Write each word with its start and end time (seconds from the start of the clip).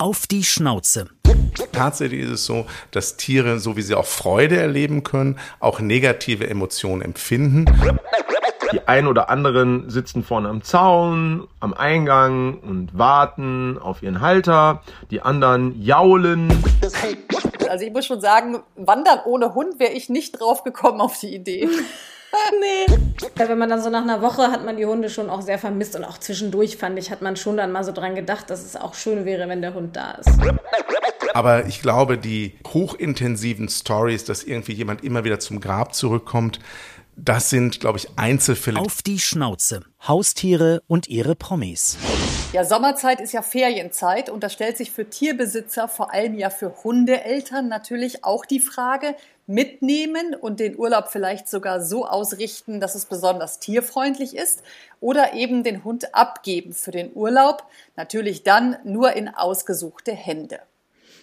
Auf 0.00 0.26
die 0.26 0.44
Schnauze. 0.44 1.08
Tatsächlich 1.72 2.20
ist 2.22 2.30
es 2.30 2.46
so, 2.46 2.64
dass 2.90 3.18
Tiere, 3.18 3.58
so 3.58 3.76
wie 3.76 3.82
sie 3.82 3.94
auch 3.94 4.06
Freude 4.06 4.56
erleben 4.56 5.02
können, 5.02 5.38
auch 5.58 5.78
negative 5.78 6.48
Emotionen 6.48 7.02
empfinden. 7.02 7.66
Die 8.72 8.88
einen 8.88 9.08
oder 9.08 9.28
anderen 9.28 9.90
sitzen 9.90 10.24
vorne 10.24 10.48
am 10.48 10.62
Zaun, 10.62 11.46
am 11.60 11.74
Eingang 11.74 12.60
und 12.60 12.96
warten 12.96 13.76
auf 13.76 14.02
ihren 14.02 14.22
Halter. 14.22 14.80
Die 15.10 15.20
anderen 15.20 15.78
jaulen. 15.82 16.50
Also 17.68 17.84
ich 17.84 17.92
muss 17.92 18.06
schon 18.06 18.22
sagen, 18.22 18.60
wandern 18.76 19.18
ohne 19.26 19.52
Hund 19.52 19.78
wäre 19.78 19.92
ich 19.92 20.08
nicht 20.08 20.40
drauf 20.40 20.64
gekommen 20.64 21.02
auf 21.02 21.20
die 21.20 21.34
Idee. 21.34 21.68
nee. 22.60 22.96
Wenn 23.36 23.58
man 23.58 23.68
dann 23.68 23.82
so 23.82 23.90
nach 23.90 24.02
einer 24.02 24.22
Woche 24.22 24.50
hat 24.50 24.64
man 24.64 24.76
die 24.76 24.86
Hunde 24.86 25.10
schon 25.10 25.30
auch 25.30 25.42
sehr 25.42 25.58
vermisst 25.58 25.96
und 25.96 26.04
auch 26.04 26.18
zwischendurch 26.18 26.76
fand 26.76 26.98
ich, 26.98 27.10
hat 27.10 27.22
man 27.22 27.36
schon 27.36 27.56
dann 27.56 27.72
mal 27.72 27.84
so 27.84 27.92
dran 27.92 28.14
gedacht, 28.14 28.50
dass 28.50 28.64
es 28.64 28.76
auch 28.76 28.94
schön 28.94 29.24
wäre, 29.24 29.48
wenn 29.48 29.62
der 29.62 29.74
Hund 29.74 29.96
da 29.96 30.12
ist. 30.12 30.30
Aber 31.34 31.66
ich 31.66 31.80
glaube, 31.82 32.18
die 32.18 32.54
hochintensiven 32.72 33.68
Stories, 33.68 34.24
dass 34.24 34.42
irgendwie 34.42 34.72
jemand 34.72 35.04
immer 35.04 35.24
wieder 35.24 35.38
zum 35.38 35.60
Grab 35.60 35.94
zurückkommt, 35.94 36.58
das 37.16 37.50
sind, 37.50 37.80
glaube 37.80 37.98
ich, 37.98 38.08
Einzelfälle. 38.16 38.80
Auf 38.80 39.02
die 39.02 39.18
Schnauze. 39.18 39.82
Haustiere 40.06 40.82
und 40.86 41.08
ihre 41.08 41.36
Promis. 41.36 41.98
Ja, 42.52 42.64
Sommerzeit 42.64 43.20
ist 43.20 43.32
ja 43.32 43.42
Ferienzeit 43.42 44.30
und 44.30 44.42
da 44.42 44.48
stellt 44.48 44.76
sich 44.76 44.90
für 44.90 45.08
Tierbesitzer, 45.08 45.86
vor 45.86 46.12
allem 46.12 46.36
ja 46.36 46.50
für 46.50 46.82
Hundeeltern 46.82 47.68
natürlich 47.68 48.24
auch 48.24 48.44
die 48.44 48.58
Frage, 48.58 49.14
mitnehmen 49.50 50.34
und 50.34 50.60
den 50.60 50.78
Urlaub 50.78 51.08
vielleicht 51.08 51.48
sogar 51.48 51.82
so 51.82 52.06
ausrichten, 52.06 52.80
dass 52.80 52.94
es 52.94 53.06
besonders 53.06 53.58
tierfreundlich 53.58 54.36
ist 54.36 54.62
oder 55.00 55.34
eben 55.34 55.64
den 55.64 55.84
Hund 55.84 56.14
abgeben 56.14 56.72
für 56.72 56.92
den 56.92 57.10
Urlaub, 57.14 57.64
natürlich 57.96 58.44
dann 58.44 58.76
nur 58.84 59.12
in 59.12 59.28
ausgesuchte 59.28 60.12
Hände. 60.12 60.60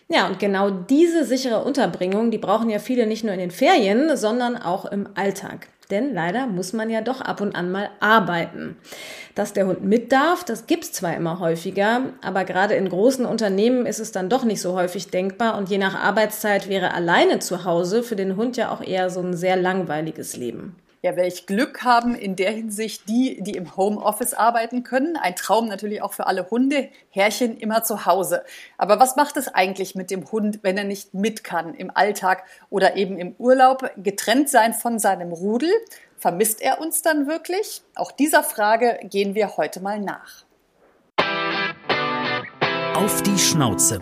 Ja, 0.09 0.27
und 0.27 0.39
genau 0.39 0.69
diese 0.69 1.25
sichere 1.25 1.63
Unterbringung, 1.63 2.31
die 2.31 2.37
brauchen 2.37 2.69
ja 2.69 2.79
viele 2.79 3.07
nicht 3.07 3.23
nur 3.23 3.33
in 3.33 3.39
den 3.39 3.51
Ferien, 3.51 4.15
sondern 4.15 4.55
auch 4.55 4.85
im 4.85 5.09
Alltag. 5.15 5.67
Denn 5.89 6.13
leider 6.13 6.47
muss 6.47 6.73
man 6.73 6.89
ja 6.89 7.01
doch 7.01 7.21
ab 7.21 7.39
und 7.39 7.55
an 7.55 7.71
mal 7.71 7.89
arbeiten. 7.99 8.77
Dass 9.35 9.53
der 9.53 9.67
Hund 9.67 9.83
mit 9.83 10.11
darf, 10.11 10.43
das 10.43 10.67
gibt's 10.67 10.91
zwar 10.91 11.15
immer 11.15 11.39
häufiger, 11.39 12.01
aber 12.21 12.43
gerade 12.43 12.73
in 12.73 12.89
großen 12.89 13.25
Unternehmen 13.25 13.85
ist 13.85 13.99
es 13.99 14.11
dann 14.11 14.29
doch 14.29 14.43
nicht 14.43 14.61
so 14.61 14.73
häufig 14.73 15.11
denkbar 15.11 15.57
und 15.57 15.69
je 15.69 15.77
nach 15.77 15.95
Arbeitszeit 15.95 16.67
wäre 16.67 16.93
alleine 16.93 17.39
zu 17.39 17.63
Hause 17.63 18.03
für 18.03 18.17
den 18.17 18.35
Hund 18.35 18.57
ja 18.57 18.71
auch 18.71 18.81
eher 18.81 19.09
so 19.09 19.21
ein 19.21 19.33
sehr 19.33 19.55
langweiliges 19.55 20.35
Leben 20.35 20.75
ja, 21.01 21.15
welch 21.15 21.45
Glück 21.45 21.83
haben 21.83 22.15
in 22.15 22.35
der 22.35 22.51
Hinsicht 22.51 23.07
die, 23.07 23.41
die 23.41 23.51
im 23.51 23.77
Homeoffice 23.77 24.33
arbeiten 24.33 24.83
können. 24.83 25.15
Ein 25.15 25.35
Traum 25.35 25.67
natürlich 25.67 26.01
auch 26.01 26.13
für 26.13 26.27
alle 26.27 26.49
Hunde. 26.49 26.89
Herrchen 27.09 27.57
immer 27.57 27.83
zu 27.83 28.05
Hause. 28.05 28.43
Aber 28.77 28.99
was 28.99 29.15
macht 29.15 29.37
es 29.37 29.47
eigentlich 29.47 29.95
mit 29.95 30.09
dem 30.09 30.31
Hund, 30.31 30.59
wenn 30.63 30.77
er 30.77 30.83
nicht 30.83 31.13
mit 31.13 31.43
kann 31.43 31.75
im 31.75 31.91
Alltag 31.95 32.43
oder 32.69 32.95
eben 32.95 33.17
im 33.17 33.35
Urlaub? 33.37 33.91
Getrennt 33.97 34.49
sein 34.49 34.73
von 34.73 34.99
seinem 34.99 35.31
Rudel? 35.31 35.71
Vermisst 36.17 36.61
er 36.61 36.81
uns 36.81 37.03
dann 37.03 37.27
wirklich? 37.27 37.83
Auch 37.95 38.11
dieser 38.11 38.43
Frage 38.43 38.99
gehen 39.03 39.35
wir 39.35 39.55
heute 39.57 39.81
mal 39.81 39.99
nach. 39.99 40.45
Auf 42.95 43.21
die 43.21 43.37
Schnauze. 43.37 44.01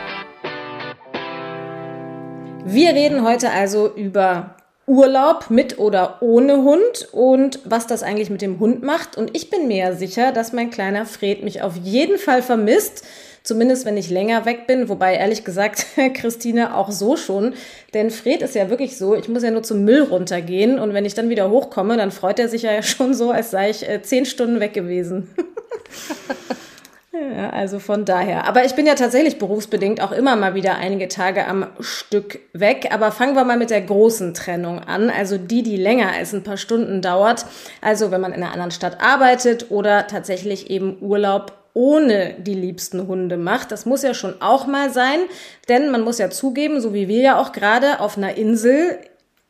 Wir 2.65 2.89
reden 2.89 3.23
heute 3.23 3.49
also 3.49 3.91
über 3.95 4.55
Urlaub 4.85 5.49
mit 5.49 5.79
oder 5.79 6.21
ohne 6.21 6.57
Hund 6.57 7.09
und 7.11 7.59
was 7.65 7.87
das 7.87 8.03
eigentlich 8.03 8.29
mit 8.29 8.41
dem 8.41 8.59
Hund 8.59 8.83
macht. 8.83 9.17
Und 9.17 9.35
ich 9.35 9.49
bin 9.49 9.67
mir 9.67 9.77
ja 9.77 9.93
sicher, 9.93 10.31
dass 10.31 10.53
mein 10.53 10.69
kleiner 10.69 11.05
Fred 11.05 11.43
mich 11.43 11.61
auf 11.61 11.75
jeden 11.75 12.17
Fall 12.17 12.41
vermisst. 12.41 13.03
Zumindest 13.43 13.85
wenn 13.85 13.97
ich 13.97 14.11
länger 14.11 14.45
weg 14.45 14.67
bin, 14.67 14.89
wobei 14.89 15.15
ehrlich 15.15 15.43
gesagt, 15.43 15.87
Christine 16.13 16.75
auch 16.75 16.91
so 16.91 17.17
schon. 17.17 17.55
Denn 17.95 18.11
Fred 18.11 18.43
ist 18.43 18.53
ja 18.53 18.69
wirklich 18.69 18.97
so, 18.97 19.15
ich 19.15 19.27
muss 19.27 19.43
ja 19.43 19.49
nur 19.49 19.63
zum 19.63 19.83
Müll 19.83 20.03
runtergehen 20.03 20.77
und 20.77 20.93
wenn 20.93 21.05
ich 21.05 21.15
dann 21.15 21.29
wieder 21.29 21.49
hochkomme, 21.49 21.97
dann 21.97 22.11
freut 22.11 22.37
er 22.37 22.47
sich 22.47 22.61
ja 22.61 22.83
schon 22.83 23.15
so, 23.15 23.31
als 23.31 23.51
sei 23.51 23.71
ich 23.71 23.87
äh, 23.89 24.01
zehn 24.03 24.25
Stunden 24.25 24.59
weg 24.59 24.73
gewesen. 24.73 25.29
Ja, 27.13 27.49
also 27.49 27.79
von 27.79 28.05
daher. 28.05 28.47
Aber 28.47 28.63
ich 28.63 28.73
bin 28.73 28.85
ja 28.85 28.95
tatsächlich 28.95 29.37
berufsbedingt 29.37 30.01
auch 30.01 30.13
immer 30.13 30.37
mal 30.37 30.55
wieder 30.55 30.75
einige 30.75 31.09
Tage 31.09 31.45
am 31.45 31.67
Stück 31.81 32.39
weg. 32.53 32.87
Aber 32.91 33.11
fangen 33.11 33.35
wir 33.35 33.43
mal 33.43 33.57
mit 33.57 33.69
der 33.69 33.81
großen 33.81 34.33
Trennung 34.33 34.79
an. 34.79 35.09
Also 35.09 35.37
die, 35.37 35.61
die 35.61 35.75
länger 35.75 36.13
als 36.13 36.31
ein 36.33 36.43
paar 36.43 36.55
Stunden 36.55 37.01
dauert. 37.01 37.45
Also 37.81 38.11
wenn 38.11 38.21
man 38.21 38.31
in 38.31 38.41
einer 38.41 38.53
anderen 38.53 38.71
Stadt 38.71 39.01
arbeitet 39.01 39.71
oder 39.71 40.07
tatsächlich 40.07 40.69
eben 40.69 40.97
Urlaub 41.01 41.51
ohne 41.73 42.35
die 42.37 42.53
liebsten 42.53 43.05
Hunde 43.07 43.35
macht. 43.35 43.73
Das 43.73 43.85
muss 43.85 44.03
ja 44.03 44.13
schon 44.13 44.41
auch 44.41 44.65
mal 44.65 44.89
sein. 44.89 45.19
Denn 45.67 45.91
man 45.91 46.01
muss 46.01 46.17
ja 46.17 46.29
zugeben, 46.29 46.79
so 46.79 46.93
wie 46.93 47.09
wir 47.09 47.21
ja 47.21 47.41
auch 47.41 47.51
gerade 47.51 47.99
auf 47.99 48.17
einer 48.17 48.35
Insel 48.35 48.97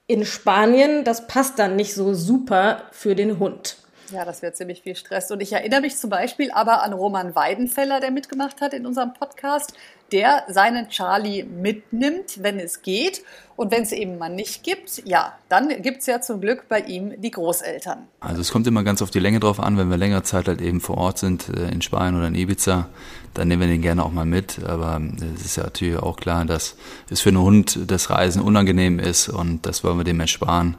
in 0.07 0.25
Spanien, 0.25 1.03
das 1.03 1.27
passt 1.27 1.59
dann 1.59 1.75
nicht 1.75 1.93
so 1.93 2.13
super 2.15 2.83
für 2.91 3.15
den 3.15 3.37
Hund. 3.37 3.77
Ja, 4.11 4.25
das 4.25 4.41
wird 4.41 4.57
ziemlich 4.57 4.81
viel 4.81 4.95
Stress. 4.95 5.31
Und 5.31 5.41
ich 5.41 5.53
erinnere 5.53 5.81
mich 5.81 5.95
zum 5.95 6.09
Beispiel 6.09 6.51
aber 6.51 6.83
an 6.83 6.91
Roman 6.91 7.33
Weidenfeller, 7.33 7.99
der 7.99 8.11
mitgemacht 8.11 8.59
hat 8.59 8.73
in 8.73 8.85
unserem 8.85 9.13
Podcast, 9.13 9.73
der 10.11 10.43
seinen 10.49 10.89
Charlie 10.89 11.43
mitnimmt, 11.43 12.43
wenn 12.43 12.59
es 12.59 12.81
geht. 12.81 13.23
Und 13.55 13.71
wenn 13.71 13.83
es 13.83 13.91
eben 13.91 14.17
mal 14.17 14.29
nicht 14.29 14.63
gibt, 14.63 15.03
ja, 15.05 15.33
dann 15.47 15.81
gibt 15.81 16.01
es 16.01 16.07
ja 16.07 16.19
zum 16.19 16.41
Glück 16.41 16.67
bei 16.67 16.79
ihm 16.81 17.21
die 17.21 17.31
Großeltern. 17.31 18.07
Also 18.19 18.41
es 18.41 18.51
kommt 18.51 18.67
immer 18.67 18.83
ganz 18.83 19.01
auf 19.01 19.11
die 19.11 19.19
Länge 19.19 19.39
drauf 19.39 19.59
an, 19.59 19.77
wenn 19.77 19.89
wir 19.89 19.97
längere 19.97 20.23
Zeit 20.23 20.47
halt 20.47 20.61
eben 20.61 20.81
vor 20.81 20.97
Ort 20.97 21.17
sind, 21.17 21.47
äh, 21.49 21.71
in 21.71 21.81
Spanien 21.81 22.17
oder 22.17 22.27
in 22.27 22.35
Ibiza, 22.35 22.89
dann 23.33 23.47
nehmen 23.47 23.61
wir 23.61 23.67
den 23.69 23.81
gerne 23.81 24.03
auch 24.03 24.11
mal 24.11 24.25
mit. 24.25 24.63
Aber 24.65 24.99
es 25.35 25.45
ist 25.45 25.55
ja 25.55 25.63
natürlich 25.63 25.97
auch 25.97 26.17
klar, 26.17 26.43
dass 26.43 26.75
es 27.09 27.21
für 27.21 27.29
einen 27.29 27.39
Hund 27.39 27.79
das 27.87 28.09
Reisen 28.09 28.41
unangenehm 28.41 28.99
ist 28.99 29.29
und 29.29 29.65
das 29.65 29.83
wollen 29.83 29.97
wir 29.97 30.03
dem 30.03 30.19
ersparen 30.19 30.75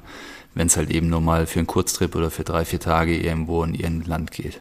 wenn 0.55 0.67
es 0.67 0.77
halt 0.77 0.91
eben 0.91 1.09
nur 1.09 1.21
mal 1.21 1.47
für 1.47 1.61
einen 1.61 1.67
Kurztrip 1.67 2.15
oder 2.15 2.31
für 2.31 2.45
drei, 2.45 2.65
vier 2.65 2.81
Tage 2.81 3.17
irgendwo 3.17 3.65
in 3.65 3.75
ihrem 3.75 4.03
Land 4.03 4.33
geht. 4.33 4.59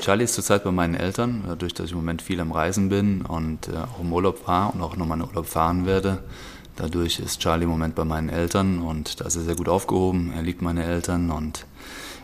Charlie 0.00 0.24
ist 0.24 0.34
zurzeit 0.34 0.64
bei 0.64 0.70
meinen 0.70 0.94
Eltern, 0.94 1.44
dadurch, 1.46 1.72
dass 1.72 1.86
ich 1.86 1.92
im 1.92 1.98
Moment 1.98 2.20
viel 2.20 2.40
am 2.40 2.52
Reisen 2.52 2.90
bin 2.90 3.22
und 3.22 3.68
äh, 3.68 3.76
auch 3.76 4.00
im 4.00 4.12
Urlaub 4.12 4.38
fahre 4.44 4.72
und 4.72 4.82
auch 4.82 4.96
nochmal 4.96 5.18
in 5.18 5.24
Urlaub 5.24 5.46
fahren 5.46 5.86
werde. 5.86 6.22
Dadurch 6.76 7.20
ist 7.20 7.40
Charlie 7.40 7.64
im 7.64 7.70
Moment 7.70 7.94
bei 7.94 8.04
meinen 8.04 8.28
Eltern 8.28 8.80
und 8.80 9.20
da 9.20 9.26
ist 9.26 9.36
er 9.36 9.42
sehr 9.42 9.56
gut 9.56 9.68
aufgehoben. 9.68 10.32
Er 10.34 10.42
liebt 10.42 10.60
meine 10.60 10.84
Eltern 10.84 11.30
und 11.30 11.66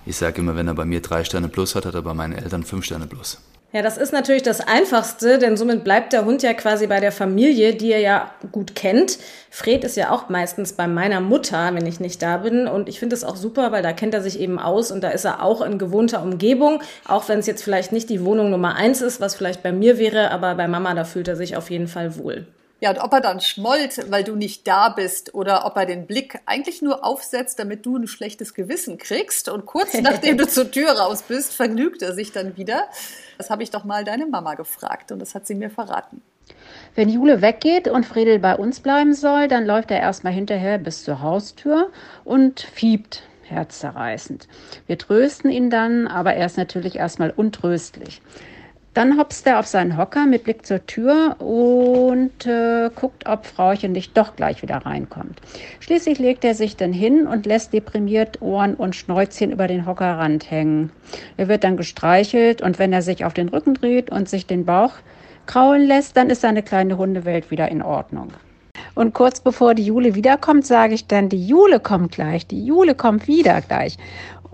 ich 0.04 0.16
sage 0.16 0.40
immer, 0.40 0.56
wenn 0.56 0.66
er 0.66 0.74
bei 0.74 0.84
mir 0.84 1.00
drei 1.00 1.24
Sterne 1.24 1.48
plus 1.48 1.74
hat, 1.74 1.86
hat 1.86 1.94
er 1.94 2.02
bei 2.02 2.14
meinen 2.14 2.32
Eltern 2.32 2.64
fünf 2.64 2.84
Sterne 2.84 3.06
plus. 3.06 3.38
Ja, 3.72 3.82
das 3.82 3.98
ist 3.98 4.12
natürlich 4.12 4.42
das 4.42 4.60
Einfachste, 4.60 5.38
denn 5.38 5.56
somit 5.56 5.84
bleibt 5.84 6.12
der 6.12 6.24
Hund 6.24 6.42
ja 6.42 6.54
quasi 6.54 6.88
bei 6.88 6.98
der 6.98 7.12
Familie, 7.12 7.76
die 7.76 7.92
er 7.92 8.00
ja 8.00 8.34
gut 8.50 8.74
kennt. 8.74 9.18
Fred 9.48 9.84
ist 9.84 9.96
ja 9.96 10.10
auch 10.10 10.28
meistens 10.28 10.72
bei 10.72 10.88
meiner 10.88 11.20
Mutter, 11.20 11.72
wenn 11.72 11.86
ich 11.86 12.00
nicht 12.00 12.20
da 12.20 12.38
bin. 12.38 12.66
Und 12.66 12.88
ich 12.88 12.98
finde 12.98 13.14
es 13.14 13.22
auch 13.22 13.36
super, 13.36 13.70
weil 13.70 13.84
da 13.84 13.92
kennt 13.92 14.12
er 14.12 14.22
sich 14.22 14.40
eben 14.40 14.58
aus 14.58 14.90
und 14.90 15.02
da 15.02 15.10
ist 15.10 15.24
er 15.24 15.44
auch 15.44 15.60
in 15.60 15.78
gewohnter 15.78 16.20
Umgebung. 16.20 16.82
Auch 17.06 17.28
wenn 17.28 17.38
es 17.38 17.46
jetzt 17.46 17.62
vielleicht 17.62 17.92
nicht 17.92 18.10
die 18.10 18.24
Wohnung 18.24 18.50
Nummer 18.50 18.74
eins 18.74 19.02
ist, 19.02 19.20
was 19.20 19.36
vielleicht 19.36 19.62
bei 19.62 19.70
mir 19.70 19.98
wäre, 19.98 20.32
aber 20.32 20.56
bei 20.56 20.66
Mama, 20.66 20.92
da 20.94 21.04
fühlt 21.04 21.28
er 21.28 21.36
sich 21.36 21.56
auf 21.56 21.70
jeden 21.70 21.86
Fall 21.86 22.16
wohl. 22.16 22.48
Ja, 22.80 22.90
und 22.90 22.98
ob 22.98 23.12
er 23.12 23.20
dann 23.20 23.40
schmollt, 23.40 24.10
weil 24.10 24.24
du 24.24 24.34
nicht 24.36 24.66
da 24.66 24.88
bist, 24.88 25.34
oder 25.34 25.66
ob 25.66 25.76
er 25.76 25.84
den 25.84 26.06
Blick 26.06 26.40
eigentlich 26.46 26.80
nur 26.80 27.04
aufsetzt, 27.04 27.58
damit 27.58 27.84
du 27.84 27.96
ein 27.96 28.08
schlechtes 28.08 28.54
Gewissen 28.54 28.96
kriegst. 28.98 29.48
Und 29.48 29.66
kurz 29.66 29.94
nachdem 30.00 30.38
du 30.38 30.48
zur 30.48 30.70
Tür 30.70 30.92
raus 30.92 31.22
bist, 31.28 31.52
vergnügt 31.52 32.02
er 32.02 32.14
sich 32.14 32.32
dann 32.32 32.56
wieder. 32.56 32.88
Das 33.40 33.48
habe 33.48 33.62
ich 33.62 33.70
doch 33.70 33.84
mal 33.84 34.04
deine 34.04 34.26
Mama 34.26 34.52
gefragt 34.52 35.12
und 35.12 35.18
das 35.18 35.34
hat 35.34 35.46
sie 35.46 35.54
mir 35.54 35.70
verraten. 35.70 36.20
Wenn 36.94 37.08
Jule 37.08 37.40
weggeht 37.40 37.88
und 37.88 38.04
Fredel 38.04 38.38
bei 38.38 38.54
uns 38.54 38.80
bleiben 38.80 39.14
soll, 39.14 39.48
dann 39.48 39.64
läuft 39.64 39.90
er 39.90 39.98
erstmal 39.98 40.34
hinterher 40.34 40.76
bis 40.76 41.04
zur 41.04 41.22
Haustür 41.22 41.88
und 42.22 42.60
fiebt 42.60 43.22
herzzerreißend. 43.44 44.46
Wir 44.86 44.98
trösten 44.98 45.50
ihn 45.50 45.70
dann, 45.70 46.06
aber 46.06 46.34
er 46.34 46.44
ist 46.44 46.58
natürlich 46.58 46.96
erstmal 46.96 47.30
untröstlich. 47.30 48.20
Dann 48.92 49.18
hopst 49.18 49.46
er 49.46 49.60
auf 49.60 49.66
seinen 49.66 49.96
Hocker 49.96 50.26
mit 50.26 50.42
Blick 50.42 50.66
zur 50.66 50.84
Tür 50.84 51.36
und 51.40 52.44
äh, 52.44 52.90
guckt, 52.94 53.28
ob 53.28 53.46
Frauchen 53.46 53.92
nicht 53.92 54.16
doch 54.16 54.34
gleich 54.34 54.62
wieder 54.62 54.78
reinkommt. 54.78 55.40
Schließlich 55.78 56.18
legt 56.18 56.44
er 56.44 56.54
sich 56.54 56.76
dann 56.76 56.92
hin 56.92 57.28
und 57.28 57.46
lässt 57.46 57.72
deprimiert 57.72 58.42
Ohren 58.42 58.74
und 58.74 58.96
Schnäuzchen 58.96 59.52
über 59.52 59.68
den 59.68 59.86
Hockerrand 59.86 60.50
hängen. 60.50 60.90
Er 61.36 61.46
wird 61.46 61.62
dann 61.62 61.76
gestreichelt 61.76 62.62
und 62.62 62.80
wenn 62.80 62.92
er 62.92 63.02
sich 63.02 63.24
auf 63.24 63.32
den 63.32 63.48
Rücken 63.48 63.74
dreht 63.74 64.10
und 64.10 64.28
sich 64.28 64.46
den 64.46 64.64
Bauch 64.64 64.94
kraulen 65.46 65.86
lässt, 65.86 66.16
dann 66.16 66.28
ist 66.28 66.40
seine 66.40 66.64
kleine 66.64 66.98
Hundewelt 66.98 67.52
wieder 67.52 67.68
in 67.68 67.82
Ordnung. 67.82 68.32
Und 68.94 69.14
kurz 69.14 69.40
bevor 69.40 69.74
die 69.74 69.84
Jule 69.84 70.14
wiederkommt, 70.14 70.66
sage 70.66 70.94
ich 70.94 71.06
dann, 71.06 71.28
die 71.28 71.46
Jule 71.46 71.80
kommt 71.80 72.12
gleich, 72.12 72.46
die 72.46 72.64
Jule 72.64 72.94
kommt 72.94 73.28
wieder 73.28 73.60
gleich. 73.60 73.96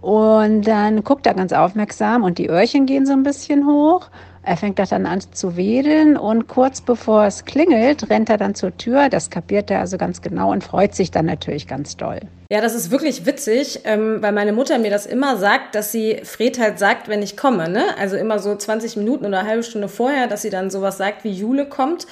Und 0.06 0.68
dann 0.68 1.02
guckt 1.02 1.26
er 1.26 1.34
ganz 1.34 1.52
aufmerksam 1.52 2.22
und 2.22 2.38
die 2.38 2.48
Öhrchen 2.48 2.86
gehen 2.86 3.06
so 3.06 3.12
ein 3.12 3.24
bisschen 3.24 3.66
hoch. 3.66 4.08
Er 4.44 4.56
fängt 4.56 4.78
das 4.78 4.90
dann 4.90 5.04
an 5.04 5.20
zu 5.20 5.56
wedeln 5.56 6.16
und 6.16 6.46
kurz 6.46 6.80
bevor 6.80 7.24
es 7.24 7.44
klingelt, 7.44 8.08
rennt 8.08 8.30
er 8.30 8.36
dann 8.36 8.54
zur 8.54 8.76
Tür. 8.76 9.08
Das 9.08 9.30
kapiert 9.30 9.68
er 9.68 9.80
also 9.80 9.98
ganz 9.98 10.22
genau 10.22 10.52
und 10.52 10.62
freut 10.62 10.94
sich 10.94 11.10
dann 11.10 11.26
natürlich 11.26 11.66
ganz 11.66 11.96
doll. 11.96 12.20
Ja, 12.52 12.60
das 12.60 12.76
ist 12.76 12.92
wirklich 12.92 13.26
witzig, 13.26 13.80
ähm, 13.82 14.22
weil 14.22 14.30
meine 14.30 14.52
Mutter 14.52 14.78
mir 14.78 14.90
das 14.90 15.06
immer 15.06 15.38
sagt, 15.38 15.74
dass 15.74 15.90
sie 15.90 16.20
Fred 16.22 16.60
halt 16.60 16.78
sagt, 16.78 17.08
wenn 17.08 17.20
ich 17.20 17.36
komme. 17.36 17.68
Ne? 17.68 17.82
Also 17.98 18.14
immer 18.14 18.38
so 18.38 18.54
20 18.54 18.96
Minuten 18.96 19.26
oder 19.26 19.40
eine 19.40 19.48
halbe 19.48 19.64
Stunde 19.64 19.88
vorher, 19.88 20.28
dass 20.28 20.42
sie 20.42 20.50
dann 20.50 20.70
sowas 20.70 20.98
sagt, 20.98 21.24
wie 21.24 21.32
Jule 21.32 21.66
kommt. 21.66 22.06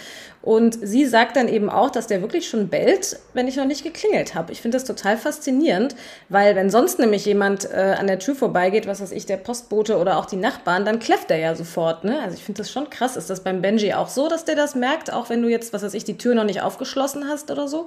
Und 0.44 0.76
sie 0.82 1.06
sagt 1.06 1.36
dann 1.36 1.48
eben 1.48 1.70
auch, 1.70 1.88
dass 1.88 2.06
der 2.06 2.20
wirklich 2.20 2.46
schon 2.50 2.68
bellt, 2.68 3.18
wenn 3.32 3.48
ich 3.48 3.56
noch 3.56 3.64
nicht 3.64 3.82
geklingelt 3.82 4.34
habe. 4.34 4.52
Ich 4.52 4.60
finde 4.60 4.76
das 4.76 4.84
total 4.84 5.16
faszinierend, 5.16 5.96
weil 6.28 6.54
wenn 6.54 6.68
sonst 6.68 6.98
nämlich 6.98 7.24
jemand 7.24 7.64
äh, 7.72 7.94
an 7.98 8.06
der 8.06 8.18
Tür 8.18 8.34
vorbeigeht, 8.34 8.86
was 8.86 9.00
weiß 9.00 9.12
ich, 9.12 9.24
der 9.24 9.38
Postbote 9.38 9.96
oder 9.96 10.18
auch 10.18 10.26
die 10.26 10.36
Nachbarn, 10.36 10.84
dann 10.84 10.98
kläfft 10.98 11.30
er 11.30 11.38
ja 11.38 11.54
sofort. 11.54 12.04
Ne? 12.04 12.20
Also 12.20 12.36
ich 12.36 12.44
finde 12.44 12.58
das 12.58 12.70
schon 12.70 12.90
krass. 12.90 13.16
Ist 13.16 13.30
das 13.30 13.42
beim 13.42 13.62
Benji 13.62 13.94
auch 13.94 14.08
so, 14.08 14.28
dass 14.28 14.44
der 14.44 14.54
das 14.54 14.74
merkt, 14.74 15.10
auch 15.10 15.30
wenn 15.30 15.40
du 15.40 15.48
jetzt, 15.48 15.72
was 15.72 15.82
weiß 15.82 15.94
ich, 15.94 16.04
die 16.04 16.18
Tür 16.18 16.34
noch 16.34 16.44
nicht 16.44 16.60
aufgeschlossen 16.60 17.26
hast 17.26 17.50
oder 17.50 17.66
so? 17.66 17.86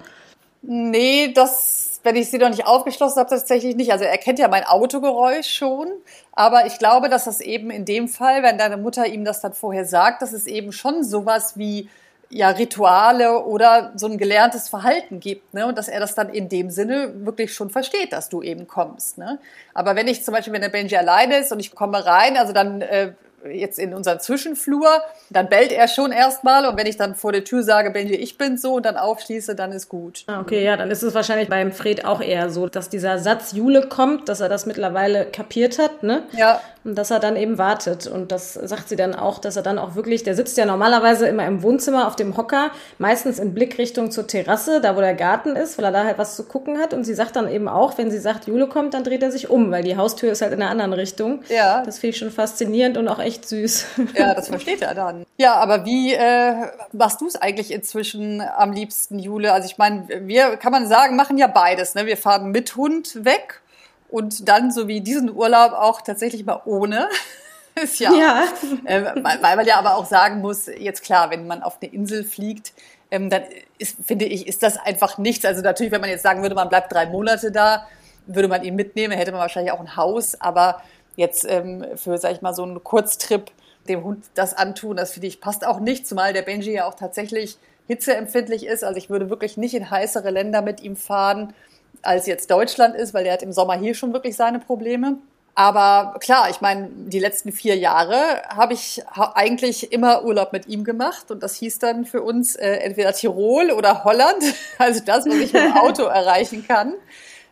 Nee, 0.63 1.33
das, 1.36 2.00
wenn 2.01 2.15
ich 2.15 2.31
sie 2.31 2.39
noch 2.39 2.50
nicht 2.50 2.65
aufgeschlossen 2.65 3.19
habe, 3.19 3.30
tatsächlich 3.30 3.75
nicht. 3.75 3.92
Also 3.92 4.06
er 4.06 4.18
kennt 4.18 4.39
ja 4.39 4.48
mein 4.48 4.63
Autogeräusch 4.63 5.48
schon. 5.48 5.89
Aber 6.31 6.65
ich 6.65 6.80
glaube, 6.80 7.07
dass 7.07 7.25
das 7.25 7.39
eben 7.39 7.69
in 7.69 7.86
dem 7.86 8.07
Fall, 8.07 8.42
wenn 8.42 8.57
deine 8.57 8.77
Mutter 8.77 9.06
ihm 9.06 9.25
das 9.25 9.42
dann 9.42 9.54
vorher 9.54 9.86
sagt, 9.86 10.24
dass 10.24 10.33
es 10.33 10.48
eben 10.48 10.71
schon 10.71 11.04
sowas 11.04 11.56
wie 11.56 11.88
ja 12.30 12.50
Rituale 12.50 13.44
oder 13.46 13.94
so 13.96 14.08
ein 14.08 14.18
gelerntes 14.18 14.70
Verhalten 14.70 15.20
gibt, 15.20 15.54
ne? 15.54 15.66
Und 15.66 15.78
dass 15.78 15.88
er 15.88 16.00
das 16.00 16.16
dann 16.16 16.30
in 16.30 16.50
dem 16.50 16.70
Sinne 16.70 17.26
wirklich 17.26 17.54
schon 17.54 17.70
versteht, 17.70 18.14
dass 18.14 18.30
du 18.30 18.42
eben 18.42 18.68
kommst, 18.68 19.18
ne? 19.18 19.40
Aber 19.74 19.96
wenn 19.96 20.08
ich 20.08 20.24
zum 20.24 20.34
Beispiel, 20.34 20.54
wenn 20.54 20.62
der 20.62 20.70
Benji 20.70 20.98
alleine 20.98 21.38
ist 21.38 21.52
und 21.52 21.60
ich 21.60 21.74
komme 21.74 22.06
rein, 22.06 22.38
also 22.38 22.54
dann 22.54 22.82
äh, 22.82 23.14
jetzt 23.45 23.80
in 23.80 23.94
unseren 23.94 24.19
Zwischenflur, 24.19 25.01
dann 25.30 25.50
bellt 25.50 25.72
er 25.72 25.88
schon 25.88 26.12
erstmal 26.12 26.66
und 26.66 26.78
wenn 26.78 26.88
ich 26.88 26.98
dann 26.98 27.16
vor 27.16 27.31
der 27.31 27.44
Tür 27.44 27.63
sage, 27.63 27.92
Benji, 27.92 28.16
ich 28.16 28.38
bin 28.38 28.57
so 28.57 28.75
und 28.75 28.86
dann 28.86 28.98
aufschließe, 28.98 29.56
dann 29.56 29.72
ist 29.72 29.89
gut. 29.89 30.24
Ah, 30.28 30.39
okay, 30.42 30.63
ja, 30.63 30.75
dann 30.78 30.89
ist 30.89 31.04
es 31.04 31.13
wahrscheinlich 31.13 31.50
beim 31.50 31.72
Fred 31.72 32.06
auch 32.06 32.22
eher 32.22 32.50
so, 32.50 32.68
dass 32.68 32.89
dieser 32.89 33.19
Satz 33.19 33.54
Jule 33.54 33.88
kommt, 33.88 34.28
dass 34.30 34.39
er 34.39 34.50
das 34.50 34.66
mittlerweile 34.66 35.25
kapiert 35.25 35.80
hat, 35.80 36.04
ne? 36.04 36.24
Ja. 36.31 36.62
Und 36.84 36.95
dass 36.98 37.12
er 37.12 37.19
dann 37.19 37.36
eben 37.36 37.57
wartet. 37.57 38.07
Und 38.07 38.31
das 38.31 38.54
sagt 38.54 38.88
sie 38.88 38.95
dann 38.95 39.13
auch, 39.13 39.40
dass 39.40 39.57
er 39.57 39.62
dann 39.62 39.78
auch 39.78 39.95
wirklich, 39.95 40.24
der 40.24 40.36
sitzt 40.36 40.57
ja 40.57 40.66
normalerweise 40.66 41.28
immer 41.28 41.45
im 41.45 41.62
Wohnzimmer 41.62 42.07
auf 42.07 42.16
dem 42.16 42.38
Hocker, 42.38 42.72
meistens 42.98 43.40
in 43.40 43.54
Blickrichtung 43.54 44.10
zur 44.10 44.25
Terrasse, 44.25 44.80
da 44.80 44.95
wo 44.95 45.01
der 45.01 45.13
Garten 45.13 45.57
ist, 45.57 45.78
weil 45.78 45.83
er 45.83 45.92
da 45.92 46.06
halt 46.06 46.18
was 46.18 46.38
zu 46.38 46.45
gucken 46.45 46.80
hat. 46.80 46.94
Und 46.94 47.04
sie 47.04 47.13
sagt 47.13 47.36
dann 47.36 47.51
eben 47.51 47.68
auch, 47.68 47.98
wenn 47.98 48.10
sie 48.10 48.19
sagt, 48.19 48.48
Jule 48.48 48.68
kommt, 48.68 48.94
dann 48.94 49.04
dreht 49.04 49.22
er 49.22 49.31
sich 49.31 49.50
um, 49.50 49.69
weil 49.69 49.83
die 49.83 49.98
Haustür 49.98 50.31
ist 50.31 50.42
halt 50.42 50.54
in 50.54 50.62
einer 50.62 50.72
anderen 50.72 50.94
Richtung. 50.94 51.42
Ja. 51.50 51.83
Das 51.86 52.00
finde 52.00 52.12
ich 52.12 52.19
schon 52.19 52.31
faszinierend 52.31 52.95
und 52.95 53.10
auch 53.10 53.19
echt 53.28 53.48
süß. 53.48 53.86
Ja, 54.18 54.34
das 54.34 54.48
versteht 54.48 54.82
er 54.82 54.96
dann. 54.96 55.26
Ja, 55.38 55.56
aber 55.56 55.86
wie 55.86 56.14
äh, 56.14 56.72
machst 56.94 57.22
du 57.22 57.28
es 57.28 57.36
eigentlich 57.36 57.72
inzwischen 57.72 58.42
am 58.42 58.72
liebsten, 58.72 59.20
Jule? 59.20 59.54
Also 59.54 59.68
ich 59.68 59.78
meine, 59.78 60.08
wir, 60.28 60.58
kann 60.58 60.72
man 60.72 60.88
sagen, 60.88 61.16
machen 61.16 61.38
ja 61.38 61.48
beides. 61.48 61.94
Ne? 61.94 62.06
Wir 62.06 62.18
fahren 62.18 62.52
mit 62.52 62.76
Hund 62.76 63.26
weg 63.26 63.62
und 64.10 64.48
dann, 64.48 64.72
so 64.72 64.88
wie 64.88 65.02
diesen 65.02 65.34
Urlaub, 65.34 65.74
auch 65.74 66.02
tatsächlich 66.02 66.46
mal 66.46 66.62
ohne. 66.66 67.10
ist 67.76 68.00
ja, 68.00 68.12
Ja. 68.14 68.44
Äh, 68.86 69.04
weil, 69.22 69.42
weil 69.42 69.56
man 69.56 69.66
ja 69.66 69.78
aber 69.78 69.96
auch 69.96 70.06
sagen 70.06 70.40
muss, 70.40 70.68
jetzt 70.68 71.04
klar, 71.04 71.30
wenn 71.30 71.46
man 71.48 71.62
auf 71.62 71.78
eine 71.82 71.92
Insel 71.92 72.24
fliegt, 72.24 72.74
ähm, 73.12 73.30
dann 73.30 73.44
ist, 73.78 73.98
finde 74.06 74.26
ich, 74.26 74.48
ist 74.48 74.64
das 74.64 74.78
einfach 74.78 75.18
nichts. 75.18 75.46
Also 75.46 75.62
natürlich, 75.62 75.92
wenn 75.92 76.02
man 76.02 76.10
jetzt 76.10 76.24
sagen 76.24 76.42
würde, 76.42 76.56
man 76.56 76.70
bleibt 76.70 76.92
drei 76.92 77.06
Monate 77.06 77.52
da, 77.52 77.88
würde 78.26 78.48
man 78.48 78.64
ihn 78.64 78.76
mitnehmen, 78.76 79.18
hätte 79.18 79.32
man 79.32 79.40
wahrscheinlich 79.40 79.72
auch 79.72 79.80
ein 79.80 79.96
Haus, 79.96 80.40
aber 80.42 80.82
jetzt 81.18 81.46
ähm, 81.50 81.86
für, 81.96 82.18
sag 82.18 82.31
ich 82.31 82.42
mal, 82.42 82.54
so 82.54 82.64
einen 82.64 82.81
Kurztrip 82.81 83.52
dem 83.90 84.04
Hund 84.04 84.25
das 84.36 84.54
antun, 84.54 84.96
das 84.96 85.12
finde 85.12 85.28
ich, 85.28 85.42
passt 85.42 85.66
auch 85.66 85.80
nicht, 85.80 86.08
zumal 86.08 86.31
der 86.31 86.42
Benji 86.44 86.74
ja 86.74 86.88
auch 86.88 86.96
tatsächlich 86.96 87.58
hitzeempfindlich 87.88 88.66
ist. 88.66 88.84
Also 88.84 88.98
ich 88.98 89.10
würde 89.10 89.30
wirklich 89.30 89.58
nicht 89.58 89.74
in 89.74 89.90
heißere 89.90 90.30
Länder 90.30 90.62
mit 90.62 90.81
ihm 90.81 90.96
fahren, 90.96 91.54
als 92.02 92.28
jetzt 92.28 92.52
Deutschland 92.52 92.96
ist, 92.96 93.14
weil 93.14 93.24
der 93.24 93.34
hat 93.34 93.44
im 93.44 93.52
Sommer 93.52 93.78
hier 93.78 93.96
schon 93.96 94.14
wirklich 94.14 94.36
seine 94.36 94.60
Probleme. 94.60 95.18
Aber 95.56 96.19
klar, 96.19 96.52
ich 96.52 96.62
meine, 96.62 96.90
die 96.92 97.18
letzten 97.18 97.52
vier 97.52 97.75
Jahre 97.75 98.44
habe 98.50 98.74
ich 98.74 99.02
eigentlich 99.34 99.92
immer 99.92 100.24
Urlaub 100.24 100.54
mit 100.54 100.68
ihm 100.68 100.84
gemacht 100.84 101.31
und 101.31 101.42
das 101.42 101.56
hieß 101.56 101.80
dann 101.80 102.06
für 102.06 102.22
uns 102.22 102.56
äh, 102.56 102.74
entweder 102.74 103.12
Tirol 103.12 103.72
oder 103.72 104.04
Holland, 104.04 104.44
also 104.78 105.02
das, 105.04 105.25
was 105.25 105.34
ich 105.34 105.54
mit 105.54 105.64
dem 105.64 105.74
Auto 105.74 106.04
erreichen 106.04 106.68
kann. 106.68 106.94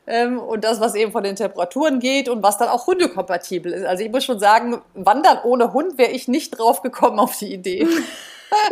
Ähm, 0.07 0.39
und 0.39 0.63
das, 0.63 0.79
was 0.79 0.95
eben 0.95 1.11
von 1.11 1.23
den 1.23 1.35
Temperaturen 1.35 1.99
geht 1.99 2.29
und 2.29 2.43
was 2.43 2.57
dann 2.57 2.69
auch 2.69 2.87
hundekompatibel 2.87 3.71
ist. 3.71 3.85
Also 3.85 4.03
ich 4.03 4.11
muss 4.11 4.23
schon 4.23 4.39
sagen, 4.39 4.81
wandern 4.93 5.39
ohne 5.43 5.73
Hund 5.73 5.97
wäre 5.97 6.11
ich 6.11 6.27
nicht 6.27 6.51
drauf 6.51 6.81
gekommen 6.81 7.19
auf 7.19 7.37
die 7.37 7.53
Idee. 7.53 7.87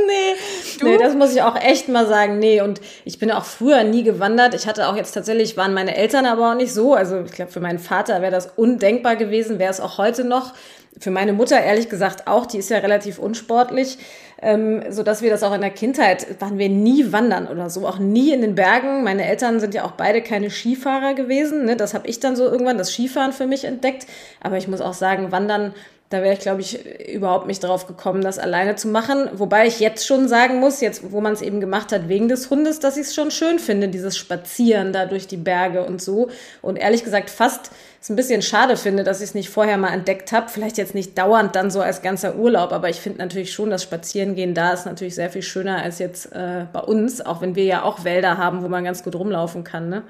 nee, 0.07 0.35
nee, 0.83 0.97
das 0.97 1.15
muss 1.15 1.33
ich 1.33 1.41
auch 1.41 1.55
echt 1.55 1.89
mal 1.89 2.07
sagen. 2.07 2.39
Nee, 2.39 2.61
und 2.61 2.81
ich 3.05 3.19
bin 3.19 3.31
auch 3.31 3.45
früher 3.45 3.83
nie 3.83 4.03
gewandert. 4.03 4.53
Ich 4.53 4.67
hatte 4.67 4.87
auch 4.87 4.95
jetzt 4.95 5.13
tatsächlich, 5.13 5.57
waren 5.57 5.73
meine 5.73 5.95
Eltern 5.95 6.25
aber 6.25 6.51
auch 6.51 6.55
nicht 6.55 6.73
so. 6.73 6.93
Also 6.93 7.21
ich 7.21 7.31
glaube, 7.31 7.51
für 7.51 7.59
meinen 7.59 7.79
Vater 7.79 8.21
wäre 8.21 8.31
das 8.31 8.51
undenkbar 8.55 9.15
gewesen, 9.15 9.59
wäre 9.59 9.71
es 9.71 9.79
auch 9.79 9.97
heute 9.97 10.23
noch. 10.23 10.53
Für 10.99 11.09
meine 11.09 11.33
Mutter 11.33 11.59
ehrlich 11.59 11.89
gesagt 11.89 12.27
auch, 12.27 12.45
die 12.45 12.59
ist 12.59 12.69
ja 12.69 12.77
relativ 12.77 13.17
unsportlich, 13.17 13.97
ähm, 14.43 14.83
so 14.89 15.03
dass 15.03 15.21
wir 15.21 15.29
das 15.29 15.43
auch 15.43 15.53
in 15.53 15.61
der 15.61 15.69
Kindheit 15.69 16.39
waren 16.39 16.57
wir 16.57 16.69
nie 16.69 17.11
wandern 17.11 17.47
oder 17.47 17.69
so, 17.69 17.87
auch 17.87 17.99
nie 17.99 18.31
in 18.31 18.41
den 18.41 18.55
Bergen. 18.55 19.03
Meine 19.03 19.25
Eltern 19.25 19.59
sind 19.59 19.73
ja 19.73 19.85
auch 19.85 19.91
beide 19.91 20.21
keine 20.21 20.49
Skifahrer 20.49 21.13
gewesen. 21.13 21.65
Ne? 21.65 21.75
Das 21.75 21.93
habe 21.93 22.07
ich 22.07 22.19
dann 22.19 22.35
so 22.35 22.45
irgendwann 22.45 22.77
das 22.77 22.91
Skifahren 22.91 23.33
für 23.33 23.47
mich 23.47 23.65
entdeckt. 23.65 24.05
Aber 24.41 24.57
ich 24.57 24.67
muss 24.67 24.81
auch 24.81 24.93
sagen, 24.93 25.31
Wandern 25.31 25.73
da 26.13 26.21
wäre 26.21 26.35
ich, 26.35 26.41
glaube 26.41 26.61
ich, 26.61 26.85
überhaupt 27.09 27.47
nicht 27.47 27.63
drauf 27.63 27.87
gekommen, 27.87 28.21
das 28.21 28.37
alleine 28.37 28.75
zu 28.75 28.87
machen. 28.87 29.29
Wobei 29.33 29.65
ich 29.65 29.79
jetzt 29.79 30.05
schon 30.05 30.27
sagen 30.27 30.59
muss, 30.59 30.79
jetzt 30.79 31.11
wo 31.11 31.21
man 31.21 31.33
es 31.33 31.41
eben 31.41 31.59
gemacht 31.59 31.91
hat 31.91 32.07
wegen 32.07 32.29
des 32.29 32.51
Hundes, 32.51 32.79
dass 32.79 32.97
ich 32.97 33.07
es 33.07 33.15
schon 33.15 33.31
schön 33.31 33.57
finde, 33.57 33.87
dieses 33.87 34.15
Spazieren 34.15 34.93
da 34.93 35.07
durch 35.07 35.25
die 35.25 35.37
Berge 35.37 35.83
und 35.83 36.03
so. 36.03 36.29
Und 36.61 36.75
ehrlich 36.75 37.03
gesagt 37.03 37.31
fast 37.31 37.71
es 37.99 38.09
ein 38.11 38.15
bisschen 38.15 38.43
schade 38.43 38.77
finde, 38.77 39.03
dass 39.03 39.21
ich 39.21 39.29
es 39.29 39.33
nicht 39.33 39.49
vorher 39.49 39.77
mal 39.77 39.91
entdeckt 39.91 40.31
habe. 40.33 40.49
Vielleicht 40.49 40.77
jetzt 40.77 40.93
nicht 40.93 41.17
dauernd 41.17 41.55
dann 41.55 41.71
so 41.71 41.81
als 41.81 42.03
ganzer 42.03 42.35
Urlaub, 42.35 42.73
aber 42.73 42.89
ich 42.89 42.99
finde 42.99 43.17
natürlich 43.17 43.51
schon, 43.51 43.71
dass 43.71 43.81
Spazierengehen 43.81 44.53
da 44.53 44.73
ist 44.73 44.85
natürlich 44.85 45.15
sehr 45.15 45.31
viel 45.31 45.41
schöner 45.41 45.81
als 45.81 45.97
jetzt 45.97 46.31
äh, 46.31 46.65
bei 46.71 46.81
uns, 46.81 47.21
auch 47.21 47.41
wenn 47.41 47.55
wir 47.55 47.63
ja 47.63 47.81
auch 47.81 48.03
Wälder 48.03 48.37
haben, 48.37 48.61
wo 48.61 48.67
man 48.67 48.83
ganz 48.83 49.03
gut 49.03 49.15
rumlaufen 49.15 49.63
kann. 49.63 49.89
Ne? 49.89 50.03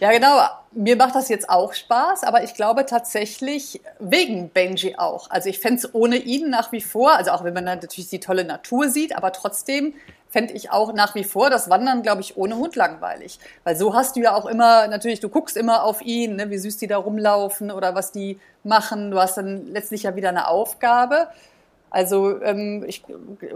Ja, 0.00 0.10
genau. 0.10 0.40
Mir 0.72 0.96
macht 0.96 1.14
das 1.14 1.28
jetzt 1.28 1.48
auch 1.48 1.72
Spaß, 1.72 2.24
aber 2.24 2.42
ich 2.42 2.54
glaube 2.54 2.84
tatsächlich 2.84 3.80
wegen 4.00 4.50
Benji 4.50 4.96
auch. 4.98 5.30
Also 5.30 5.48
ich 5.48 5.60
fände 5.60 5.76
es 5.76 5.94
ohne 5.94 6.16
ihn 6.16 6.50
nach 6.50 6.72
wie 6.72 6.80
vor, 6.80 7.12
also 7.12 7.30
auch 7.30 7.44
wenn 7.44 7.54
man 7.54 7.64
natürlich 7.64 8.08
die 8.08 8.18
tolle 8.18 8.44
Natur 8.44 8.88
sieht, 8.88 9.16
aber 9.16 9.30
trotzdem 9.30 9.94
fände 10.30 10.52
ich 10.54 10.72
auch 10.72 10.92
nach 10.92 11.14
wie 11.14 11.22
vor 11.22 11.48
das 11.48 11.70
Wandern, 11.70 12.02
glaube 12.02 12.20
ich, 12.20 12.36
ohne 12.36 12.56
Hund 12.56 12.74
langweilig. 12.74 13.38
Weil 13.62 13.76
so 13.76 13.94
hast 13.94 14.16
du 14.16 14.20
ja 14.20 14.34
auch 14.34 14.46
immer, 14.46 14.88
natürlich, 14.88 15.20
du 15.20 15.28
guckst 15.28 15.56
immer 15.56 15.84
auf 15.84 16.02
ihn, 16.02 16.34
ne, 16.34 16.50
wie 16.50 16.58
süß 16.58 16.76
die 16.76 16.88
da 16.88 16.96
rumlaufen 16.96 17.70
oder 17.70 17.94
was 17.94 18.10
die 18.10 18.40
machen. 18.64 19.12
Du 19.12 19.20
hast 19.20 19.36
dann 19.36 19.68
letztlich 19.68 20.02
ja 20.02 20.16
wieder 20.16 20.30
eine 20.30 20.48
Aufgabe. 20.48 21.28
Also 21.94 22.42
ähm, 22.42 22.84
ich 22.88 23.04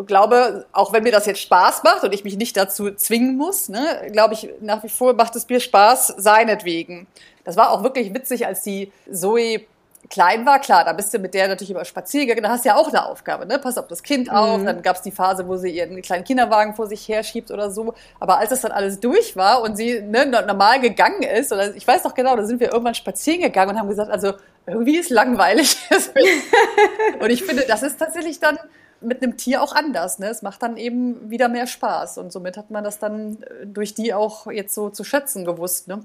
glaube, 0.06 0.64
auch 0.70 0.92
wenn 0.92 1.02
mir 1.02 1.10
das 1.10 1.26
jetzt 1.26 1.40
Spaß 1.40 1.82
macht 1.82 2.04
und 2.04 2.14
ich 2.14 2.22
mich 2.22 2.36
nicht 2.36 2.56
dazu 2.56 2.92
zwingen 2.92 3.36
muss, 3.36 3.68
ne, 3.68 4.08
glaube 4.12 4.34
ich, 4.34 4.48
nach 4.60 4.84
wie 4.84 4.88
vor 4.88 5.14
macht 5.14 5.34
es 5.34 5.48
mir 5.48 5.58
Spaß 5.58 6.14
seinetwegen. 6.18 7.08
Das 7.42 7.56
war 7.56 7.72
auch 7.72 7.82
wirklich 7.82 8.14
witzig, 8.14 8.46
als 8.46 8.62
die 8.62 8.92
Zoe 9.12 9.62
klein 10.10 10.46
war, 10.46 10.58
klar, 10.60 10.84
da 10.84 10.92
bist 10.92 11.12
du 11.12 11.18
mit 11.18 11.34
der 11.34 11.48
natürlich 11.48 11.70
über 11.70 11.84
spazieren 11.84 12.26
gegangen, 12.26 12.44
da 12.44 12.50
hast 12.50 12.64
du 12.64 12.70
ja 12.70 12.76
auch 12.76 12.88
eine 12.88 13.04
Aufgabe, 13.06 13.46
ne? 13.46 13.58
Pass 13.58 13.78
auf 13.78 13.88
das 13.88 14.02
Kind 14.02 14.30
auf, 14.30 14.58
mhm. 14.58 14.66
dann 14.66 14.82
gab 14.82 14.96
es 14.96 15.02
die 15.02 15.10
Phase, 15.10 15.46
wo 15.46 15.56
sie 15.56 15.70
ihren 15.70 16.00
kleinen 16.02 16.24
Kinderwagen 16.24 16.74
vor 16.74 16.86
sich 16.86 17.06
herschiebt 17.08 17.50
oder 17.50 17.70
so. 17.70 17.94
Aber 18.20 18.38
als 18.38 18.50
das 18.50 18.62
dann 18.62 18.72
alles 18.72 19.00
durch 19.00 19.36
war 19.36 19.62
und 19.62 19.76
sie 19.76 20.00
ne, 20.00 20.26
normal 20.26 20.80
gegangen 20.80 21.22
ist, 21.22 21.52
oder 21.52 21.74
ich 21.74 21.86
weiß 21.86 22.04
noch 22.04 22.14
genau, 22.14 22.36
da 22.36 22.44
sind 22.44 22.60
wir 22.60 22.72
irgendwann 22.72 22.94
spazieren 22.94 23.40
gegangen 23.42 23.70
und 23.70 23.78
haben 23.78 23.88
gesagt, 23.88 24.10
also 24.10 24.34
irgendwie 24.66 24.98
ist 24.98 25.10
langweilig. 25.10 25.76
und 27.20 27.30
ich 27.30 27.42
finde, 27.42 27.64
das 27.66 27.82
ist 27.82 27.98
tatsächlich 27.98 28.40
dann 28.40 28.58
mit 29.00 29.22
einem 29.22 29.36
Tier 29.36 29.62
auch 29.62 29.74
anders. 29.74 30.18
Ne? 30.18 30.26
Es 30.28 30.42
macht 30.42 30.62
dann 30.62 30.76
eben 30.76 31.30
wieder 31.30 31.48
mehr 31.48 31.66
Spaß. 31.66 32.18
Und 32.18 32.32
somit 32.32 32.56
hat 32.56 32.70
man 32.70 32.84
das 32.84 32.98
dann 32.98 33.38
durch 33.64 33.94
die 33.94 34.12
auch 34.12 34.46
jetzt 34.50 34.74
so 34.74 34.90
zu 34.90 35.04
schätzen 35.04 35.44
gewusst. 35.44 35.88
Ne? 35.88 36.00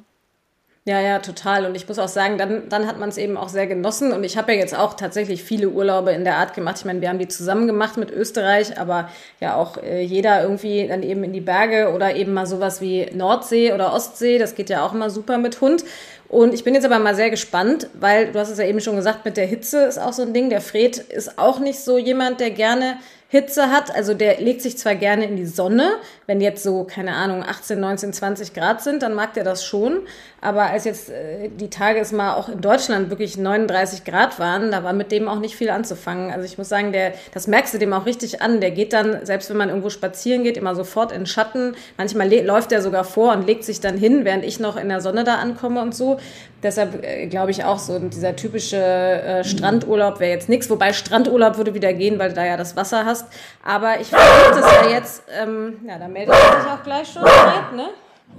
Ja, 0.86 1.00
ja, 1.00 1.20
total. 1.20 1.66
Und 1.66 1.76
ich 1.76 1.88
muss 1.88 1.98
auch 1.98 2.10
sagen, 2.10 2.38
dann, 2.38 2.68
dann 2.68 2.88
hat 2.88 3.00
man 3.00 3.08
es 3.08 3.18
eben 3.18 3.38
auch 3.38 3.48
sehr 3.48 3.68
genossen. 3.68 4.12
Und 4.12 4.26
ich 4.26 4.38
habe 4.38 4.52
ja 4.52 4.60
jetzt 4.60 4.78
auch 4.78 4.96
tatsächlich 4.96 5.42
viele 5.42 5.70
Urlaube 5.70 6.12
in 6.12 6.26
der 6.26 6.36
Art 6.36 6.54
gemacht. 6.54 6.76
Ich 6.80 6.84
meine, 6.84 7.00
wir 7.00 7.08
haben 7.08 7.20
die 7.20 7.30
zusammen 7.30 7.68
gemacht 7.68 7.96
mit 7.96 8.12
Österreich, 8.12 8.78
aber 8.78 9.10
ja 9.40 9.56
auch 9.56 9.78
äh, 9.78 10.02
jeder 10.02 10.44
irgendwie 10.44 10.86
dann 10.86 11.02
eben 11.02 11.24
in 11.24 11.32
die 11.32 11.40
Berge 11.40 11.94
oder 11.94 12.18
eben 12.18 12.34
mal 12.34 12.46
sowas 12.46 12.82
wie 12.82 13.10
Nordsee 13.14 13.72
oder 13.72 13.94
Ostsee. 13.94 14.38
Das 14.38 14.56
geht 14.56 14.70
ja 14.70 14.86
auch 14.86 14.94
immer 14.94 15.10
super 15.10 15.38
mit 15.38 15.62
Hund. 15.62 15.86
Und 16.28 16.54
ich 16.54 16.66
bin 16.66 16.74
jetzt 16.74 16.86
aber 16.86 17.00
mal 17.00 17.16
sehr 17.16 17.30
gespannt, 17.30 17.88
weil 17.94 18.34
du 18.34 18.40
hast 18.40 18.50
es 18.50 18.58
ja 18.58 18.66
eben 18.66 18.82
schon 18.82 18.98
gesagt, 18.98 19.24
mit 19.24 19.38
der 19.38 19.46
Hitze 19.46 19.84
ist 19.86 20.00
auch 20.00 20.14
so 20.14 20.24
ein 20.24 20.34
Ding. 20.34 20.50
Der 20.50 20.62
Fred 20.62 20.98
ist 20.98 21.40
auch 21.40 21.60
nicht 21.60 21.80
so 21.80 21.98
jemand, 21.98 22.42
der 22.42 22.50
gerne 22.50 22.98
Hitze 23.34 23.72
hat. 23.72 23.94
Also 23.94 24.14
der 24.14 24.40
legt 24.40 24.62
sich 24.62 24.78
zwar 24.78 24.96
gerne 24.96 25.26
in 25.26 25.36
die 25.36 25.46
Sonne, 25.46 25.96
wenn 26.28 26.40
jetzt 26.40 26.62
so, 26.62 26.84
keine 26.84 27.16
Ahnung, 27.16 27.44
18, 27.44 27.80
19, 27.80 28.14
20 28.14 28.54
Grad 28.54 28.82
sind, 28.82 29.02
dann 29.02 29.16
mag 29.16 29.34
der 29.34 29.44
das 29.44 29.66
schon. 29.66 30.02
Aber 30.44 30.64
als 30.64 30.84
jetzt 30.84 31.10
äh, 31.10 31.48
die 31.48 31.70
Tage 31.70 32.02
es 32.02 32.12
mal 32.12 32.34
auch 32.34 32.50
in 32.50 32.60
Deutschland 32.60 33.10
wirklich 33.10 33.38
39 33.38 34.04
Grad 34.04 34.40
waren, 34.40 34.72
da 34.72 34.84
war 34.84 34.92
mit 34.92 35.10
dem 35.14 35.30
auch 35.30 35.40
nicht 35.40 35.56
viel 35.56 35.70
anzufangen. 35.70 36.32
Also 36.32 36.44
ich 36.44 36.58
muss 36.58 36.68
sagen, 36.68 36.92
der, 36.92 37.14
das 37.34 37.48
merkst 37.48 37.74
du 37.74 37.78
dem 37.78 37.94
auch 37.94 38.06
richtig 38.06 38.42
an. 38.42 38.60
Der 38.60 38.72
geht 38.72 38.92
dann, 38.92 39.26
selbst 39.26 39.50
wenn 39.50 39.56
man 39.56 39.70
irgendwo 39.70 39.90
spazieren 39.90 40.44
geht, 40.44 40.58
immer 40.58 40.76
sofort 40.76 41.14
in 41.14 41.26
Schatten. 41.26 41.78
Manchmal 41.98 42.30
läuft 42.44 42.74
er 42.74 42.82
sogar 42.82 43.06
vor 43.06 43.32
und 43.32 43.48
legt 43.48 43.64
sich 43.64 43.80
dann 43.80 43.98
hin, 43.98 44.26
während 44.26 44.44
ich 44.44 44.60
noch 44.60 44.76
in 44.76 44.90
der 44.90 45.00
Sonne 45.00 45.24
da 45.24 45.36
ankomme 45.36 45.82
und 45.82 45.96
so. 45.96 46.20
Deshalb 46.62 47.06
äh, 47.06 47.28
glaube 47.28 47.52
ich 47.52 47.64
auch 47.64 47.80
so, 47.80 47.98
dieser 48.00 48.36
typische 48.36 48.76
äh, 48.76 49.44
Strandurlaub 49.46 50.20
wäre 50.20 50.32
jetzt 50.32 50.50
nichts. 50.50 50.70
Wobei 50.70 50.92
Strandurlaub 50.92 51.56
würde 51.56 51.74
wieder 51.74 51.94
gehen, 51.94 52.20
weil 52.20 52.30
du 52.30 52.36
da 52.36 52.46
ja 52.46 52.58
das 52.58 52.76
Wasser 52.76 53.06
hast. 53.06 53.28
Aber 53.64 54.02
ich 54.02 54.08
versuche 54.08 54.60
das 54.60 54.72
ja 54.74 54.90
jetzt, 54.90 55.24
ähm, 55.42 55.80
ja, 55.88 55.98
da 55.98 56.10
meldet 56.10 56.36
er 56.36 56.62
sich 56.62 56.70
auch 56.70 56.84
gleich 56.84 57.08
schon 57.08 57.24
ne? 57.24 57.90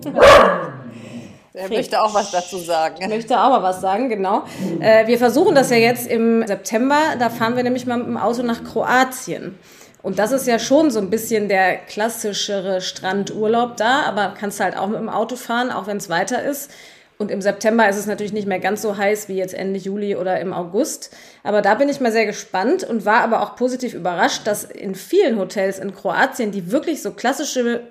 Er 1.56 1.68
möchte 1.68 2.02
auch 2.02 2.12
was 2.12 2.32
dazu 2.32 2.58
sagen. 2.58 2.96
Ich 2.98 3.06
möchte 3.06 3.40
auch 3.40 3.48
mal 3.48 3.62
was 3.62 3.80
sagen, 3.80 4.08
genau. 4.08 4.42
Äh, 4.80 5.06
wir 5.06 5.18
versuchen 5.18 5.54
das 5.54 5.70
ja 5.70 5.76
jetzt 5.76 6.08
im 6.08 6.44
September. 6.44 6.98
Da 7.20 7.30
fahren 7.30 7.54
wir 7.54 7.62
nämlich 7.62 7.86
mal 7.86 7.96
mit 7.96 8.08
dem 8.08 8.16
Auto 8.16 8.42
nach 8.42 8.64
Kroatien. 8.64 9.56
Und 10.02 10.18
das 10.18 10.32
ist 10.32 10.48
ja 10.48 10.58
schon 10.58 10.90
so 10.90 10.98
ein 10.98 11.10
bisschen 11.10 11.48
der 11.48 11.76
klassischere 11.76 12.80
Strandurlaub 12.80 13.76
da, 13.76 14.02
aber 14.02 14.34
kannst 14.38 14.58
halt 14.58 14.76
auch 14.76 14.88
mit 14.88 14.98
dem 14.98 15.08
Auto 15.08 15.36
fahren, 15.36 15.70
auch 15.70 15.86
wenn 15.86 15.98
es 15.98 16.08
weiter 16.08 16.42
ist. 16.42 16.72
Und 17.18 17.30
im 17.30 17.40
September 17.40 17.88
ist 17.88 17.96
es 17.96 18.06
natürlich 18.06 18.32
nicht 18.32 18.48
mehr 18.48 18.58
ganz 18.58 18.82
so 18.82 18.96
heiß 18.96 19.28
wie 19.28 19.36
jetzt 19.36 19.54
Ende 19.54 19.78
Juli 19.78 20.16
oder 20.16 20.40
im 20.40 20.52
August. 20.52 21.14
Aber 21.44 21.62
da 21.62 21.76
bin 21.76 21.88
ich 21.88 22.00
mal 22.00 22.10
sehr 22.10 22.26
gespannt 22.26 22.82
und 22.82 23.06
war 23.06 23.20
aber 23.20 23.42
auch 23.42 23.54
positiv 23.54 23.94
überrascht, 23.94 24.44
dass 24.48 24.64
in 24.64 24.96
vielen 24.96 25.38
Hotels 25.38 25.78
in 25.78 25.94
Kroatien, 25.94 26.50
die 26.50 26.72
wirklich 26.72 27.00
so 27.00 27.12
klassische 27.12 27.82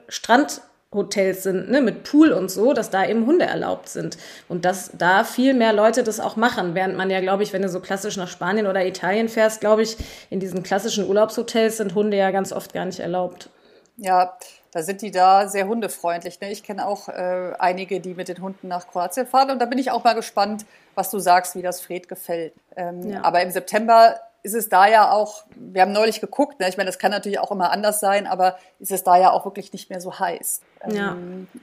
Strandhotels 0.93 1.43
sind, 1.43 1.69
ne, 1.69 1.81
mit 1.81 2.03
Pool 2.03 2.31
und 2.31 2.49
so, 2.49 2.73
dass 2.73 2.89
da 2.89 3.05
eben 3.05 3.25
Hunde 3.25 3.45
erlaubt 3.45 3.89
sind. 3.89 4.17
Und 4.47 4.65
dass 4.65 4.91
da 4.93 5.23
viel 5.23 5.53
mehr 5.53 5.73
Leute 5.73 6.03
das 6.03 6.19
auch 6.19 6.35
machen. 6.35 6.75
Während 6.75 6.95
man 6.95 7.09
ja, 7.09 7.19
glaube 7.19 7.43
ich, 7.43 7.53
wenn 7.53 7.61
du 7.61 7.69
so 7.69 7.79
klassisch 7.79 8.17
nach 8.17 8.27
Spanien 8.27 8.67
oder 8.67 8.85
Italien 8.85 9.29
fährst, 9.29 9.59
glaube 9.59 9.81
ich, 9.81 9.97
in 10.29 10.39
diesen 10.39 10.63
klassischen 10.63 11.07
Urlaubshotels 11.07 11.77
sind 11.77 11.95
Hunde 11.95 12.17
ja 12.17 12.31
ganz 12.31 12.53
oft 12.53 12.73
gar 12.73 12.85
nicht 12.85 12.99
erlaubt. 12.99 13.49
Ja, 13.97 14.37
da 14.71 14.81
sind 14.81 15.01
die 15.01 15.11
da 15.11 15.47
sehr 15.47 15.67
hundefreundlich. 15.67 16.39
Ne? 16.41 16.51
Ich 16.51 16.63
kenne 16.63 16.87
auch 16.87 17.09
äh, 17.09 17.53
einige, 17.59 17.99
die 17.99 18.15
mit 18.15 18.27
den 18.27 18.41
Hunden 18.41 18.67
nach 18.67 18.87
Kroatien 18.87 19.27
fahren. 19.27 19.51
Und 19.51 19.59
da 19.59 19.65
bin 19.65 19.77
ich 19.77 19.91
auch 19.91 20.03
mal 20.03 20.13
gespannt, 20.13 20.65
was 20.95 21.09
du 21.11 21.19
sagst, 21.19 21.55
wie 21.55 21.61
das 21.61 21.81
Fred 21.81 22.07
gefällt. 22.07 22.53
Ähm, 22.75 23.09
ja. 23.09 23.23
Aber 23.23 23.41
im 23.41 23.51
September 23.51 24.19
ist 24.41 24.55
es 24.55 24.69
da 24.69 24.87
ja 24.87 25.11
auch, 25.11 25.43
wir 25.73 25.81
haben 25.81 25.91
neulich 25.91 26.21
geguckt, 26.21 26.59
ne? 26.59 26.69
ich 26.69 26.77
meine, 26.77 26.87
das 26.87 26.99
kann 26.99 27.11
natürlich 27.11 27.39
auch 27.39 27.51
immer 27.51 27.71
anders 27.71 27.99
sein, 27.99 28.27
aber 28.27 28.57
ist 28.79 28.91
es 28.91 29.03
da 29.03 29.17
ja 29.17 29.31
auch 29.31 29.45
wirklich 29.45 29.73
nicht 29.73 29.89
mehr 29.89 29.99
so 29.99 30.19
heiß. 30.19 30.61
Ähm, 30.83 30.95
ja. 30.95 31.17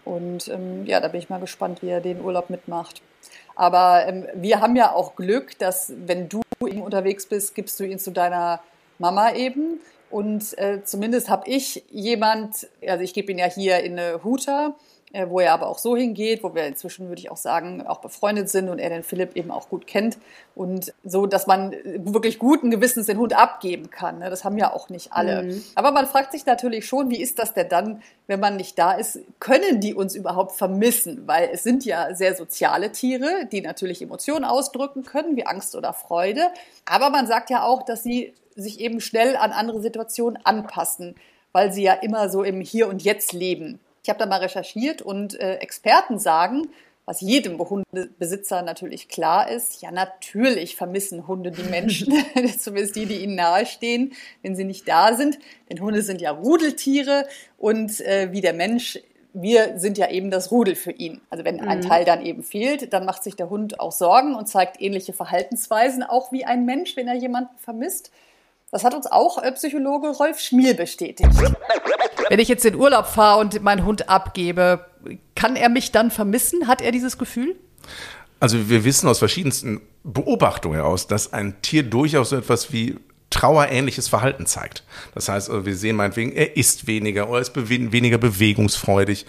Und 0.05 0.49
ähm, 0.49 0.85
ja, 0.87 1.00
da 1.00 1.09
bin 1.09 1.21
ich 1.21 1.31
mal 1.31 1.40
gespannt, 1.40 1.83
wie 1.83 1.88
er 1.88 2.00
den 2.00 2.21
Urlaub 2.21 2.50
mitmacht. 2.50 3.02
Aber 3.55 4.07
ähm, 4.07 4.26
wir 4.35 4.61
haben 4.61 4.75
ja 4.76 4.93
auch 4.93 5.14
Glück, 5.14 5.59
dass 5.59 5.93
wenn 5.97 6.29
du 6.29 6.43
eben 6.67 6.83
unterwegs 6.83 7.26
bist, 7.26 7.55
gibst 7.55 7.79
du 7.79 7.85
ihn 7.85 7.99
zu 7.99 8.11
deiner 8.11 8.61
Mama 8.99 9.33
eben. 9.35 9.81
Und 10.11 10.59
äh, 10.59 10.83
zumindest 10.85 11.31
habe 11.31 11.49
ich 11.49 11.85
jemand, 11.90 12.69
also 12.87 13.05
ich 13.05 13.14
gebe 13.14 13.31
ihn 13.31 13.38
ja 13.38 13.47
hier 13.47 13.81
in 13.81 13.99
eine 13.99 14.25
Huta, 14.25 14.75
wo 15.12 15.40
er 15.40 15.52
aber 15.52 15.67
auch 15.67 15.79
so 15.79 15.97
hingeht, 15.97 16.45
wo 16.45 16.55
wir 16.55 16.64
inzwischen, 16.67 17.09
würde 17.09 17.21
ich 17.21 17.31
auch 17.31 17.37
sagen, 17.37 17.85
auch 17.85 18.00
befreundet 18.00 18.49
sind 18.49 18.69
und 18.69 18.79
er 18.79 18.90
den 18.90 19.02
Philipp 19.02 19.37
eben 19.37 19.50
auch 19.50 19.69
gut 19.69 19.88
kennt. 19.88 20.19
Und 20.55 20.95
so, 21.05 21.26
dass 21.26 21.49
man 21.49 21.75
wirklich 21.83 22.38
guten 22.38 22.71
Gewissens 22.71 23.07
den 23.07 23.19
Hund 23.19 23.37
abgeben 23.37 23.90
kann. 23.90 24.21
Ne? 24.21 24.31
Das 24.31 24.45
haben 24.45 24.57
ja 24.57 24.73
auch 24.73 24.88
nicht 24.88 25.12
alle. 25.12 25.43
Mhm. 25.43 25.64
Aber 25.75 25.90
man 25.90 26.07
fragt 26.07 26.31
sich 26.31 26.47
natürlich 26.47 26.87
schon, 26.87 27.11
wie 27.11 27.21
ist 27.21 27.40
das 27.40 27.55
denn 27.55 27.69
dann, 27.69 28.02
wenn 28.29 28.38
man 28.38 28.57
nicht 28.57 28.79
da 28.79 28.93
ist? 28.93 29.19
Können 29.40 29.81
die 29.81 29.95
uns 29.95 30.14
überhaupt 30.14 30.52
vermissen? 30.52 31.26
Weil 31.26 31.50
es 31.52 31.64
sind 31.64 31.85
ja 31.85 32.14
sehr 32.14 32.37
soziale 32.37 32.93
Tiere, 32.93 33.47
die 33.50 33.62
natürlich 33.62 34.02
Emotionen 34.02 34.45
ausdrücken 34.45 35.02
können, 35.02 35.37
wie 35.37 35.45
Angst 35.45 35.75
oder 35.75 35.93
Freude. 35.93 36.43
Aber 36.85 37.11
man 37.11 37.26
sagt 37.26 37.50
ja 37.50 37.64
auch, 37.64 37.83
dass 37.83 38.05
sie 38.05 38.33
sich 38.55 38.79
eben 38.79 39.00
schnell 39.00 39.37
an 39.37 39.50
andere 39.50 39.81
Situationen 39.81 40.38
anpassen, 40.45 41.17
weil 41.50 41.73
sie 41.73 41.83
ja 41.83 41.95
immer 41.95 42.29
so 42.29 42.45
im 42.45 42.61
Hier 42.61 42.88
und 42.88 43.02
Jetzt 43.02 43.33
leben. 43.33 43.81
Ich 44.02 44.09
habe 44.09 44.19
da 44.19 44.26
mal 44.26 44.40
recherchiert 44.40 45.02
und 45.02 45.38
äh, 45.38 45.57
Experten 45.57 46.19
sagen, 46.19 46.69
was 47.04 47.21
jedem 47.21 47.59
Hundebesitzer 47.59 48.62
natürlich 48.62 49.09
klar 49.09 49.50
ist, 49.50 49.83
ja 49.83 49.90
natürlich 49.90 50.76
vermissen 50.76 51.26
Hunde 51.26 51.50
die 51.50 51.64
Menschen, 51.64 52.12
zumindest 52.59 52.95
die, 52.97 53.07
die 53.07 53.23
ihnen 53.23 53.35
nahestehen, 53.35 54.12
wenn 54.42 54.54
sie 54.54 54.64
nicht 54.64 54.87
da 54.87 55.16
sind. 55.16 55.38
Denn 55.69 55.80
Hunde 55.80 56.02
sind 56.02 56.21
ja 56.21 56.30
Rudeltiere 56.30 57.26
und 57.59 58.00
äh, 58.00 58.28
wie 58.33 58.40
der 58.40 58.52
Mensch 58.52 58.99
wir 59.33 59.78
sind 59.78 59.99
ja 59.99 60.11
eben 60.11 60.30
das 60.30 60.50
Rudel 60.50 60.75
für 60.75 60.90
ihn. 60.90 61.21
Also 61.30 61.45
wenn 61.45 61.61
ein 61.61 61.78
mhm. 61.78 61.83
Teil 61.83 62.04
dann 62.04 62.25
eben 62.25 62.42
fehlt, 62.42 62.92
dann 62.92 63.04
macht 63.04 63.23
sich 63.23 63.37
der 63.37 63.50
Hund 63.50 63.78
auch 63.78 63.92
Sorgen 63.92 64.35
und 64.35 64.49
zeigt 64.49 64.80
ähnliche 64.80 65.12
Verhaltensweisen, 65.12 66.02
auch 66.02 66.33
wie 66.33 66.45
ein 66.45 66.64
Mensch, 66.64 66.97
wenn 66.97 67.07
er 67.07 67.14
jemanden 67.14 67.57
vermisst. 67.57 68.11
Das 68.71 68.85
hat 68.85 68.95
uns 68.95 69.07
auch 69.07 69.43
äh, 69.43 69.50
Psychologe 69.53 70.09
Rolf 70.09 70.39
Schmiel 70.41 70.75
bestätigt. 70.75 71.31
Wenn 72.29 72.39
ich 72.39 72.49
jetzt 72.49 72.65
in 72.65 72.77
Urlaub 72.77 73.07
fahre 73.07 73.41
und 73.41 73.62
meinen 73.62 73.85
Hund 73.85 74.09
abgebe, 74.09 74.87
kann 75.35 75.57
er 75.57 75.69
mich 75.69 75.91
dann 75.91 76.11
vermissen? 76.11 76.69
Hat 76.69 76.81
er 76.81 76.93
dieses 76.93 77.19
Gefühl? 77.19 77.57
Also 78.39 78.69
wir 78.71 78.85
wissen 78.85 79.09
aus 79.09 79.19
verschiedensten 79.19 79.81
Beobachtungen 80.05 80.77
heraus, 80.77 81.07
dass 81.07 81.33
ein 81.33 81.61
Tier 81.62 81.83
durchaus 81.83 82.31
so 82.31 82.37
etwas 82.37 82.73
wie 82.73 82.97
trauerähnliches 83.31 84.09
Verhalten 84.09 84.47
zeigt. 84.47 84.85
Das 85.15 85.29
heißt, 85.29 85.50
also 85.50 85.67
wir 85.67 85.77
sehen 85.77 85.97
meinetwegen, 85.97 86.33
er 86.33 86.57
isst 86.57 86.87
weniger 86.87 87.29
oder 87.29 87.41
ist 87.41 87.53
weniger 87.57 88.19
bewegungsfreudig. 88.19 89.27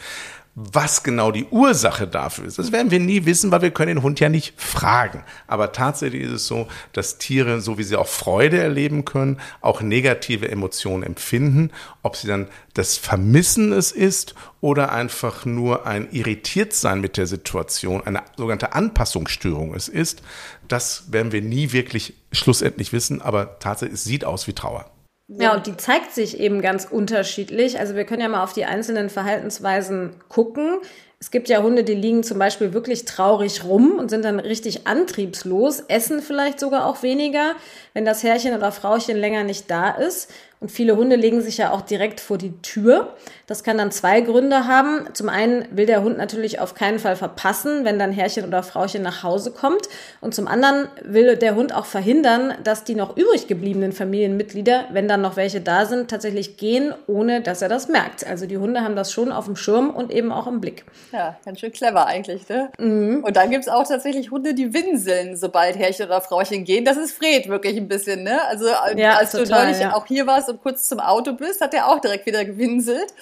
Was 0.53 1.03
genau 1.03 1.31
die 1.31 1.45
Ursache 1.45 2.09
dafür 2.09 2.45
ist, 2.45 2.59
das 2.59 2.73
werden 2.73 2.91
wir 2.91 2.99
nie 2.99 3.25
wissen, 3.25 3.51
weil 3.51 3.61
wir 3.61 3.71
können 3.71 3.95
den 3.95 4.03
Hund 4.03 4.19
ja 4.19 4.27
nicht 4.27 4.59
fragen. 4.59 5.23
Aber 5.47 5.71
tatsächlich 5.71 6.23
ist 6.23 6.31
es 6.31 6.47
so, 6.47 6.67
dass 6.91 7.17
Tiere, 7.17 7.61
so 7.61 7.77
wie 7.77 7.83
sie 7.83 7.95
auch 7.95 8.09
Freude 8.09 8.59
erleben 8.59 9.05
können, 9.05 9.39
auch 9.61 9.81
negative 9.81 10.51
Emotionen 10.51 11.03
empfinden. 11.03 11.71
Ob 12.03 12.17
sie 12.17 12.27
dann 12.27 12.49
das 12.73 12.97
Vermissen 12.97 13.71
es 13.71 13.93
ist 13.93 14.35
oder 14.59 14.91
einfach 14.91 15.45
nur 15.45 15.85
ein 15.85 16.11
Irritiertsein 16.11 16.99
mit 16.99 17.15
der 17.15 17.27
Situation, 17.27 18.05
eine 18.05 18.21
sogenannte 18.35 18.73
Anpassungsstörung 18.73 19.73
es 19.73 19.87
ist, 19.87 20.21
das 20.67 21.13
werden 21.13 21.31
wir 21.31 21.41
nie 21.41 21.71
wirklich 21.71 22.15
schlussendlich 22.33 22.91
wissen. 22.91 23.21
Aber 23.21 23.57
tatsächlich, 23.59 23.99
es 23.99 24.03
sieht 24.03 24.25
aus 24.25 24.47
wie 24.47 24.53
Trauer. 24.53 24.91
Ja, 25.37 25.55
und 25.55 25.65
die 25.65 25.77
zeigt 25.77 26.11
sich 26.11 26.39
eben 26.39 26.61
ganz 26.61 26.85
unterschiedlich. 26.85 27.79
Also 27.79 27.95
wir 27.95 28.03
können 28.03 28.21
ja 28.21 28.27
mal 28.27 28.43
auf 28.43 28.53
die 28.53 28.65
einzelnen 28.65 29.09
Verhaltensweisen 29.09 30.11
gucken. 30.27 30.79
Es 31.19 31.29
gibt 31.29 31.49
ja 31.49 31.61
Hunde, 31.61 31.83
die 31.83 31.93
liegen 31.93 32.23
zum 32.23 32.39
Beispiel 32.39 32.73
wirklich 32.73 33.05
traurig 33.05 33.63
rum 33.63 33.93
und 33.99 34.09
sind 34.09 34.25
dann 34.25 34.39
richtig 34.39 34.87
antriebslos, 34.87 35.81
essen 35.81 36.19
vielleicht 36.19 36.59
sogar 36.59 36.87
auch 36.87 37.03
weniger, 37.03 37.51
wenn 37.93 38.05
das 38.05 38.23
Herrchen 38.23 38.55
oder 38.55 38.71
Frauchen 38.71 39.17
länger 39.17 39.43
nicht 39.43 39.69
da 39.69 39.89
ist. 39.89 40.31
Und 40.61 40.69
viele 40.69 40.95
Hunde 40.95 41.15
legen 41.15 41.41
sich 41.41 41.57
ja 41.57 41.71
auch 41.71 41.81
direkt 41.81 42.19
vor 42.19 42.37
die 42.37 42.53
Tür. 42.61 43.15
Das 43.47 43.63
kann 43.63 43.79
dann 43.79 43.89
zwei 43.89 44.21
Gründe 44.21 44.67
haben. 44.67 45.07
Zum 45.13 45.27
einen 45.27 45.65
will 45.71 45.87
der 45.87 46.03
Hund 46.03 46.19
natürlich 46.19 46.59
auf 46.59 46.75
keinen 46.75 46.99
Fall 46.99 47.15
verpassen, 47.15 47.83
wenn 47.83 47.97
dann 47.97 48.11
Herrchen 48.11 48.45
oder 48.45 48.61
Frauchen 48.61 49.01
nach 49.01 49.23
Hause 49.23 49.49
kommt. 49.49 49.89
Und 50.21 50.35
zum 50.35 50.47
anderen 50.47 50.87
will 51.03 51.35
der 51.35 51.55
Hund 51.55 51.73
auch 51.73 51.85
verhindern, 51.85 52.53
dass 52.63 52.83
die 52.83 52.93
noch 52.93 53.17
übrig 53.17 53.47
gebliebenen 53.47 53.91
Familienmitglieder, 53.91 54.85
wenn 54.91 55.07
dann 55.07 55.21
noch 55.21 55.35
welche 55.35 55.61
da 55.61 55.87
sind, 55.87 56.11
tatsächlich 56.11 56.57
gehen, 56.57 56.93
ohne 57.07 57.41
dass 57.41 57.63
er 57.63 57.69
das 57.69 57.87
merkt. 57.87 58.27
Also 58.27 58.45
die 58.45 58.59
Hunde 58.59 58.81
haben 58.81 58.95
das 58.95 59.11
schon 59.11 59.31
auf 59.31 59.45
dem 59.45 59.55
Schirm 59.55 59.89
und 59.89 60.11
eben 60.11 60.31
auch 60.31 60.45
im 60.45 60.61
Blick. 60.61 60.85
Ja, 61.11 61.39
ganz 61.43 61.59
schön 61.59 61.71
clever 61.71 62.05
eigentlich, 62.05 62.47
ne? 62.49 62.69
Mhm. 62.77 63.23
Und 63.23 63.35
dann 63.35 63.49
gibt's 63.49 63.67
auch 63.67 63.87
tatsächlich 63.87 64.29
Hunde, 64.29 64.53
die 64.53 64.75
winseln, 64.75 65.37
sobald 65.37 65.75
Herrchen 65.75 66.05
oder 66.05 66.21
Frauchen 66.21 66.65
gehen. 66.65 66.85
Das 66.85 66.97
ist 66.97 67.13
Fred 67.13 67.49
wirklich 67.49 67.80
ein 67.81 67.87
bisschen, 67.87 68.23
ne? 68.23 68.43
Also 68.45 68.67
ja, 68.95 69.15
als 69.17 69.31
total, 69.31 69.45
du 69.45 69.51
neulich 69.51 69.79
ja. 69.79 69.93
auch 69.93 70.05
hier 70.05 70.27
warst 70.27 70.49
und 70.49 70.61
kurz 70.61 70.87
zum 70.87 70.99
Auto 70.99 71.33
bist, 71.33 71.61
hat 71.61 71.73
er 71.73 71.87
auch 71.87 71.99
direkt 71.99 72.25
wieder 72.25 72.45
gewinselt. 72.45 73.13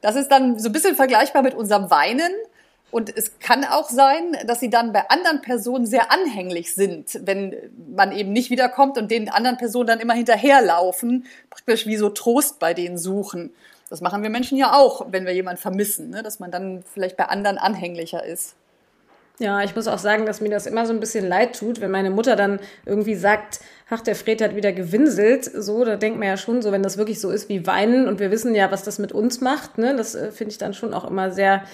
Das 0.00 0.16
ist 0.16 0.28
dann 0.28 0.58
so 0.58 0.68
ein 0.68 0.72
bisschen 0.72 0.94
vergleichbar 0.94 1.42
mit 1.42 1.54
unserem 1.54 1.90
Weinen. 1.90 2.32
Und 2.90 3.16
es 3.16 3.38
kann 3.38 3.64
auch 3.64 3.88
sein, 3.88 4.36
dass 4.46 4.58
sie 4.58 4.68
dann 4.68 4.92
bei 4.92 5.08
anderen 5.10 5.42
Personen 5.42 5.86
sehr 5.86 6.10
anhänglich 6.10 6.74
sind, 6.74 7.20
wenn 7.22 7.54
man 7.94 8.10
eben 8.10 8.32
nicht 8.32 8.50
wiederkommt 8.50 8.98
und 8.98 9.10
den 9.10 9.28
anderen 9.28 9.58
Personen 9.58 9.86
dann 9.86 10.00
immer 10.00 10.14
hinterherlaufen, 10.14 11.26
praktisch 11.50 11.86
wie 11.86 11.96
so 11.96 12.08
Trost 12.08 12.58
bei 12.58 12.74
denen 12.74 12.98
suchen. 12.98 13.52
Das 13.90 14.00
machen 14.00 14.22
wir 14.22 14.30
Menschen 14.30 14.58
ja 14.58 14.72
auch, 14.72 15.06
wenn 15.10 15.24
wir 15.24 15.32
jemanden 15.32 15.60
vermissen, 15.60 16.10
ne? 16.10 16.22
dass 16.22 16.40
man 16.40 16.50
dann 16.50 16.82
vielleicht 16.92 17.16
bei 17.16 17.26
anderen 17.26 17.58
anhänglicher 17.58 18.24
ist. 18.24 18.56
Ja, 19.40 19.62
ich 19.62 19.74
muss 19.74 19.88
auch 19.88 19.98
sagen, 19.98 20.26
dass 20.26 20.42
mir 20.42 20.50
das 20.50 20.66
immer 20.66 20.84
so 20.84 20.92
ein 20.92 21.00
bisschen 21.00 21.26
leid 21.26 21.58
tut, 21.58 21.80
wenn 21.80 21.90
meine 21.90 22.10
Mutter 22.10 22.36
dann 22.36 22.60
irgendwie 22.84 23.14
sagt, 23.14 23.60
ach, 23.90 24.00
der 24.00 24.14
Fred 24.14 24.40
hat 24.40 24.54
wieder 24.54 24.72
gewinselt. 24.72 25.44
So, 25.44 25.84
da 25.84 25.96
denkt 25.96 26.18
man 26.18 26.28
ja 26.28 26.36
schon 26.36 26.62
so, 26.62 26.72
wenn 26.72 26.82
das 26.82 26.96
wirklich 26.96 27.20
so 27.20 27.30
ist 27.30 27.48
wie 27.48 27.66
Weinen 27.66 28.08
und 28.08 28.20
wir 28.20 28.30
wissen 28.30 28.54
ja, 28.54 28.70
was 28.70 28.84
das 28.84 28.98
mit 28.98 29.12
uns 29.12 29.40
macht, 29.40 29.78
ne, 29.78 29.94
das 29.96 30.14
äh, 30.14 30.30
finde 30.30 30.52
ich 30.52 30.58
dann 30.58 30.74
schon 30.74 30.94
auch 30.94 31.04
immer 31.08 31.30
sehr 31.32 31.64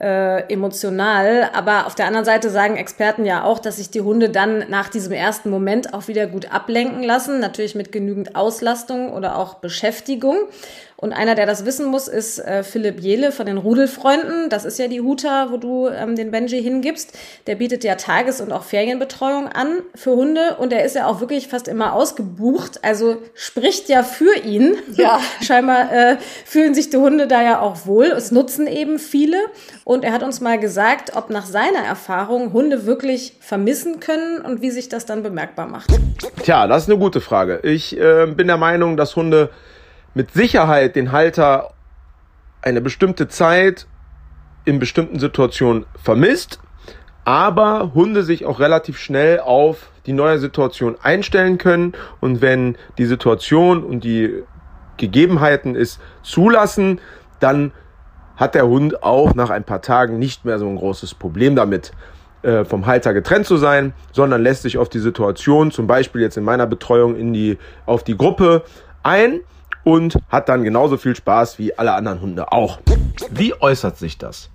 äh, 0.00 0.50
emotional. 0.52 1.50
Aber 1.52 1.86
auf 1.86 1.94
der 1.94 2.06
anderen 2.06 2.24
Seite 2.24 2.50
sagen 2.50 2.76
Experten 2.76 3.24
ja 3.24 3.44
auch, 3.44 3.58
dass 3.58 3.76
sich 3.76 3.90
die 3.90 4.00
Hunde 4.00 4.30
dann 4.30 4.64
nach 4.68 4.88
diesem 4.88 5.12
ersten 5.12 5.50
Moment 5.50 5.94
auch 5.94 6.08
wieder 6.08 6.26
gut 6.26 6.52
ablenken 6.52 7.02
lassen, 7.02 7.38
natürlich 7.38 7.74
mit 7.74 7.92
genügend 7.92 8.34
Auslastung 8.34 9.12
oder 9.12 9.36
auch 9.36 9.54
Beschäftigung. 9.54 10.36
Und 11.00 11.14
einer, 11.14 11.34
der 11.34 11.46
das 11.46 11.64
wissen 11.64 11.86
muss, 11.86 12.08
ist 12.08 12.38
äh, 12.38 12.62
Philipp 12.62 13.00
Jele 13.00 13.32
von 13.32 13.46
den 13.46 13.56
Rudelfreunden. 13.56 14.50
Das 14.50 14.66
ist 14.66 14.78
ja 14.78 14.86
die 14.86 15.00
Huta, 15.00 15.48
wo 15.50 15.56
du 15.56 15.88
ähm, 15.88 16.14
den 16.14 16.30
Benji 16.30 16.62
hingibst. 16.62 17.16
Der 17.46 17.54
bietet 17.54 17.84
ja 17.84 17.94
Tages- 17.94 18.42
und 18.42 18.52
auch 18.52 18.64
Ferienbetreuung 18.64 19.48
an 19.48 19.78
für 19.94 20.10
Hunde. 20.10 20.56
Und 20.58 20.74
er 20.74 20.84
ist 20.84 20.96
ja 20.96 21.06
auch 21.06 21.20
wirklich 21.20 21.48
fast 21.48 21.68
immer 21.68 21.94
ausgebucht. 21.94 22.84
Also 22.84 23.16
spricht 23.34 23.88
ja 23.88 24.02
für 24.02 24.36
ihn. 24.44 24.76
Ja. 24.94 25.20
Scheinbar 25.40 25.90
äh, 25.90 26.16
fühlen 26.44 26.74
sich 26.74 26.90
die 26.90 26.98
Hunde 26.98 27.26
da 27.26 27.42
ja 27.42 27.60
auch 27.60 27.86
wohl. 27.86 28.06
Es 28.06 28.30
nutzen 28.30 28.66
eben 28.66 28.98
viele. 28.98 29.38
Und 29.84 30.04
er 30.04 30.12
hat 30.12 30.22
uns 30.22 30.42
mal 30.42 30.58
gesagt, 30.58 31.16
ob 31.16 31.30
nach 31.30 31.46
seiner 31.46 31.80
Erfahrung 31.80 32.52
Hunde 32.52 32.84
wirklich 32.84 33.32
vermissen 33.40 34.00
können 34.00 34.42
und 34.42 34.60
wie 34.60 34.70
sich 34.70 34.90
das 34.90 35.06
dann 35.06 35.22
bemerkbar 35.22 35.66
macht. 35.66 35.90
Tja, 36.42 36.66
das 36.66 36.82
ist 36.82 36.90
eine 36.90 36.98
gute 36.98 37.22
Frage. 37.22 37.60
Ich 37.62 37.98
äh, 37.98 38.26
bin 38.26 38.48
der 38.48 38.58
Meinung, 38.58 38.98
dass 38.98 39.16
Hunde 39.16 39.48
mit 40.14 40.32
Sicherheit 40.32 40.96
den 40.96 41.12
Halter 41.12 41.72
eine 42.62 42.80
bestimmte 42.80 43.28
Zeit 43.28 43.86
in 44.64 44.78
bestimmten 44.78 45.18
Situationen 45.18 45.86
vermisst, 46.02 46.60
aber 47.24 47.92
Hunde 47.94 48.22
sich 48.22 48.44
auch 48.44 48.60
relativ 48.60 48.98
schnell 48.98 49.40
auf 49.40 49.90
die 50.06 50.12
neue 50.12 50.38
Situation 50.38 50.96
einstellen 51.02 51.58
können 51.58 51.94
und 52.20 52.40
wenn 52.40 52.76
die 52.98 53.06
Situation 53.06 53.82
und 53.82 54.04
die 54.04 54.42
Gegebenheiten 54.96 55.76
es 55.76 55.98
zulassen, 56.22 57.00
dann 57.38 57.72
hat 58.36 58.54
der 58.54 58.66
Hund 58.66 59.02
auch 59.02 59.34
nach 59.34 59.50
ein 59.50 59.64
paar 59.64 59.82
Tagen 59.82 60.18
nicht 60.18 60.44
mehr 60.44 60.58
so 60.58 60.66
ein 60.66 60.76
großes 60.76 61.14
Problem 61.14 61.56
damit, 61.56 61.92
äh, 62.42 62.64
vom 62.64 62.86
Halter 62.86 63.12
getrennt 63.12 63.44
zu 63.44 63.58
sein, 63.58 63.92
sondern 64.12 64.42
lässt 64.42 64.62
sich 64.62 64.78
auf 64.78 64.88
die 64.88 64.98
Situation, 64.98 65.70
zum 65.70 65.86
Beispiel 65.86 66.22
jetzt 66.22 66.38
in 66.38 66.44
meiner 66.44 66.66
Betreuung, 66.66 67.16
in 67.16 67.34
die, 67.34 67.58
auf 67.84 68.02
die 68.02 68.16
Gruppe 68.16 68.64
ein 69.02 69.40
und 69.84 70.18
hat 70.28 70.48
dann 70.48 70.64
genauso 70.64 70.96
viel 70.96 71.16
Spaß 71.16 71.58
wie 71.58 71.76
alle 71.76 71.92
anderen 71.94 72.20
Hunde 72.20 72.52
auch. 72.52 72.78
Wie 73.30 73.54
äußert 73.60 73.96
sich 73.98 74.18
das? 74.18 74.50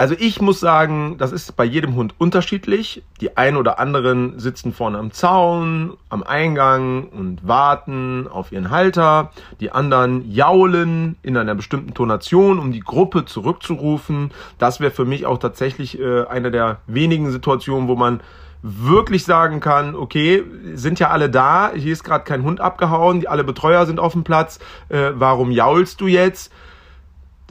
Also 0.00 0.14
ich 0.18 0.40
muss 0.40 0.60
sagen, 0.60 1.16
das 1.18 1.30
ist 1.30 1.56
bei 1.56 1.64
jedem 1.64 1.94
Hund 1.94 2.14
unterschiedlich. 2.16 3.02
Die 3.20 3.36
einen 3.36 3.58
oder 3.58 3.78
anderen 3.78 4.38
sitzen 4.38 4.72
vorne 4.72 4.96
am 4.96 5.12
Zaun, 5.12 5.98
am 6.08 6.22
Eingang 6.22 7.08
und 7.08 7.46
warten 7.46 8.26
auf 8.26 8.50
ihren 8.50 8.70
Halter. 8.70 9.30
Die 9.60 9.72
anderen 9.72 10.32
jaulen 10.32 11.16
in 11.20 11.36
einer 11.36 11.54
bestimmten 11.54 11.92
Tonation, 11.92 12.58
um 12.58 12.72
die 12.72 12.80
Gruppe 12.80 13.26
zurückzurufen. 13.26 14.30
Das 14.56 14.80
wäre 14.80 14.90
für 14.90 15.04
mich 15.04 15.26
auch 15.26 15.36
tatsächlich 15.36 16.00
äh, 16.00 16.24
eine 16.24 16.50
der 16.50 16.78
wenigen 16.86 17.30
Situationen, 17.30 17.86
wo 17.86 17.94
man 17.94 18.22
wirklich 18.62 19.24
sagen 19.24 19.60
kann, 19.60 19.94
okay, 19.94 20.44
sind 20.74 20.98
ja 20.98 21.08
alle 21.08 21.30
da, 21.30 21.72
hier 21.74 21.92
ist 21.92 22.04
gerade 22.04 22.24
kein 22.24 22.42
Hund 22.42 22.60
abgehauen, 22.60 23.26
alle 23.26 23.44
Betreuer 23.44 23.86
sind 23.86 23.98
auf 23.98 24.12
dem 24.12 24.24
Platz, 24.24 24.58
äh, 24.88 25.12
warum 25.14 25.50
jaulst 25.50 26.00
du 26.00 26.06
jetzt? 26.06 26.52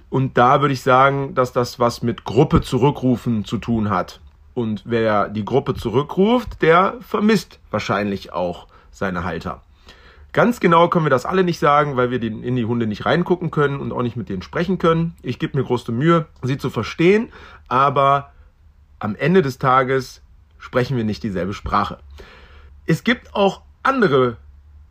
Und 0.09 0.37
da 0.37 0.61
würde 0.61 0.73
ich 0.73 0.81
sagen, 0.81 1.35
dass 1.35 1.53
das 1.53 1.79
was 1.79 2.01
mit 2.01 2.23
Gruppe 2.23 2.61
zurückrufen 2.61 3.45
zu 3.45 3.57
tun 3.57 3.89
hat. 3.89 4.19
Und 4.53 4.83
wer 4.85 5.29
die 5.29 5.45
Gruppe 5.45 5.75
zurückruft, 5.75 6.61
der 6.61 6.95
vermisst 6.99 7.59
wahrscheinlich 7.69 8.33
auch 8.33 8.67
seine 8.91 9.23
Halter. 9.23 9.61
Ganz 10.31 10.59
genau 10.59 10.89
können 10.89 11.05
wir 11.05 11.09
das 11.11 11.25
alle 11.25 11.43
nicht 11.43 11.59
sagen, 11.59 11.95
weil 11.95 12.11
wir 12.11 12.21
in 12.21 12.55
die 12.55 12.65
Hunde 12.65 12.85
nicht 12.85 13.05
reingucken 13.05 13.49
können 13.49 13.79
und 13.79 13.91
auch 13.91 14.03
nicht 14.03 14.15
mit 14.15 14.29
denen 14.29 14.43
sprechen 14.43 14.77
können. 14.77 15.15
Ich 15.23 15.39
gebe 15.39 15.57
mir 15.57 15.63
große 15.63 15.91
Mühe, 15.91 16.27
sie 16.43 16.57
zu 16.57 16.69
verstehen, 16.69 17.29
aber 17.67 18.31
am 18.99 19.15
Ende 19.15 19.41
des 19.41 19.57
Tages 19.57 20.21
sprechen 20.59 20.97
wir 20.97 21.03
nicht 21.03 21.23
dieselbe 21.23 21.53
Sprache. 21.53 21.97
Es 22.85 23.03
gibt 23.03 23.33
auch 23.33 23.61
andere 23.81 24.37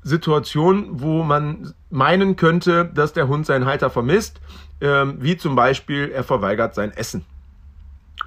Situationen, 0.03 1.01
wo 1.01 1.23
man 1.23 1.75
meinen 1.91 2.37
könnte, 2.37 2.85
dass 2.87 3.13
der 3.13 3.29
Hund 3.29 3.47
seinen 3.47 3.67
Halter 3.67 3.91
vermisst, 3.91 4.41
ähm, 4.81 5.17
wie 5.21 5.37
zum 5.37 5.55
Beispiel 5.55 6.11
er 6.11 6.25
verweigert 6.25 6.75
sein 6.75 6.93
Essen. 6.93 7.25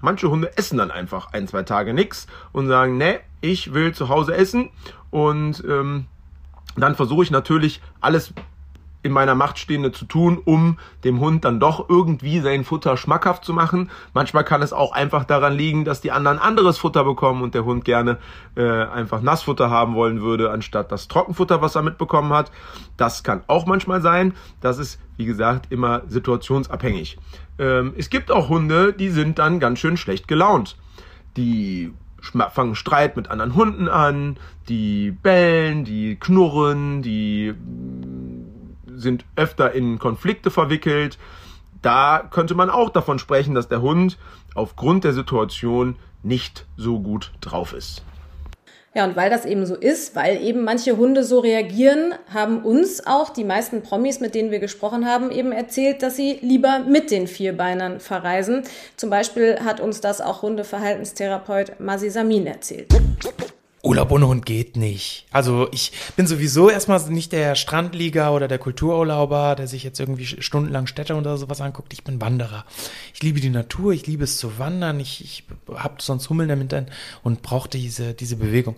Manche 0.02 0.30
Hunde 0.30 0.58
essen 0.58 0.78
dann 0.78 0.92
einfach 0.92 1.34
ein, 1.34 1.48
zwei 1.48 1.64
Tage 1.64 1.94
nichts 1.94 2.27
und 2.51 2.68
sagen, 2.68 2.98
ne, 2.98 3.20
ich 3.42 3.74
will 3.74 3.94
zu 3.94 4.10
Hause 4.10 4.36
essen 4.36 4.70
und 5.10 5.64
ähm, 5.68 6.06
dann 6.75 6.96
versuche 6.96 7.24
ich 7.24 7.32
natürlich 7.32 7.82
alles 8.00 8.34
in 9.03 9.11
meiner 9.11 9.35
Macht 9.35 9.59
Stehende 9.59 9.92
zu 9.92 10.05
tun, 10.05 10.40
um 10.44 10.77
dem 11.03 11.20
Hund 11.20 11.46
dann 11.46 11.59
doch 11.59 11.90
irgendwie 11.90 12.40
sein 12.40 12.64
Futter 12.64 12.98
schmackhaft 12.98 13.44
zu 13.44 13.53
machen. 13.53 13.90
Manchmal 14.14 14.44
kann 14.44 14.61
es 14.61 14.74
auch 14.74 14.92
einfach 14.92 15.24
daran 15.24 15.53
liegen, 15.53 15.85
dass 15.85 16.01
die 16.01 16.11
anderen 16.11 16.40
anderes 16.40 16.77
Futter 16.77 17.03
bekommen 17.03 17.42
und 17.42 17.55
der 17.55 17.66
Hund 17.66 17.85
gerne 17.85 18.18
äh, 18.55 18.64
einfach 18.64 19.22
Nassfutter 19.22 19.70
haben 19.70 19.96
wollen 19.96 20.22
würde, 20.22 20.51
anstatt 20.51 20.92
das 20.92 21.07
Trockenfutter, 21.07 21.61
was 21.61 21.75
er 21.75 21.81
mitbekommen 21.81 22.33
hat. 22.33 22.51
Das 22.98 23.24
kann 23.24 23.44
auch 23.48 23.66
manchmal 23.66 24.01
sein. 24.01 24.33
Das 24.59 24.77
ist, 24.77 25.00
wie 25.18 25.25
gesagt, 25.25 25.72
immer 25.72 26.03
situationsabhängig. 26.07 27.18
Ähm, 27.57 27.94
es 27.98 28.09
gibt 28.09 28.31
auch 28.31 28.50
Hunde, 28.50 28.94
die 28.94 29.09
sind 29.09 29.40
dann 29.40 29.59
ganz 29.59 29.79
schön 29.79 29.98
schlecht 29.98 30.27
gelaunt. 30.27 30.77
Die 31.37 31.94
fangen 32.22 32.75
Streit 32.75 33.16
mit 33.18 33.29
anderen 33.29 33.55
Hunden 33.55 33.87
an, 33.87 34.37
die 34.70 35.11
bellen, 35.11 35.83
die 35.83 36.18
knurren, 36.18 37.01
die 37.01 37.53
sind 39.01 39.25
öfter 39.35 39.74
in 39.74 40.00
Konflikte 40.00 40.51
verwickelt. 40.51 41.18
Da 41.81 42.27
könnte 42.29 42.55
man 42.55 42.70
auch 42.70 42.90
davon 42.90 43.20
sprechen, 43.20 43.55
dass 43.55 43.68
der 43.68 43.81
Hund 43.81 44.18
aufgrund 44.55 45.03
der 45.03 45.14
Situation 45.14 45.96
nicht 46.24 46.66
so 46.77 47.00
gut 47.00 47.31
drauf 47.42 47.74
ist. 47.74 48.03
Ja, 48.94 49.05
und 49.05 49.16
weil 49.16 49.29
das 49.29 49.46
eben 49.46 49.66
so 49.66 49.75
ist, 49.75 50.18
weil 50.18 50.42
eben 50.42 50.66
manche 50.66 50.98
Hunde 50.98 51.24
so 51.24 51.40
reagieren, 51.40 52.14
haben 52.33 52.61
uns 52.61 53.07
auch 53.07 53.29
die 53.29 53.46
meisten 53.46 53.83
Promis, 53.83 54.20
mit 54.20 54.35
denen 54.35 54.51
wir 54.51 54.59
gesprochen 54.59 55.05
haben, 55.05 55.31
eben 55.31 55.53
erzählt, 55.53 56.03
dass 56.03 56.18
sie 56.18 56.40
lieber 56.42 56.79
mit 56.79 57.09
den 57.09 57.27
Vierbeinern 57.27 58.01
verreisen. 58.01 58.64
Zum 58.98 59.09
Beispiel 59.09 59.59
hat 59.64 59.79
uns 59.79 60.01
das 60.01 60.20
auch 60.20 60.42
Hundeverhaltenstherapeut 60.42 61.79
Masi 61.79 62.09
Samin 62.09 62.46
erzählt. 62.46 62.94
Urlaub 63.83 64.11
ohne 64.11 64.27
Hund 64.27 64.46
geht 64.46 64.77
nicht. 64.77 65.25
Also 65.31 65.67
ich 65.72 65.91
bin 66.15 66.27
sowieso 66.27 66.70
erstmal 66.70 67.00
nicht 67.09 67.31
der 67.31 67.55
Strandlieger 67.55 68.31
oder 68.31 68.48
der 68.48 68.59
Kultururlauber, 68.59 69.55
der 69.55 69.67
sich 69.67 69.83
jetzt 69.83 70.00
irgendwie 70.00 70.25
stundenlang 70.25 70.85
Städte 70.85 71.15
oder 71.15 71.35
sowas 71.37 71.61
anguckt. 71.61 71.91
Ich 71.94 72.03
bin 72.03 72.22
Wanderer. 72.22 72.65
Ich 73.13 73.24
liebe 73.24 73.39
die 73.39 73.50
Natur, 73.50 73.94
ich 73.94 74.05
liebe 74.05 74.24
es 74.24 74.37
zu 74.37 74.59
wandern. 74.59 75.00
Ich, 75.00 75.24
ich 75.24 75.44
habe 75.74 75.96
sonst 76.00 76.29
Hummeln 76.29 76.50
damit 76.50 76.72
und 77.24 77.41
brauche 77.41 77.70
diese, 77.70 78.13
diese 78.13 78.35
Bewegung. 78.35 78.75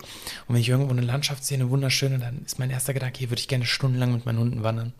Und 0.48 0.54
wenn 0.54 0.60
ich 0.62 0.70
irgendwo 0.70 0.92
eine 0.92 1.02
Landschaft 1.02 1.44
sehe, 1.44 1.58
eine 1.58 1.68
wunderschöne, 1.68 2.18
dann 2.18 2.42
ist 2.44 2.58
mein 2.58 2.70
erster 2.70 2.94
Gedanke, 2.94 3.18
hier 3.18 3.30
würde 3.30 3.40
ich 3.40 3.48
gerne 3.48 3.66
stundenlang 3.66 4.12
mit 4.12 4.24
meinen 4.24 4.38
Hunden 4.38 4.62
wandern. 4.62 4.94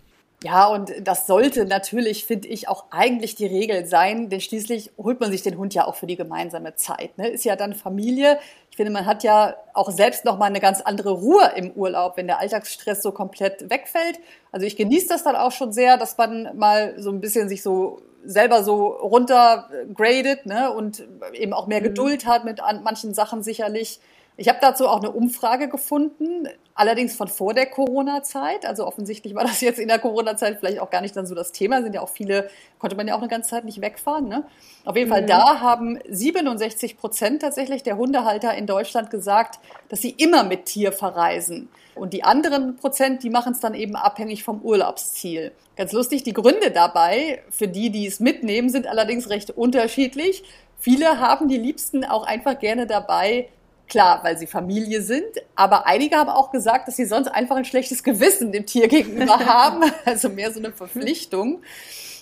Ja, 0.45 0.67
und 0.67 0.93
das 1.01 1.27
sollte 1.27 1.65
natürlich, 1.65 2.27
finde 2.27 2.49
ich, 2.49 2.69
auch 2.69 2.85
eigentlich 2.91 3.35
die 3.35 3.47
Regel 3.47 3.87
sein, 3.87 4.29
denn 4.29 4.43
schließlich 4.43 4.91
holt 4.99 5.19
man 5.19 5.31
sich 5.31 5.41
den 5.41 5.57
Hund 5.57 5.73
ja 5.73 5.87
auch 5.87 5.95
für 5.95 6.07
die 6.07 6.17
gemeinsame 6.17 6.75
Zeit. 6.75 7.17
Ne? 7.17 7.29
Ist 7.29 7.47
ja 7.47 7.57
dann 7.57 7.73
Familie. 7.73 8.39
Ich 8.71 8.77
finde, 8.77 8.93
man 8.93 9.07
hat 9.07 9.25
ja 9.25 9.57
auch 9.73 9.91
selbst 9.91 10.27
noch 10.27 10.37
mal 10.37 10.45
eine 10.45 10.61
ganz 10.61 10.83
andere 10.83 11.13
Ruhe 11.13 11.51
im 11.57 11.71
Urlaub, 11.71 12.19
wenn 12.19 12.27
der 12.27 12.41
Alltagsstress 12.41 13.03
so 13.03 13.11
komplett 13.11 13.71
wegfällt. 13.71 14.21
Also 14.53 14.67
ich 14.67 14.77
genieße 14.77 15.09
das 15.09 15.25
dann 15.25 15.35
auch 15.35 15.51
schon 15.51 15.73
sehr, 15.73 15.97
dass 15.97 16.19
man 16.19 16.51
mal 16.59 16.93
so 16.99 17.09
ein 17.09 17.23
bisschen 17.23 17.49
sich 17.49 17.63
so 17.63 18.03
selber 18.23 18.63
so 18.63 18.89
runtergradet 18.89 20.45
ne? 20.45 20.71
und 20.71 21.09
eben 21.33 21.55
auch 21.55 21.69
mehr 21.69 21.81
mhm. 21.81 21.85
Geduld 21.85 22.27
hat 22.27 22.45
mit 22.45 22.61
manchen 22.83 23.15
Sachen 23.15 23.43
sicherlich. 23.43 23.99
Ich 24.37 24.51
habe 24.51 24.59
dazu 24.61 24.89
auch 24.89 24.99
eine 24.99 25.13
Umfrage 25.13 25.69
gefunden, 25.69 26.49
allerdings 26.75 27.15
von 27.15 27.29
vor 27.29 27.55
der 27.55 27.67
Corona-Zeit. 27.67 28.67
Also 28.67 28.87
offensichtlich 28.87 29.35
war 29.35 29.45
das 29.45 29.61
jetzt 29.61 29.79
in 29.79 29.89
der 29.89 29.99
Corona-Zeit 29.99 30.59
vielleicht 30.59 30.81
auch 30.81 30.91
gar 30.91 31.01
nicht 31.01 31.17
dann 31.17 31.27
so 31.27 31.35
das 31.35 31.53
Thema. 31.53 31.83
Sind 31.83 31.95
ja 31.95 32.01
auch 32.01 32.09
viele, 32.09 32.51
konnte 32.79 32.97
man 32.97 33.07
ja 33.07 33.15
auch 33.15 33.21
eine 33.21 33.29
ganze 33.29 33.51
Zeit 33.51 33.65
nicht 33.65 33.81
wegfahren. 33.81 34.29
Ne? 34.29 34.45
Auf 34.85 34.97
jeden 34.97 35.09
mhm. 35.09 35.13
Fall 35.13 35.27
da 35.27 35.61
haben 35.61 35.99
67 36.09 36.99
Prozent 36.99 37.43
tatsächlich 37.43 37.83
der 37.83 37.97
Hundehalter 37.97 38.55
in 38.55 38.67
Deutschland 38.67 39.11
gesagt, 39.11 39.61
dass 39.89 40.03
sie 40.03 40.11
immer 40.11 40.45
mit 40.45 40.67
Tier 40.67 40.93
verreisen. 40.93 41.69
Und 41.95 42.13
die 42.13 42.25
anderen 42.25 42.77
Prozent, 42.77 43.23
die 43.23 43.31
machen 43.31 43.53
es 43.53 43.61
dann 43.61 43.75
eben 43.75 43.95
abhängig 43.95 44.43
vom 44.43 44.61
Urlaubsziel. 44.63 45.53
Ganz 45.77 45.93
lustig, 45.93 46.25
die 46.25 46.33
Gründe 46.33 46.73
dabei, 46.73 47.43
für 47.51 47.69
die, 47.69 47.91
die 47.91 48.07
es 48.07 48.19
mitnehmen, 48.19 48.69
sind 48.69 48.89
allerdings 48.89 49.31
recht 49.31 49.51
unterschiedlich. 49.51 50.43
Viele 50.79 51.21
haben 51.21 51.49
die 51.49 51.57
Liebsten 51.57 52.05
auch 52.05 52.27
einfach 52.27 52.59
gerne 52.59 52.87
dabei, 52.87 53.49
Klar, 53.95 54.25
weil 54.25 54.37
sie 54.37 54.49
Familie 54.49 55.03
sind, 55.03 55.41
aber 55.55 55.87
einige 55.87 56.17
haben 56.17 56.29
auch 56.29 56.51
gesagt, 56.51 56.89
dass 56.89 56.97
sie 56.97 57.05
sonst 57.05 57.29
einfach 57.29 57.55
ein 57.55 57.65
schlechtes 57.65 58.03
Gewissen 58.03 58.51
dem 58.51 58.67
Tier 58.67 58.89
gegenüber 58.89 59.39
haben, 59.47 59.89
also 60.05 60.31
mehr 60.31 60.53
so 60.53 60.59
eine 60.59 60.73
Verpflichtung. 60.73 61.63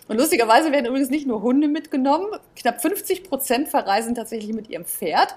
Und 0.06 0.18
lustigerweise 0.18 0.70
werden 0.70 0.84
übrigens 0.84 1.08
nicht 1.08 1.26
nur 1.26 1.40
Hunde 1.40 1.68
mitgenommen, 1.68 2.26
knapp 2.56 2.82
50 2.82 3.24
Prozent 3.24 3.70
verreisen 3.70 4.14
tatsächlich 4.14 4.52
mit 4.52 4.68
ihrem 4.68 4.84
Pferd 4.84 5.34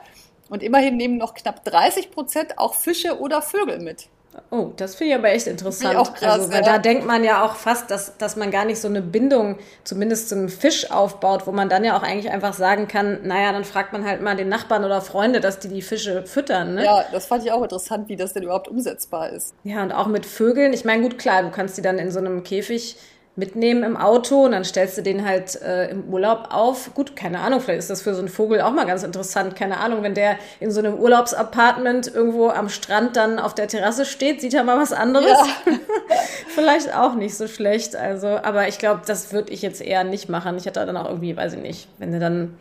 und 0.49 0.61
immerhin 0.61 0.97
nehmen 0.97 1.15
noch 1.15 1.35
knapp 1.35 1.63
30 1.63 2.11
Prozent 2.11 2.57
auch 2.59 2.73
Fische 2.73 3.17
oder 3.21 3.41
Vögel 3.41 3.79
mit. 3.79 4.09
Oh, 4.51 4.71
das 4.75 4.95
finde 4.95 5.13
ich 5.13 5.19
aber 5.19 5.29
echt 5.29 5.47
interessant. 5.47 5.95
Auch 5.95 6.13
krass, 6.13 6.33
also, 6.33 6.51
weil 6.51 6.63
ja. 6.63 6.73
da 6.73 6.77
denkt 6.77 7.05
man 7.05 7.23
ja 7.23 7.43
auch 7.43 7.55
fast, 7.55 7.89
dass, 7.89 8.17
dass 8.17 8.35
man 8.35 8.51
gar 8.51 8.65
nicht 8.65 8.79
so 8.79 8.87
eine 8.87 9.01
Bindung, 9.01 9.57
zumindest 9.83 10.29
zu 10.29 10.35
einem 10.35 10.49
Fisch 10.49 10.91
aufbaut, 10.91 11.47
wo 11.47 11.51
man 11.51 11.69
dann 11.69 11.83
ja 11.83 11.97
auch 11.97 12.03
eigentlich 12.03 12.31
einfach 12.31 12.53
sagen 12.53 12.87
kann, 12.87 13.19
naja, 13.23 13.51
dann 13.51 13.63
fragt 13.63 13.93
man 13.93 14.05
halt 14.05 14.21
mal 14.21 14.35
den 14.35 14.49
Nachbarn 14.49 14.83
oder 14.83 15.01
Freunde, 15.01 15.39
dass 15.39 15.59
die 15.59 15.69
die 15.69 15.81
Fische 15.81 16.25
füttern. 16.25 16.75
Ne? 16.75 16.85
Ja, 16.85 17.05
das 17.11 17.27
fand 17.27 17.43
ich 17.43 17.51
auch 17.51 17.63
interessant, 17.63 18.09
wie 18.09 18.15
das 18.15 18.33
denn 18.33 18.43
überhaupt 18.43 18.67
umsetzbar 18.67 19.29
ist. 19.29 19.53
Ja, 19.63 19.81
und 19.83 19.91
auch 19.91 20.07
mit 20.07 20.25
Vögeln. 20.25 20.73
Ich 20.73 20.85
meine, 20.85 21.01
gut, 21.01 21.17
klar, 21.17 21.43
du 21.43 21.49
kannst 21.49 21.77
die 21.77 21.81
dann 21.81 21.97
in 21.97 22.11
so 22.11 22.19
einem 22.19 22.43
Käfig 22.43 22.97
mitnehmen 23.37 23.83
im 23.83 23.97
Auto 23.97 24.45
und 24.45 24.53
dann 24.53 24.63
stellst 24.63 24.97
du 24.97 25.01
den 25.01 25.25
halt 25.25 25.61
äh, 25.61 25.89
im 25.89 26.05
Urlaub 26.05 26.49
auf. 26.51 26.93
Gut, 26.93 27.15
keine 27.15 27.39
Ahnung, 27.39 27.59
vielleicht 27.59 27.79
ist 27.79 27.89
das 27.89 28.01
für 28.01 28.13
so 28.13 28.19
einen 28.19 28.29
Vogel 28.29 28.61
auch 28.61 28.71
mal 28.71 28.85
ganz 28.85 29.03
interessant. 29.03 29.55
Keine 29.55 29.77
Ahnung, 29.77 30.03
wenn 30.03 30.13
der 30.13 30.37
in 30.61 30.71
so 30.71 30.79
einem 30.79 30.95
Urlaubsapartment 30.95 32.13
irgendwo 32.13 32.47
am 32.47 32.69
Strand 32.69 33.17
dann 33.17 33.39
auf 33.39 33.53
der 33.53 33.67
Terrasse 33.67 34.05
steht, 34.05 34.39
sieht 34.39 34.53
er 34.53 34.63
mal 34.63 34.79
was 34.79 34.93
anderes. 34.93 35.31
Ja. 35.65 35.73
vielleicht 36.55 36.95
auch 36.95 37.15
nicht 37.15 37.35
so 37.35 37.47
schlecht. 37.47 37.95
Also, 37.95 38.27
aber 38.27 38.69
ich 38.69 38.77
glaube, 38.77 39.01
das 39.05 39.33
würde 39.33 39.51
ich 39.51 39.61
jetzt 39.61 39.81
eher 39.81 40.05
nicht 40.05 40.29
machen. 40.29 40.55
Ich 40.57 40.65
hätte 40.65 40.85
dann 40.85 40.95
auch 40.95 41.07
irgendwie, 41.09 41.35
weiß 41.35 41.53
ich 41.53 41.61
nicht, 41.61 41.89
wenn 41.97 42.13
du 42.13 42.19
dann 42.19 42.55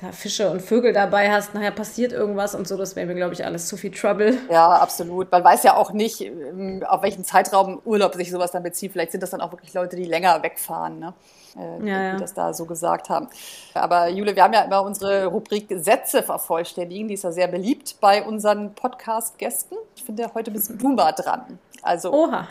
da 0.00 0.12
Fische 0.12 0.50
und 0.50 0.62
Vögel 0.62 0.94
dabei 0.94 1.30
hast, 1.30 1.52
nachher 1.52 1.72
passiert 1.72 2.12
irgendwas 2.12 2.54
und 2.54 2.66
so, 2.66 2.78
das 2.78 2.96
wäre 2.96 3.06
mir, 3.06 3.14
glaube 3.14 3.34
ich, 3.34 3.44
alles 3.44 3.66
zu 3.68 3.76
viel 3.76 3.90
Trouble. 3.90 4.38
Ja, 4.50 4.68
absolut. 4.68 5.30
Man 5.30 5.44
weiß 5.44 5.62
ja 5.62 5.76
auch 5.76 5.92
nicht, 5.92 6.22
ähm, 6.22 6.82
auf 6.88 7.02
welchen 7.02 7.22
Zeitraum 7.22 7.82
Urlaub 7.84 8.14
sich 8.14 8.30
sowas 8.30 8.50
dann 8.50 8.62
bezieht. 8.62 8.92
Vielleicht 8.92 9.12
sind 9.12 9.22
das 9.22 9.30
dann 9.30 9.42
auch 9.42 9.52
wirklich 9.52 9.74
Leute, 9.74 9.96
die 9.96 10.04
länger 10.04 10.42
wegfahren, 10.42 10.98
ne? 10.98 11.12
Äh, 11.54 11.86
Ja, 11.86 12.02
ja. 12.02 12.12
die 12.14 12.20
das 12.20 12.32
da 12.32 12.54
so 12.54 12.64
gesagt 12.64 13.10
haben. 13.10 13.28
Aber 13.74 14.08
Jule, 14.08 14.34
wir 14.34 14.42
haben 14.42 14.54
ja 14.54 14.62
immer 14.62 14.82
unsere 14.82 15.26
Rubrik 15.26 15.68
Sätze 15.76 16.22
vervollständigen. 16.22 17.08
Die 17.08 17.14
ist 17.14 17.24
ja 17.24 17.32
sehr 17.32 17.48
beliebt 17.48 17.96
bei 18.00 18.22
unseren 18.22 18.74
Podcast-Gästen. 18.74 19.76
Ich 19.96 20.04
finde, 20.04 20.32
heute 20.32 20.50
bist 20.50 20.72
du 20.78 20.88
mal 20.88 21.12
dran. 21.12 21.58
Also, 21.82 22.10
Oha. 22.12 22.48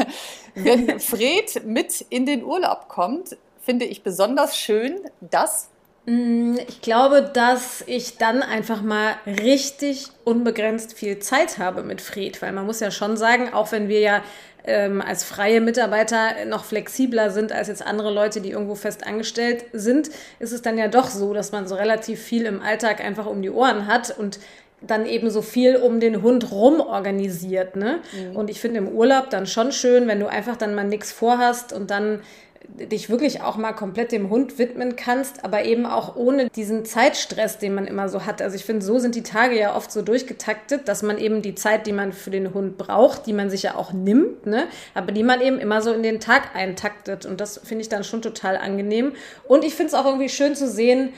wenn 0.54 1.00
Fred 1.00 1.64
mit 1.64 2.02
in 2.10 2.26
den 2.26 2.44
Urlaub 2.44 2.88
kommt, 2.88 3.38
finde 3.62 3.86
ich 3.86 4.02
besonders 4.02 4.56
schön, 4.56 5.00
dass 5.20 5.69
Ich 6.06 6.80
glaube, 6.80 7.30
dass 7.32 7.84
ich 7.86 8.16
dann 8.16 8.42
einfach 8.42 8.82
mal 8.82 9.14
richtig 9.26 10.08
unbegrenzt 10.24 10.94
viel 10.94 11.18
Zeit 11.18 11.58
habe 11.58 11.82
mit 11.82 12.00
Fred, 12.00 12.40
weil 12.42 12.52
man 12.52 12.66
muss 12.66 12.80
ja 12.80 12.90
schon 12.90 13.16
sagen, 13.16 13.52
auch 13.52 13.70
wenn 13.70 13.88
wir 13.88 14.00
ja 14.00 14.22
ähm, 14.64 15.02
als 15.02 15.24
freie 15.24 15.60
Mitarbeiter 15.60 16.44
noch 16.46 16.64
flexibler 16.64 17.30
sind 17.30 17.52
als 17.52 17.68
jetzt 17.68 17.86
andere 17.86 18.12
Leute, 18.12 18.40
die 18.40 18.50
irgendwo 18.50 18.74
fest 18.74 19.06
angestellt 19.06 19.66
sind, 19.72 20.10
ist 20.38 20.52
es 20.52 20.62
dann 20.62 20.78
ja 20.78 20.88
doch 20.88 21.08
so, 21.08 21.34
dass 21.34 21.52
man 21.52 21.66
so 21.68 21.74
relativ 21.74 22.20
viel 22.20 22.46
im 22.46 22.60
Alltag 22.62 23.04
einfach 23.04 23.26
um 23.26 23.42
die 23.42 23.50
Ohren 23.50 23.86
hat 23.86 24.16
und 24.18 24.40
dann 24.82 25.04
eben 25.04 25.28
so 25.30 25.42
viel 25.42 25.76
um 25.76 26.00
den 26.00 26.22
Hund 26.22 26.50
rum 26.50 26.80
organisiert, 26.80 27.76
ne? 27.76 28.00
Und 28.34 28.48
ich 28.48 28.60
finde 28.60 28.78
im 28.78 28.88
Urlaub 28.88 29.28
dann 29.28 29.46
schon 29.46 29.72
schön, 29.72 30.08
wenn 30.08 30.20
du 30.20 30.26
einfach 30.26 30.56
dann 30.56 30.74
mal 30.74 30.84
nichts 30.84 31.12
vorhast 31.12 31.74
und 31.74 31.90
dann 31.90 32.20
dich 32.68 33.10
wirklich 33.10 33.42
auch 33.42 33.56
mal 33.56 33.72
komplett 33.72 34.12
dem 34.12 34.30
Hund 34.30 34.58
widmen 34.58 34.96
kannst, 34.96 35.44
aber 35.44 35.64
eben 35.64 35.86
auch 35.86 36.16
ohne 36.16 36.50
diesen 36.50 36.84
Zeitstress, 36.84 37.58
den 37.58 37.74
man 37.74 37.86
immer 37.86 38.08
so 38.08 38.26
hat. 38.26 38.42
Also 38.42 38.56
ich 38.56 38.64
finde, 38.64 38.84
so 38.84 38.98
sind 38.98 39.14
die 39.14 39.22
Tage 39.22 39.58
ja 39.58 39.74
oft 39.74 39.90
so 39.90 40.02
durchgetaktet, 40.02 40.86
dass 40.86 41.02
man 41.02 41.18
eben 41.18 41.42
die 41.42 41.54
Zeit, 41.54 41.86
die 41.86 41.92
man 41.92 42.12
für 42.12 42.30
den 42.30 42.54
Hund 42.54 42.78
braucht, 42.78 43.26
die 43.26 43.32
man 43.32 43.50
sich 43.50 43.62
ja 43.62 43.74
auch 43.74 43.92
nimmt, 43.92 44.46
ne, 44.46 44.66
aber 44.94 45.12
die 45.12 45.22
man 45.22 45.40
eben 45.40 45.58
immer 45.58 45.82
so 45.82 45.92
in 45.92 46.02
den 46.02 46.20
Tag 46.20 46.54
eintaktet. 46.54 47.26
Und 47.26 47.40
das 47.40 47.58
finde 47.64 47.82
ich 47.82 47.88
dann 47.88 48.04
schon 48.04 48.22
total 48.22 48.56
angenehm. 48.56 49.12
Und 49.48 49.64
ich 49.64 49.74
finde 49.74 49.88
es 49.88 49.94
auch 49.94 50.06
irgendwie 50.06 50.28
schön 50.28 50.54
zu 50.54 50.68
sehen, 50.68 51.10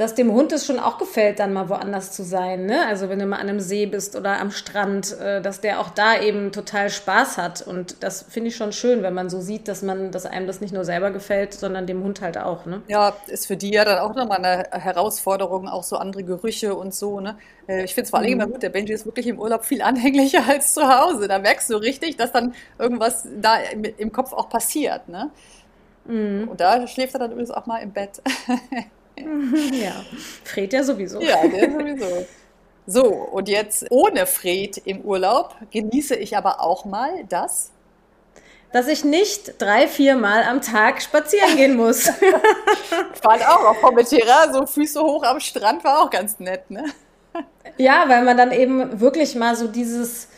dass 0.00 0.14
dem 0.14 0.32
Hund 0.32 0.50
es 0.52 0.64
schon 0.64 0.78
auch 0.78 0.96
gefällt, 0.96 1.40
dann 1.40 1.52
mal 1.52 1.68
woanders 1.68 2.12
zu 2.12 2.22
sein. 2.22 2.64
Ne? 2.64 2.86
Also 2.86 3.10
wenn 3.10 3.18
du 3.18 3.26
mal 3.26 3.36
an 3.36 3.50
einem 3.50 3.60
See 3.60 3.84
bist 3.84 4.16
oder 4.16 4.40
am 4.40 4.50
Strand, 4.50 5.20
äh, 5.20 5.42
dass 5.42 5.60
der 5.60 5.78
auch 5.78 5.90
da 5.90 6.18
eben 6.18 6.52
total 6.52 6.88
Spaß 6.88 7.36
hat. 7.36 7.60
Und 7.60 8.02
das 8.02 8.22
finde 8.22 8.48
ich 8.48 8.56
schon 8.56 8.72
schön, 8.72 9.02
wenn 9.02 9.12
man 9.12 9.28
so 9.28 9.42
sieht, 9.42 9.68
dass 9.68 9.82
man, 9.82 10.10
dass 10.10 10.24
einem 10.24 10.46
das 10.46 10.62
nicht 10.62 10.72
nur 10.72 10.86
selber 10.86 11.10
gefällt, 11.10 11.52
sondern 11.52 11.86
dem 11.86 12.02
Hund 12.02 12.22
halt 12.22 12.38
auch. 12.38 12.64
Ne? 12.64 12.80
Ja, 12.88 13.14
ist 13.26 13.46
für 13.46 13.58
die 13.58 13.74
ja 13.74 13.84
dann 13.84 13.98
auch 13.98 14.14
nochmal 14.14 14.38
eine 14.38 14.70
Herausforderung, 14.70 15.68
auch 15.68 15.82
so 15.82 15.96
andere 15.96 16.24
Gerüche 16.24 16.74
und 16.74 16.94
so. 16.94 17.20
Ne? 17.20 17.36
Äh, 17.68 17.84
Ich 17.84 17.92
finde 17.92 18.04
es 18.04 18.10
vor 18.10 18.20
allem 18.20 18.32
immer 18.32 18.46
gut, 18.46 18.62
der 18.62 18.70
Benji 18.70 18.94
ist 18.94 19.04
wirklich 19.04 19.26
im 19.26 19.38
Urlaub 19.38 19.66
viel 19.66 19.82
anhänglicher 19.82 20.44
als 20.48 20.72
zu 20.72 20.80
Hause. 20.80 21.28
Da 21.28 21.38
merkst 21.38 21.68
du 21.68 21.76
richtig, 21.76 22.16
dass 22.16 22.32
dann 22.32 22.54
irgendwas 22.78 23.28
da 23.38 23.58
im, 23.98 24.12
Kopf 24.12 24.32
auch 24.32 24.48
passiert. 24.48 25.10
Ne? 25.10 25.30
Und 26.06 26.58
da 26.58 26.86
schläft 26.86 27.14
er 27.14 27.20
dann 27.20 27.32
übrigens 27.32 27.50
auch 27.50 27.66
mal 27.66 27.82
im 27.82 27.92
Bett. 27.92 28.22
Ja, 29.72 30.04
Fred 30.44 30.72
ja 30.72 30.82
sowieso. 30.82 31.20
ja, 31.20 31.46
der 31.46 31.70
sowieso. 31.70 32.26
So, 32.86 33.04
und 33.04 33.48
jetzt 33.48 33.86
ohne 33.90 34.26
Fred 34.26 34.78
im 34.84 35.02
Urlaub 35.02 35.54
genieße 35.70 36.16
ich 36.16 36.36
aber 36.36 36.60
auch 36.60 36.84
mal 36.84 37.24
das. 37.28 37.70
Dass 38.72 38.86
ich 38.88 39.04
nicht 39.04 39.60
drei, 39.60 39.88
vier 39.88 40.16
Mal 40.16 40.44
am 40.44 40.60
Tag 40.60 41.02
spazieren 41.02 41.56
gehen 41.56 41.76
muss. 41.76 42.06
Ich 42.06 42.14
fand 43.22 43.46
auch 43.46 43.64
auf 43.64 43.80
Formentera, 43.80 44.52
so 44.52 44.64
Füße 44.64 45.00
hoch 45.00 45.24
am 45.24 45.40
Strand 45.40 45.82
war 45.84 46.02
auch 46.02 46.10
ganz 46.10 46.38
nett, 46.38 46.70
ne? 46.70 46.84
Ja, 47.78 48.04
weil 48.08 48.24
man 48.24 48.36
dann 48.36 48.52
eben 48.52 49.00
wirklich 49.00 49.34
mal 49.34 49.56
so 49.56 49.66
dieses, 49.66 50.28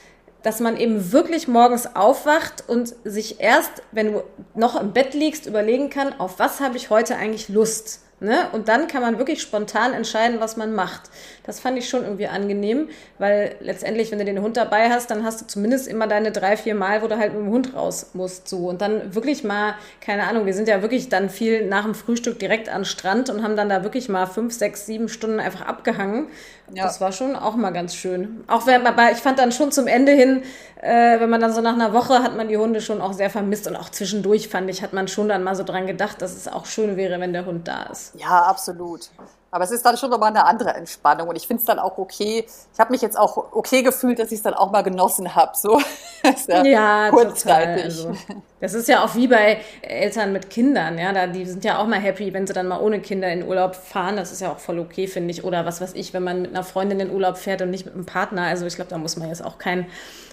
dass 0.42 0.60
man 0.60 0.76
eben 0.76 1.12
wirklich 1.12 1.48
morgens 1.48 1.94
aufwacht 1.96 2.64
und 2.68 2.94
sich 3.04 3.40
erst, 3.40 3.82
wenn 3.92 4.12
du 4.12 4.22
noch 4.54 4.80
im 4.80 4.92
Bett 4.92 5.14
liegst, 5.14 5.46
überlegen 5.46 5.90
kann, 5.90 6.18
auf 6.18 6.38
was 6.38 6.60
habe 6.60 6.76
ich 6.76 6.90
heute 6.90 7.16
eigentlich 7.16 7.48
Lust. 7.48 8.00
Ne? 8.22 8.46
Und 8.52 8.68
dann 8.68 8.86
kann 8.86 9.02
man 9.02 9.18
wirklich 9.18 9.42
spontan 9.42 9.92
entscheiden, 9.92 10.38
was 10.38 10.56
man 10.56 10.72
macht. 10.72 11.10
Das 11.44 11.58
fand 11.58 11.76
ich 11.76 11.88
schon 11.88 12.04
irgendwie 12.04 12.28
angenehm, 12.28 12.88
weil 13.18 13.56
letztendlich, 13.58 14.12
wenn 14.12 14.20
du 14.20 14.24
den 14.24 14.40
Hund 14.40 14.56
dabei 14.56 14.90
hast, 14.90 15.10
dann 15.10 15.24
hast 15.24 15.40
du 15.40 15.46
zumindest 15.48 15.88
immer 15.88 16.06
deine 16.06 16.30
drei, 16.30 16.56
vier 16.56 16.76
Mal, 16.76 17.02
wo 17.02 17.08
du 17.08 17.18
halt 17.18 17.32
mit 17.32 17.42
dem 17.42 17.50
Hund 17.50 17.74
raus 17.74 18.10
musst. 18.12 18.46
So. 18.46 18.68
Und 18.68 18.80
dann 18.80 19.12
wirklich 19.12 19.42
mal, 19.42 19.74
keine 20.00 20.28
Ahnung, 20.28 20.46
wir 20.46 20.54
sind 20.54 20.68
ja 20.68 20.82
wirklich 20.82 21.08
dann 21.08 21.30
viel 21.30 21.66
nach 21.66 21.82
dem 21.82 21.96
Frühstück 21.96 22.38
direkt 22.38 22.68
an 22.68 22.82
den 22.82 22.84
Strand 22.84 23.28
und 23.28 23.42
haben 23.42 23.56
dann 23.56 23.68
da 23.68 23.82
wirklich 23.82 24.08
mal 24.08 24.26
fünf, 24.26 24.54
sechs, 24.54 24.86
sieben 24.86 25.08
Stunden 25.08 25.40
einfach 25.40 25.62
abgehangen. 25.62 26.28
Ja. 26.72 26.84
Das 26.84 27.00
war 27.00 27.10
schon 27.10 27.34
auch 27.34 27.56
mal 27.56 27.70
ganz 27.70 27.96
schön. 27.96 28.44
Auch 28.46 28.66
wenn, 28.66 28.86
aber 28.86 29.10
ich 29.10 29.18
fand 29.18 29.38
dann 29.38 29.50
schon 29.50 29.72
zum 29.72 29.88
Ende 29.88 30.12
hin, 30.12 30.42
äh, 30.80 31.20
wenn 31.20 31.28
man 31.28 31.40
dann 31.40 31.52
so 31.52 31.60
nach 31.60 31.74
einer 31.74 31.92
Woche 31.92 32.22
hat 32.22 32.36
man 32.36 32.48
die 32.48 32.56
Hunde 32.56 32.80
schon 32.80 33.00
auch 33.00 33.12
sehr 33.12 33.30
vermisst 33.30 33.66
und 33.68 33.76
auch 33.76 33.90
zwischendurch 33.90 34.48
fand 34.48 34.70
ich, 34.70 34.82
hat 34.82 34.92
man 34.92 35.06
schon 35.06 35.28
dann 35.28 35.42
mal 35.42 35.54
so 35.54 35.64
dran 35.64 35.86
gedacht, 35.86 36.22
dass 36.22 36.34
es 36.34 36.48
auch 36.48 36.66
schön 36.66 36.96
wäre, 36.96 37.20
wenn 37.20 37.32
der 37.32 37.46
Hund 37.46 37.68
da 37.68 37.84
ist. 37.84 38.11
Ja, 38.14 38.42
absolut. 38.42 39.10
Aber 39.50 39.64
es 39.64 39.70
ist 39.70 39.84
dann 39.84 39.98
schon 39.98 40.08
nochmal 40.10 40.30
eine 40.30 40.46
andere 40.46 40.70
Entspannung 40.74 41.28
und 41.28 41.36
ich 41.36 41.46
finde 41.46 41.60
es 41.60 41.66
dann 41.66 41.78
auch 41.78 41.98
okay. 41.98 42.46
Ich 42.72 42.80
habe 42.80 42.90
mich 42.90 43.02
jetzt 43.02 43.18
auch 43.18 43.36
okay 43.52 43.82
gefühlt, 43.82 44.18
dass 44.18 44.28
ich 44.32 44.38
es 44.38 44.42
dann 44.42 44.54
auch 44.54 44.70
mal 44.70 44.82
genossen 44.82 45.34
habe. 45.34 45.52
So. 45.56 45.80
Das 46.24 46.46
ist 46.46 46.48
ja, 46.48 46.62
Ja, 46.62 47.10
total. 47.10 47.10
kurzzeitig. 47.10 47.84
Also, 47.84 48.16
das 48.60 48.74
ist 48.74 48.86
ja 48.88 49.04
auch 49.04 49.14
wie 49.16 49.26
bei 49.26 49.60
Eltern 49.82 50.32
mit 50.32 50.50
Kindern, 50.50 50.96
ja, 50.96 51.12
da, 51.12 51.26
die 51.26 51.44
sind 51.44 51.64
ja 51.64 51.78
auch 51.78 51.86
mal 51.86 51.98
happy, 51.98 52.32
wenn 52.32 52.46
sie 52.46 52.52
dann 52.52 52.68
mal 52.68 52.80
ohne 52.80 53.00
Kinder 53.00 53.28
in 53.32 53.44
Urlaub 53.46 53.74
fahren. 53.74 54.16
Das 54.16 54.30
ist 54.30 54.40
ja 54.40 54.52
auch 54.52 54.60
voll 54.60 54.78
okay, 54.78 55.08
finde 55.08 55.32
ich. 55.32 55.42
Oder 55.44 55.66
was 55.66 55.80
weiß 55.80 55.94
ich, 55.94 56.14
wenn 56.14 56.22
man 56.22 56.42
mit 56.42 56.52
einer 56.52 56.62
Freundin 56.62 57.00
in 57.00 57.10
Urlaub 57.10 57.36
fährt 57.38 57.60
und 57.60 57.70
nicht 57.70 57.86
mit 57.86 57.94
einem 57.94 58.06
Partner. 58.06 58.42
Also 58.42 58.66
ich 58.66 58.76
glaube, 58.76 58.90
da 58.90 58.98
muss 58.98 59.16
man 59.16 59.28
jetzt 59.28 59.44
auch 59.44 59.58
kein 59.58 59.86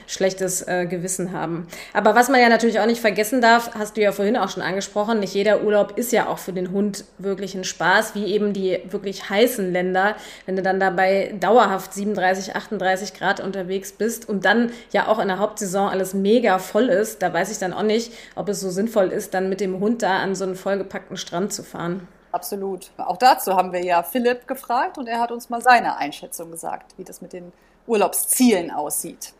schlechtes 0.09 0.67
äh, 0.67 0.87
Gewissen 0.87 1.31
haben. 1.33 1.67
Aber 1.93 2.15
was 2.15 2.29
man 2.29 2.41
ja 2.41 2.49
natürlich 2.49 2.79
auch 2.79 2.87
nicht 2.87 2.99
vergessen 2.99 3.41
darf, 3.41 3.75
hast 3.75 3.95
du 3.95 4.01
ja 4.01 4.11
vorhin 4.11 4.37
auch 4.37 4.49
schon 4.49 4.63
angesprochen, 4.63 5.19
nicht 5.19 5.35
jeder 5.35 5.61
Urlaub 5.63 5.97
ist 5.97 6.11
ja 6.11 6.27
auch 6.27 6.39
für 6.39 6.51
den 6.51 6.71
Hund 6.71 7.05
wirklich 7.19 7.53
ein 7.53 7.63
Spaß, 7.63 8.15
wie 8.15 8.25
eben 8.25 8.51
die 8.51 8.79
wirklich 8.89 9.29
heißen 9.29 9.71
Länder, 9.71 10.15
wenn 10.47 10.55
du 10.55 10.63
dann 10.63 10.79
dabei 10.79 11.35
dauerhaft 11.39 11.93
37, 11.93 12.55
38 12.55 13.13
Grad 13.13 13.39
unterwegs 13.39 13.91
bist 13.91 14.27
und 14.27 14.45
dann 14.45 14.71
ja 14.91 15.07
auch 15.07 15.19
in 15.19 15.27
der 15.27 15.37
Hauptsaison 15.37 15.89
alles 15.89 16.15
mega 16.15 16.57
voll 16.57 16.89
ist, 16.89 17.21
da 17.21 17.31
weiß 17.31 17.51
ich 17.51 17.59
dann 17.59 17.73
auch 17.73 17.83
nicht, 17.83 18.11
ob 18.35 18.49
es 18.49 18.61
so 18.61 18.71
sinnvoll 18.71 19.09
ist, 19.09 19.35
dann 19.35 19.47
mit 19.47 19.61
dem 19.61 19.79
Hund 19.79 20.01
da 20.01 20.17
an 20.17 20.33
so 20.33 20.43
einen 20.43 20.55
vollgepackten 20.55 21.17
Strand 21.17 21.53
zu 21.53 21.61
fahren. 21.61 22.07
Absolut. 22.31 22.91
Auch 22.97 23.17
dazu 23.17 23.55
haben 23.55 23.73
wir 23.73 23.83
ja 23.83 24.03
Philipp 24.03 24.47
gefragt 24.47 24.97
und 24.97 25.07
er 25.07 25.19
hat 25.19 25.31
uns 25.31 25.49
mal 25.49 25.61
seine 25.61 25.97
Einschätzung 25.97 26.51
gesagt, 26.51 26.93
wie 26.97 27.03
das 27.03 27.21
mit 27.21 27.33
den 27.33 27.51
Urlaubszielen 27.87 28.71
aussieht. 28.71 29.33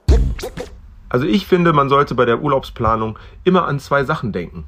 Also 1.10 1.26
ich 1.26 1.48
finde, 1.48 1.74
man 1.74 1.90
sollte 1.90 2.16
bei 2.16 2.26
der 2.26 2.42
Urlaubsplanung 2.42 3.18
immer 3.44 3.68
an 3.68 3.80
zwei 3.80 4.04
Sachen 4.04 4.32
denken. 4.32 4.66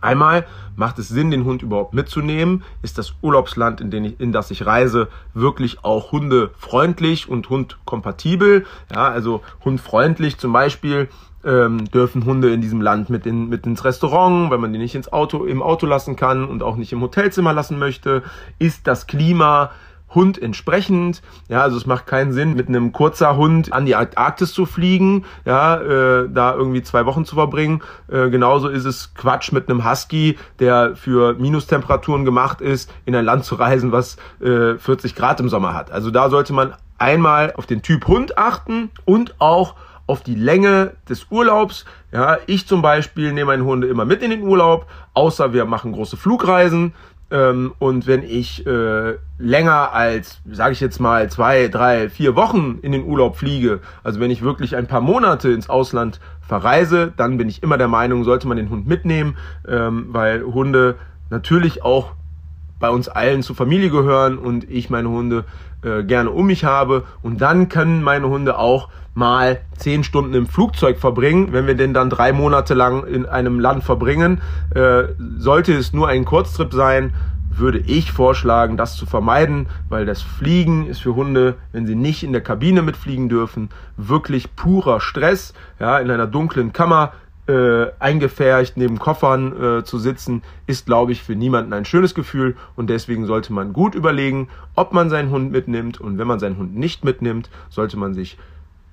Einmal 0.00 0.46
macht 0.76 0.98
es 0.98 1.08
Sinn, 1.08 1.30
den 1.30 1.44
Hund 1.44 1.62
überhaupt 1.62 1.92
mitzunehmen? 1.92 2.64
Ist 2.82 2.96
das 2.96 3.14
Urlaubsland, 3.20 3.82
in, 3.82 3.90
den 3.90 4.04
ich, 4.04 4.20
in 4.20 4.32
das 4.32 4.50
ich 4.50 4.64
reise, 4.64 5.08
wirklich 5.34 5.84
auch 5.84 6.12
hundefreundlich 6.12 7.28
und 7.28 7.50
hundkompatibel? 7.50 8.64
Ja, 8.92 9.08
also 9.08 9.42
hundfreundlich 9.62 10.38
zum 10.38 10.52
Beispiel 10.54 11.08
ähm, 11.44 11.84
dürfen 11.90 12.24
Hunde 12.24 12.52
in 12.52 12.62
diesem 12.62 12.80
Land 12.80 13.10
mit, 13.10 13.26
in, 13.26 13.50
mit 13.50 13.66
ins 13.66 13.84
Restaurant, 13.84 14.50
weil 14.50 14.58
man 14.58 14.72
die 14.72 14.78
nicht 14.78 14.94
ins 14.94 15.12
Auto, 15.12 15.44
im 15.44 15.62
Auto 15.62 15.86
lassen 15.86 16.16
kann 16.16 16.46
und 16.46 16.62
auch 16.62 16.76
nicht 16.76 16.92
im 16.92 17.02
Hotelzimmer 17.02 17.52
lassen 17.52 17.78
möchte. 17.78 18.22
Ist 18.58 18.86
das 18.86 19.06
Klima 19.06 19.70
Hund 20.14 20.40
entsprechend. 20.40 21.22
Ja, 21.48 21.62
also 21.62 21.76
es 21.76 21.86
macht 21.86 22.06
keinen 22.06 22.32
Sinn, 22.32 22.54
mit 22.54 22.68
einem 22.68 22.92
kurzer 22.92 23.36
Hund 23.36 23.72
an 23.72 23.86
die 23.86 23.94
Arktis 23.94 24.52
zu 24.52 24.66
fliegen, 24.66 25.24
ja, 25.44 25.76
äh, 25.76 26.28
da 26.30 26.54
irgendwie 26.54 26.82
zwei 26.82 27.06
Wochen 27.06 27.24
zu 27.24 27.34
verbringen. 27.34 27.82
Äh, 28.08 28.30
genauso 28.30 28.68
ist 28.68 28.84
es 28.84 29.14
Quatsch 29.14 29.52
mit 29.52 29.68
einem 29.68 29.88
Husky, 29.88 30.38
der 30.58 30.96
für 30.96 31.34
Minustemperaturen 31.34 32.24
gemacht 32.24 32.60
ist, 32.60 32.92
in 33.04 33.14
ein 33.14 33.24
Land 33.24 33.44
zu 33.44 33.56
reisen, 33.56 33.92
was 33.92 34.16
äh, 34.40 34.74
40 34.76 35.14
Grad 35.14 35.40
im 35.40 35.48
Sommer 35.48 35.74
hat. 35.74 35.90
Also 35.90 36.10
da 36.10 36.30
sollte 36.30 36.52
man 36.52 36.74
einmal 36.98 37.52
auf 37.56 37.66
den 37.66 37.82
Typ 37.82 38.06
Hund 38.06 38.38
achten 38.38 38.90
und 39.04 39.34
auch 39.40 39.74
auf 40.06 40.22
die 40.22 40.34
Länge 40.34 40.92
des 41.08 41.26
Urlaubs. 41.30 41.84
Ja, 42.12 42.38
ich 42.46 42.66
zum 42.66 42.82
Beispiel 42.82 43.32
nehme 43.32 43.52
meine 43.52 43.64
Hunde 43.64 43.88
immer 43.88 44.04
mit 44.04 44.22
in 44.22 44.30
den 44.30 44.42
Urlaub, 44.42 44.86
außer 45.14 45.52
wir 45.52 45.64
machen 45.64 45.92
große 45.92 46.16
Flugreisen. 46.16 46.94
Ähm, 47.34 47.74
und 47.80 48.06
wenn 48.06 48.22
ich 48.22 48.64
äh, 48.64 49.14
länger 49.38 49.92
als, 49.92 50.40
sage 50.48 50.72
ich 50.72 50.80
jetzt 50.80 51.00
mal, 51.00 51.28
zwei, 51.28 51.66
drei, 51.66 52.08
vier 52.08 52.36
Wochen 52.36 52.78
in 52.80 52.92
den 52.92 53.04
Urlaub 53.04 53.36
fliege, 53.36 53.80
also 54.04 54.20
wenn 54.20 54.30
ich 54.30 54.42
wirklich 54.42 54.76
ein 54.76 54.86
paar 54.86 55.00
Monate 55.00 55.50
ins 55.50 55.68
Ausland 55.68 56.20
verreise, 56.40 57.12
dann 57.16 57.36
bin 57.36 57.48
ich 57.48 57.60
immer 57.64 57.76
der 57.76 57.88
Meinung, 57.88 58.22
sollte 58.22 58.46
man 58.46 58.56
den 58.56 58.70
Hund 58.70 58.86
mitnehmen, 58.86 59.36
ähm, 59.66 60.06
weil 60.10 60.44
Hunde 60.44 60.94
natürlich 61.28 61.82
auch 61.82 62.12
bei 62.84 62.90
uns 62.90 63.08
allen 63.08 63.42
zur 63.42 63.56
Familie 63.56 63.88
gehören 63.88 64.36
und 64.36 64.70
ich 64.70 64.90
meine 64.90 65.08
Hunde 65.08 65.44
äh, 65.82 66.02
gerne 66.02 66.30
um 66.30 66.44
mich 66.44 66.66
habe. 66.66 67.04
Und 67.22 67.40
dann 67.40 67.70
können 67.70 68.02
meine 68.02 68.28
Hunde 68.28 68.58
auch 68.58 68.90
mal 69.14 69.62
zehn 69.78 70.04
Stunden 70.04 70.34
im 70.34 70.46
Flugzeug 70.46 70.98
verbringen. 70.98 71.54
Wenn 71.54 71.66
wir 71.66 71.76
denn 71.76 71.94
dann 71.94 72.10
drei 72.10 72.34
Monate 72.34 72.74
lang 72.74 73.06
in 73.06 73.24
einem 73.24 73.58
Land 73.58 73.84
verbringen, 73.84 74.42
äh, 74.74 75.04
sollte 75.38 75.72
es 75.72 75.94
nur 75.94 76.08
ein 76.08 76.26
Kurztrip 76.26 76.74
sein, 76.74 77.14
würde 77.48 77.78
ich 77.78 78.12
vorschlagen, 78.12 78.76
das 78.76 78.96
zu 78.96 79.06
vermeiden, 79.06 79.66
weil 79.88 80.04
das 80.04 80.20
Fliegen 80.20 80.86
ist 80.86 81.00
für 81.00 81.14
Hunde, 81.14 81.54
wenn 81.72 81.86
sie 81.86 81.94
nicht 81.94 82.22
in 82.22 82.32
der 82.32 82.42
Kabine 82.42 82.82
mitfliegen 82.82 83.30
dürfen, 83.30 83.70
wirklich 83.96 84.56
purer 84.56 85.00
Stress. 85.00 85.54
Ja, 85.80 86.00
in 86.00 86.10
einer 86.10 86.26
dunklen 86.26 86.74
Kammer 86.74 87.12
äh, 87.46 87.86
eingefärcht 87.98 88.76
neben 88.76 88.98
Koffern 88.98 89.62
äh, 89.80 89.84
zu 89.84 89.98
sitzen, 89.98 90.42
ist, 90.66 90.86
glaube 90.86 91.12
ich, 91.12 91.22
für 91.22 91.34
niemanden 91.34 91.72
ein 91.72 91.84
schönes 91.84 92.14
Gefühl. 92.14 92.56
Und 92.76 92.88
deswegen 92.88 93.26
sollte 93.26 93.52
man 93.52 93.72
gut 93.72 93.94
überlegen, 93.94 94.48
ob 94.74 94.92
man 94.92 95.10
seinen 95.10 95.30
Hund 95.30 95.52
mitnimmt. 95.52 96.00
Und 96.00 96.18
wenn 96.18 96.26
man 96.26 96.38
seinen 96.38 96.56
Hund 96.56 96.76
nicht 96.76 97.04
mitnimmt, 97.04 97.50
sollte 97.68 97.96
man 97.96 98.14
sich 98.14 98.38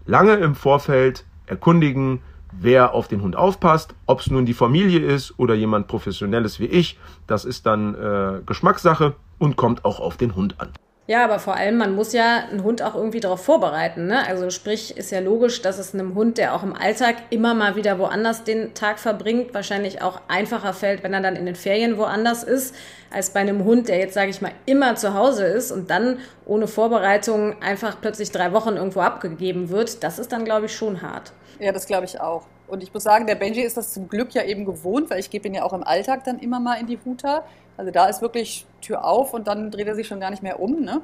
lange 0.05 0.33
im 0.35 0.55
Vorfeld 0.55 1.25
erkundigen, 1.45 2.19
wer 2.51 2.93
auf 2.93 3.07
den 3.07 3.21
Hund 3.21 3.35
aufpasst, 3.35 3.95
ob 4.05 4.19
es 4.19 4.29
nun 4.29 4.45
die 4.45 4.53
Familie 4.53 4.99
ist 4.99 5.39
oder 5.39 5.53
jemand 5.53 5.87
Professionelles 5.87 6.59
wie 6.59 6.65
ich, 6.65 6.99
das 7.27 7.45
ist 7.45 7.65
dann 7.65 7.95
äh, 7.95 8.41
Geschmackssache 8.45 9.15
und 9.39 9.55
kommt 9.55 9.85
auch 9.85 9.99
auf 9.99 10.17
den 10.17 10.35
Hund 10.35 10.59
an. 10.59 10.69
Ja, 11.11 11.25
aber 11.25 11.39
vor 11.39 11.55
allem, 11.55 11.75
man 11.75 11.93
muss 11.93 12.13
ja 12.13 12.45
einen 12.49 12.63
Hund 12.63 12.81
auch 12.81 12.95
irgendwie 12.95 13.19
darauf 13.19 13.43
vorbereiten. 13.43 14.07
Ne? 14.07 14.25
Also 14.25 14.49
sprich, 14.49 14.95
ist 14.95 15.11
ja 15.11 15.19
logisch, 15.19 15.61
dass 15.61 15.77
es 15.77 15.93
einem 15.93 16.15
Hund, 16.15 16.37
der 16.37 16.55
auch 16.55 16.63
im 16.63 16.73
Alltag 16.73 17.17
immer 17.31 17.53
mal 17.53 17.75
wieder 17.75 17.99
woanders 17.99 18.45
den 18.45 18.73
Tag 18.75 18.97
verbringt, 18.97 19.53
wahrscheinlich 19.53 20.01
auch 20.01 20.21
einfacher 20.29 20.71
fällt, 20.73 21.03
wenn 21.03 21.13
er 21.13 21.19
dann 21.19 21.35
in 21.35 21.45
den 21.45 21.55
Ferien 21.55 21.97
woanders 21.97 22.45
ist, 22.45 22.73
als 23.09 23.31
bei 23.31 23.41
einem 23.41 23.65
Hund, 23.65 23.89
der 23.89 23.97
jetzt, 23.97 24.13
sage 24.13 24.29
ich 24.29 24.41
mal, 24.41 24.53
immer 24.65 24.95
zu 24.95 25.13
Hause 25.13 25.43
ist 25.43 25.73
und 25.73 25.89
dann 25.91 26.19
ohne 26.45 26.67
Vorbereitung 26.67 27.61
einfach 27.61 27.97
plötzlich 27.99 28.31
drei 28.31 28.53
Wochen 28.53 28.77
irgendwo 28.77 29.01
abgegeben 29.01 29.69
wird. 29.69 30.05
Das 30.05 30.17
ist 30.17 30.31
dann, 30.31 30.45
glaube 30.45 30.67
ich, 30.67 30.73
schon 30.73 31.01
hart. 31.01 31.33
Ja, 31.59 31.73
das 31.73 31.87
glaube 31.87 32.05
ich 32.05 32.21
auch. 32.21 32.45
Und 32.71 32.81
ich 32.81 32.93
muss 32.93 33.03
sagen, 33.03 33.27
der 33.27 33.35
Benji 33.35 33.61
ist 33.61 33.75
das 33.75 33.91
zum 33.91 34.07
Glück 34.07 34.33
ja 34.33 34.43
eben 34.43 34.63
gewohnt, 34.63 35.09
weil 35.09 35.19
ich 35.19 35.29
gebe 35.29 35.45
ihn 35.45 35.53
ja 35.53 35.63
auch 35.63 35.73
im 35.73 35.83
Alltag 35.83 36.23
dann 36.23 36.39
immer 36.39 36.61
mal 36.61 36.75
in 36.75 36.87
die 36.87 36.97
Huta. 37.03 37.43
Also 37.75 37.91
da 37.91 38.05
ist 38.07 38.21
wirklich 38.21 38.65
Tür 38.79 39.03
auf 39.03 39.33
und 39.33 39.47
dann 39.47 39.71
dreht 39.71 39.87
er 39.87 39.95
sich 39.95 40.07
schon 40.07 40.21
gar 40.21 40.31
nicht 40.31 40.41
mehr 40.41 40.61
um. 40.61 40.79
Ne? 40.79 41.01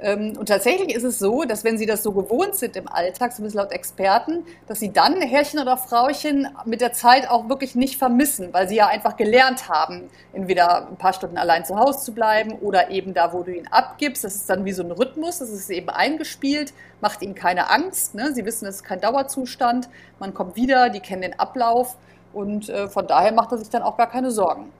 Ähm, 0.00 0.36
und 0.38 0.48
tatsächlich 0.48 0.94
ist 0.94 1.04
es 1.04 1.18
so, 1.18 1.44
dass 1.44 1.64
wenn 1.64 1.78
sie 1.78 1.86
das 1.86 2.02
so 2.02 2.12
gewohnt 2.12 2.54
sind 2.56 2.76
im 2.76 2.88
Alltag, 2.88 3.32
zumindest 3.32 3.56
laut 3.56 3.72
Experten, 3.72 4.44
dass 4.66 4.80
sie 4.80 4.92
dann 4.92 5.20
Herrchen 5.20 5.60
oder 5.60 5.76
Frauchen 5.76 6.48
mit 6.64 6.80
der 6.80 6.92
Zeit 6.92 7.28
auch 7.30 7.48
wirklich 7.48 7.74
nicht 7.74 7.98
vermissen, 7.98 8.52
weil 8.52 8.68
sie 8.68 8.76
ja 8.76 8.88
einfach 8.88 9.16
gelernt 9.16 9.68
haben, 9.68 10.10
entweder 10.32 10.88
ein 10.88 10.96
paar 10.96 11.12
Stunden 11.12 11.38
allein 11.38 11.64
zu 11.64 11.76
Hause 11.76 12.00
zu 12.00 12.12
bleiben 12.12 12.52
oder 12.60 12.90
eben 12.90 13.14
da, 13.14 13.32
wo 13.32 13.42
du 13.42 13.54
ihn 13.54 13.68
abgibst. 13.68 14.24
Das 14.24 14.34
ist 14.34 14.50
dann 14.50 14.64
wie 14.64 14.72
so 14.72 14.82
ein 14.82 14.90
Rhythmus, 14.90 15.38
das 15.38 15.50
ist 15.50 15.70
eben 15.70 15.88
eingespielt, 15.88 16.72
macht 17.00 17.22
ihnen 17.22 17.34
keine 17.34 17.70
Angst. 17.70 18.14
Ne? 18.14 18.32
Sie 18.34 18.44
wissen, 18.44 18.66
es 18.66 18.76
ist 18.76 18.84
kein 18.84 19.00
Dauerzustand, 19.00 19.88
man 20.18 20.34
kommt 20.34 20.56
wieder, 20.56 20.90
die 20.90 21.00
kennen 21.00 21.22
den 21.22 21.38
Ablauf 21.38 21.96
und 22.32 22.68
äh, 22.68 22.88
von 22.88 23.06
daher 23.06 23.32
macht 23.32 23.52
er 23.52 23.58
sich 23.58 23.70
dann 23.70 23.82
auch 23.82 23.96
gar 23.96 24.10
keine 24.10 24.30
Sorgen. 24.30 24.72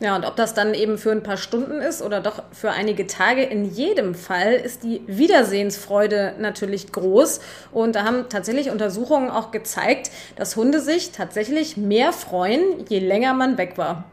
Ja, 0.00 0.16
und 0.16 0.24
ob 0.24 0.34
das 0.34 0.52
dann 0.54 0.74
eben 0.74 0.98
für 0.98 1.12
ein 1.12 1.22
paar 1.22 1.36
Stunden 1.36 1.80
ist 1.80 2.02
oder 2.02 2.20
doch 2.20 2.42
für 2.50 2.70
einige 2.70 3.06
Tage, 3.06 3.44
in 3.44 3.64
jedem 3.64 4.14
Fall 4.14 4.54
ist 4.54 4.82
die 4.82 5.02
Wiedersehensfreude 5.06 6.34
natürlich 6.38 6.90
groß. 6.90 7.40
Und 7.70 7.94
da 7.94 8.04
haben 8.04 8.28
tatsächlich 8.28 8.70
Untersuchungen 8.70 9.30
auch 9.30 9.52
gezeigt, 9.52 10.10
dass 10.34 10.56
Hunde 10.56 10.80
sich 10.80 11.12
tatsächlich 11.12 11.76
mehr 11.76 12.12
freuen, 12.12 12.84
je 12.88 12.98
länger 12.98 13.34
man 13.34 13.58
weg 13.58 13.78
war. 13.78 14.04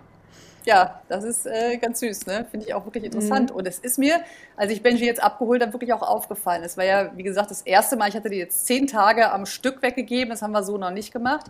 Ja, 0.65 1.01
das 1.07 1.23
ist 1.23 1.47
äh, 1.47 1.77
ganz 1.77 1.99
süß, 2.01 2.27
ne? 2.27 2.45
Finde 2.51 2.67
ich 2.67 2.73
auch 2.73 2.85
wirklich 2.85 3.05
interessant. 3.05 3.49
Mhm. 3.49 3.55
Und 3.55 3.67
es 3.67 3.79
ist 3.79 3.97
mir, 3.97 4.19
als 4.55 4.71
ich 4.71 4.83
Benji 4.83 5.05
jetzt 5.05 5.23
abgeholt 5.23 5.61
habe, 5.61 5.73
wirklich 5.73 5.93
auch 5.93 6.03
aufgefallen. 6.03 6.63
Es 6.63 6.77
war 6.77 6.85
ja, 6.85 7.11
wie 7.15 7.23
gesagt, 7.23 7.49
das 7.49 7.61
erste 7.61 7.95
Mal, 7.95 8.09
ich 8.09 8.15
hatte 8.15 8.29
die 8.29 8.37
jetzt 8.37 8.67
zehn 8.67 8.85
Tage 8.85 9.31
am 9.31 9.47
Stück 9.47 9.81
weggegeben, 9.81 10.29
das 10.29 10.41
haben 10.41 10.51
wir 10.51 10.63
so 10.63 10.77
noch 10.77 10.91
nicht 10.91 11.11
gemacht. 11.11 11.47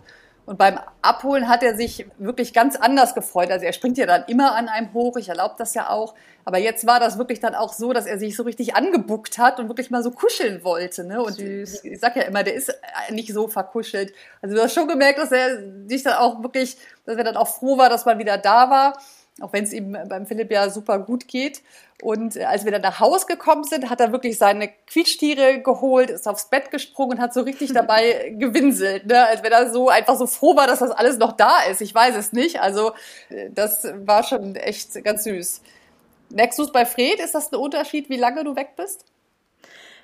Und 0.50 0.56
beim 0.56 0.80
Abholen 1.00 1.48
hat 1.48 1.62
er 1.62 1.76
sich 1.76 2.06
wirklich 2.18 2.52
ganz 2.52 2.74
anders 2.74 3.14
gefreut. 3.14 3.52
Also 3.52 3.64
er 3.64 3.72
springt 3.72 3.96
ja 3.98 4.04
dann 4.04 4.24
immer 4.26 4.56
an 4.56 4.66
einem 4.66 4.92
hoch, 4.92 5.16
ich 5.16 5.28
erlaube 5.28 5.54
das 5.56 5.74
ja 5.74 5.90
auch. 5.90 6.16
Aber 6.44 6.58
jetzt 6.58 6.88
war 6.88 6.98
das 6.98 7.18
wirklich 7.18 7.38
dann 7.38 7.54
auch 7.54 7.72
so, 7.72 7.92
dass 7.92 8.04
er 8.04 8.18
sich 8.18 8.34
so 8.34 8.42
richtig 8.42 8.74
angebuckt 8.74 9.38
hat 9.38 9.60
und 9.60 9.68
wirklich 9.68 9.92
mal 9.92 10.02
so 10.02 10.10
kuscheln 10.10 10.64
wollte. 10.64 11.04
Ne? 11.04 11.22
Und 11.22 11.34
Süß. 11.34 11.84
ich 11.84 12.00
sag 12.00 12.16
ja 12.16 12.22
immer, 12.22 12.42
der 12.42 12.54
ist 12.54 12.74
nicht 13.10 13.32
so 13.32 13.46
verkuschelt. 13.46 14.12
Also 14.42 14.56
du 14.56 14.60
hast 14.60 14.74
schon 14.74 14.88
gemerkt, 14.88 15.20
dass 15.20 15.30
er 15.30 15.86
sich 15.86 16.02
dann 16.02 16.14
auch 16.14 16.42
wirklich, 16.42 16.76
dass 17.04 17.16
er 17.16 17.22
dann 17.22 17.36
auch 17.36 17.46
froh 17.46 17.78
war, 17.78 17.88
dass 17.88 18.04
man 18.04 18.18
wieder 18.18 18.36
da 18.36 18.70
war 18.70 18.98
auch 19.40 19.52
wenn 19.52 19.64
es 19.64 19.72
ihm 19.72 19.96
beim 20.08 20.26
Philipp 20.26 20.50
ja 20.50 20.70
super 20.70 20.98
gut 20.98 21.28
geht. 21.28 21.62
Und 22.02 22.36
äh, 22.36 22.44
als 22.44 22.64
wir 22.64 22.72
dann 22.72 22.82
nach 22.82 23.00
Haus 23.00 23.26
gekommen 23.26 23.64
sind, 23.64 23.90
hat 23.90 24.00
er 24.00 24.12
wirklich 24.12 24.38
seine 24.38 24.68
Quietschtiere 24.86 25.60
geholt, 25.60 26.10
ist 26.10 26.28
aufs 26.28 26.46
Bett 26.46 26.70
gesprungen 26.70 27.18
und 27.18 27.20
hat 27.20 27.34
so 27.34 27.42
richtig 27.42 27.72
dabei 27.72 28.34
gewinselt, 28.38 29.06
ne? 29.06 29.26
als 29.26 29.42
wenn 29.42 29.52
er 29.52 29.70
so 29.72 29.88
einfach 29.88 30.16
so 30.16 30.26
froh 30.26 30.56
war, 30.56 30.66
dass 30.66 30.78
das 30.78 30.90
alles 30.90 31.18
noch 31.18 31.32
da 31.32 31.62
ist. 31.70 31.80
Ich 31.80 31.94
weiß 31.94 32.16
es 32.16 32.32
nicht. 32.32 32.60
Also 32.60 32.92
äh, 33.28 33.50
das 33.50 33.86
war 34.04 34.22
schon 34.22 34.56
echt 34.56 35.02
ganz 35.04 35.24
süß. 35.24 35.62
Es 36.32 36.72
bei 36.72 36.86
Fred? 36.86 37.18
Ist 37.20 37.34
das 37.34 37.52
ein 37.52 37.56
Unterschied, 37.56 38.08
wie 38.08 38.16
lange 38.16 38.44
du 38.44 38.54
weg 38.54 38.76
bist? 38.76 39.04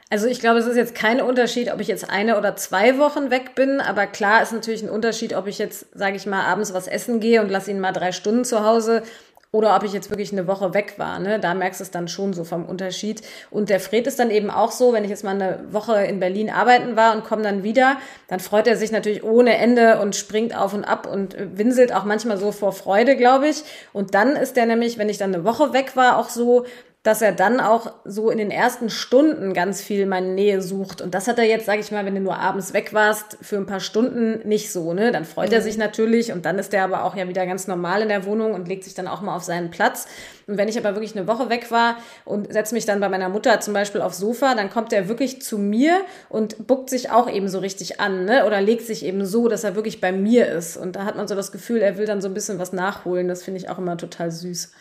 Also 0.08 0.28
ich 0.28 0.38
glaube, 0.38 0.60
es 0.60 0.66
ist 0.66 0.76
jetzt 0.76 0.94
kein 0.94 1.20
Unterschied, 1.20 1.72
ob 1.72 1.80
ich 1.80 1.88
jetzt 1.88 2.08
eine 2.08 2.38
oder 2.38 2.54
zwei 2.54 2.96
Wochen 2.98 3.30
weg 3.30 3.56
bin, 3.56 3.80
aber 3.80 4.06
klar 4.06 4.40
ist 4.40 4.52
natürlich 4.52 4.82
ein 4.82 4.88
Unterschied, 4.88 5.34
ob 5.34 5.48
ich 5.48 5.58
jetzt, 5.58 5.86
sage 5.94 6.16
ich 6.16 6.26
mal, 6.26 6.44
abends 6.44 6.72
was 6.72 6.86
essen 6.86 7.18
gehe 7.18 7.42
und 7.42 7.50
lasse 7.50 7.72
ihn 7.72 7.80
mal 7.80 7.92
drei 7.92 8.12
Stunden 8.12 8.44
zu 8.44 8.64
Hause 8.64 9.02
oder 9.50 9.74
ob 9.74 9.82
ich 9.82 9.92
jetzt 9.92 10.10
wirklich 10.10 10.30
eine 10.32 10.46
Woche 10.46 10.74
weg 10.74 10.94
war. 10.98 11.18
Ne? 11.18 11.40
Da 11.40 11.54
merkst 11.54 11.80
du 11.80 11.84
es 11.84 11.90
dann 11.90 12.06
schon 12.06 12.34
so 12.34 12.44
vom 12.44 12.66
Unterschied. 12.66 13.22
Und 13.50 13.70
der 13.70 13.80
Fred 13.80 14.06
ist 14.06 14.18
dann 14.18 14.30
eben 14.30 14.50
auch 14.50 14.70
so, 14.70 14.92
wenn 14.92 15.02
ich 15.02 15.10
jetzt 15.10 15.24
mal 15.24 15.30
eine 15.30 15.64
Woche 15.70 16.04
in 16.04 16.20
Berlin 16.20 16.50
arbeiten 16.50 16.94
war 16.94 17.14
und 17.14 17.24
komme 17.24 17.42
dann 17.42 17.62
wieder, 17.62 17.96
dann 18.28 18.38
freut 18.38 18.66
er 18.66 18.76
sich 18.76 18.92
natürlich 18.92 19.24
ohne 19.24 19.56
Ende 19.56 19.98
und 20.00 20.14
springt 20.14 20.56
auf 20.56 20.74
und 20.74 20.84
ab 20.84 21.10
und 21.10 21.36
winselt 21.38 21.92
auch 21.92 22.04
manchmal 22.04 22.36
so 22.36 22.52
vor 22.52 22.72
Freude, 22.72 23.16
glaube 23.16 23.48
ich. 23.48 23.64
Und 23.92 24.14
dann 24.14 24.36
ist 24.36 24.56
der 24.56 24.66
nämlich, 24.66 24.98
wenn 24.98 25.08
ich 25.08 25.18
dann 25.18 25.34
eine 25.34 25.44
Woche 25.44 25.72
weg 25.72 25.96
war, 25.96 26.18
auch 26.18 26.28
so, 26.28 26.66
dass 27.06 27.22
er 27.22 27.30
dann 27.30 27.60
auch 27.60 27.92
so 28.04 28.30
in 28.30 28.38
den 28.38 28.50
ersten 28.50 28.90
Stunden 28.90 29.54
ganz 29.54 29.80
viel 29.80 30.06
meine 30.06 30.26
Nähe 30.26 30.60
sucht. 30.60 31.00
Und 31.00 31.14
das 31.14 31.28
hat 31.28 31.38
er 31.38 31.44
jetzt, 31.44 31.64
sage 31.64 31.78
ich 31.78 31.92
mal, 31.92 32.04
wenn 32.04 32.16
du 32.16 32.20
nur 32.20 32.36
abends 32.36 32.72
weg 32.72 32.92
warst, 32.92 33.38
für 33.40 33.56
ein 33.58 33.66
paar 33.66 33.78
Stunden 33.78 34.40
nicht 34.46 34.72
so. 34.72 34.92
Ne? 34.92 35.12
Dann 35.12 35.24
freut 35.24 35.50
mhm. 35.50 35.54
er 35.54 35.62
sich 35.62 35.78
natürlich 35.78 36.32
und 36.32 36.44
dann 36.44 36.58
ist 36.58 36.74
er 36.74 36.82
aber 36.82 37.04
auch 37.04 37.14
ja 37.14 37.28
wieder 37.28 37.46
ganz 37.46 37.68
normal 37.68 38.02
in 38.02 38.08
der 38.08 38.24
Wohnung 38.24 38.54
und 38.54 38.66
legt 38.66 38.82
sich 38.82 38.94
dann 38.94 39.06
auch 39.06 39.20
mal 39.20 39.36
auf 39.36 39.44
seinen 39.44 39.70
Platz. 39.70 40.08
Und 40.48 40.58
wenn 40.58 40.66
ich 40.66 40.76
aber 40.76 40.96
wirklich 40.96 41.16
eine 41.16 41.28
Woche 41.28 41.48
weg 41.48 41.70
war 41.70 41.96
und 42.24 42.52
setze 42.52 42.74
mich 42.74 42.86
dann 42.86 42.98
bei 42.98 43.08
meiner 43.08 43.28
Mutter 43.28 43.60
zum 43.60 43.72
Beispiel 43.72 44.00
aufs 44.00 44.18
Sofa, 44.18 44.56
dann 44.56 44.68
kommt 44.68 44.92
er 44.92 45.06
wirklich 45.06 45.40
zu 45.40 45.58
mir 45.58 46.00
und 46.28 46.66
buckt 46.66 46.90
sich 46.90 47.12
auch 47.12 47.30
eben 47.30 47.48
so 47.48 47.60
richtig 47.60 48.00
an 48.00 48.24
ne? 48.24 48.44
oder 48.46 48.60
legt 48.60 48.84
sich 48.84 49.04
eben 49.04 49.24
so, 49.24 49.46
dass 49.46 49.62
er 49.62 49.76
wirklich 49.76 50.00
bei 50.00 50.10
mir 50.10 50.48
ist. 50.48 50.76
Und 50.76 50.96
da 50.96 51.04
hat 51.04 51.14
man 51.14 51.28
so 51.28 51.36
das 51.36 51.52
Gefühl, 51.52 51.82
er 51.82 51.98
will 51.98 52.06
dann 52.06 52.20
so 52.20 52.26
ein 52.26 52.34
bisschen 52.34 52.58
was 52.58 52.72
nachholen. 52.72 53.28
Das 53.28 53.44
finde 53.44 53.60
ich 53.60 53.68
auch 53.68 53.78
immer 53.78 53.96
total 53.96 54.32
süß. 54.32 54.72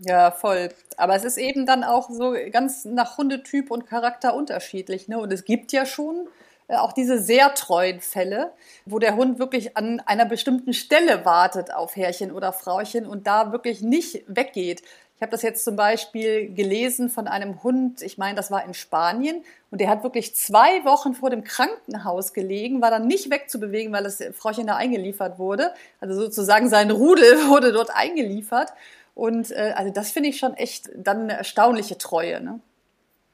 Ja, 0.00 0.30
voll. 0.30 0.68
Aber 0.96 1.14
es 1.14 1.24
ist 1.24 1.38
eben 1.38 1.66
dann 1.66 1.84
auch 1.84 2.10
so 2.10 2.34
ganz 2.50 2.84
nach 2.84 3.16
Hundetyp 3.16 3.70
und 3.70 3.86
Charakter 3.86 4.34
unterschiedlich. 4.34 5.08
Ne? 5.08 5.18
Und 5.18 5.32
es 5.32 5.44
gibt 5.44 5.72
ja 5.72 5.86
schon 5.86 6.28
äh, 6.68 6.76
auch 6.76 6.92
diese 6.92 7.18
sehr 7.18 7.54
treuen 7.54 8.00
Fälle, 8.00 8.52
wo 8.84 8.98
der 8.98 9.16
Hund 9.16 9.38
wirklich 9.38 9.76
an 9.76 10.00
einer 10.00 10.26
bestimmten 10.26 10.72
Stelle 10.74 11.24
wartet 11.24 11.72
auf 11.72 11.96
Herrchen 11.96 12.32
oder 12.32 12.52
Frauchen 12.52 13.06
und 13.06 13.26
da 13.26 13.52
wirklich 13.52 13.80
nicht 13.80 14.24
weggeht. 14.26 14.82
Ich 15.16 15.22
habe 15.22 15.30
das 15.30 15.40
jetzt 15.40 15.64
zum 15.64 15.76
Beispiel 15.76 16.52
gelesen 16.52 17.08
von 17.08 17.26
einem 17.26 17.62
Hund, 17.62 18.02
ich 18.02 18.18
meine, 18.18 18.34
das 18.34 18.50
war 18.50 18.66
in 18.66 18.74
Spanien, 18.74 19.42
und 19.70 19.80
der 19.80 19.88
hat 19.88 20.02
wirklich 20.02 20.36
zwei 20.36 20.84
Wochen 20.84 21.14
vor 21.14 21.30
dem 21.30 21.42
Krankenhaus 21.42 22.34
gelegen, 22.34 22.82
war 22.82 22.90
dann 22.90 23.06
nicht 23.06 23.30
wegzubewegen, 23.30 23.94
weil 23.94 24.04
das 24.04 24.22
Frauchen 24.34 24.66
da 24.66 24.76
eingeliefert 24.76 25.38
wurde. 25.38 25.72
Also 26.00 26.20
sozusagen 26.20 26.68
sein 26.68 26.90
Rudel 26.90 27.32
wurde 27.48 27.72
dort 27.72 27.90
eingeliefert. 27.94 28.74
Und 29.16 29.50
äh, 29.50 29.72
also 29.74 29.92
das 29.92 30.12
finde 30.12 30.28
ich 30.28 30.38
schon 30.38 30.54
echt 30.54 30.90
dann 30.94 31.22
eine 31.22 31.38
erstaunliche 31.38 31.98
Treue. 31.98 32.40
Ne? 32.40 32.60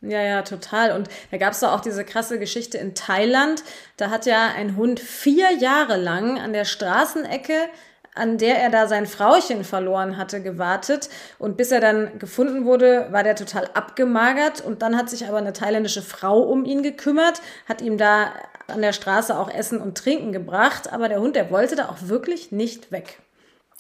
Ja, 0.00 0.22
ja, 0.22 0.42
total. 0.42 0.92
Und 0.92 1.10
da 1.30 1.36
gab 1.36 1.52
es 1.52 1.60
doch 1.60 1.72
auch 1.72 1.80
diese 1.80 2.04
krasse 2.04 2.38
Geschichte 2.38 2.78
in 2.78 2.94
Thailand. 2.94 3.62
Da 3.98 4.08
hat 4.08 4.24
ja 4.24 4.52
ein 4.56 4.76
Hund 4.76 5.00
vier 5.00 5.52
Jahre 5.52 5.96
lang 5.96 6.38
an 6.40 6.54
der 6.54 6.64
Straßenecke 6.64 7.68
an 8.14 8.36
der 8.36 8.60
er 8.60 8.68
da 8.68 8.88
sein 8.88 9.06
Frauchen 9.06 9.64
verloren 9.64 10.18
hatte, 10.18 10.42
gewartet. 10.42 11.08
Und 11.38 11.56
bis 11.56 11.72
er 11.72 11.80
dann 11.80 12.18
gefunden 12.18 12.66
wurde, 12.66 13.08
war 13.10 13.22
der 13.22 13.36
total 13.36 13.70
abgemagert. 13.72 14.60
Und 14.60 14.82
dann 14.82 14.98
hat 14.98 15.08
sich 15.08 15.26
aber 15.26 15.38
eine 15.38 15.54
thailändische 15.54 16.02
Frau 16.02 16.40
um 16.40 16.66
ihn 16.66 16.82
gekümmert, 16.82 17.40
hat 17.66 17.80
ihm 17.80 17.96
da 17.96 18.34
an 18.66 18.82
der 18.82 18.92
Straße 18.92 19.38
auch 19.38 19.50
Essen 19.50 19.80
und 19.80 19.96
Trinken 19.96 20.30
gebracht, 20.30 20.92
aber 20.92 21.08
der 21.08 21.20
Hund, 21.20 21.36
der 21.36 21.50
wollte 21.50 21.74
da 21.74 21.88
auch 21.88 21.96
wirklich 22.02 22.52
nicht 22.52 22.92
weg. 22.92 23.18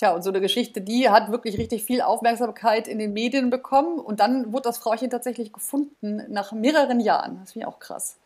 Tja, 0.02 0.16
und 0.16 0.22
so 0.22 0.30
eine 0.30 0.40
Geschichte, 0.40 0.80
die 0.80 1.08
hat 1.10 1.30
wirklich 1.30 1.58
richtig 1.58 1.84
viel 1.84 2.00
Aufmerksamkeit 2.00 2.88
in 2.88 2.98
den 2.98 3.12
Medien 3.12 3.50
bekommen. 3.50 4.00
Und 4.00 4.18
dann 4.18 4.52
wurde 4.52 4.64
das 4.64 4.78
Frauchen 4.78 5.10
tatsächlich 5.10 5.52
gefunden 5.52 6.24
nach 6.28 6.50
mehreren 6.50 6.98
Jahren. 6.98 7.38
Das 7.38 7.52
finde 7.52 7.68
ich 7.68 7.72
auch 7.72 7.78
krass. 7.78 8.16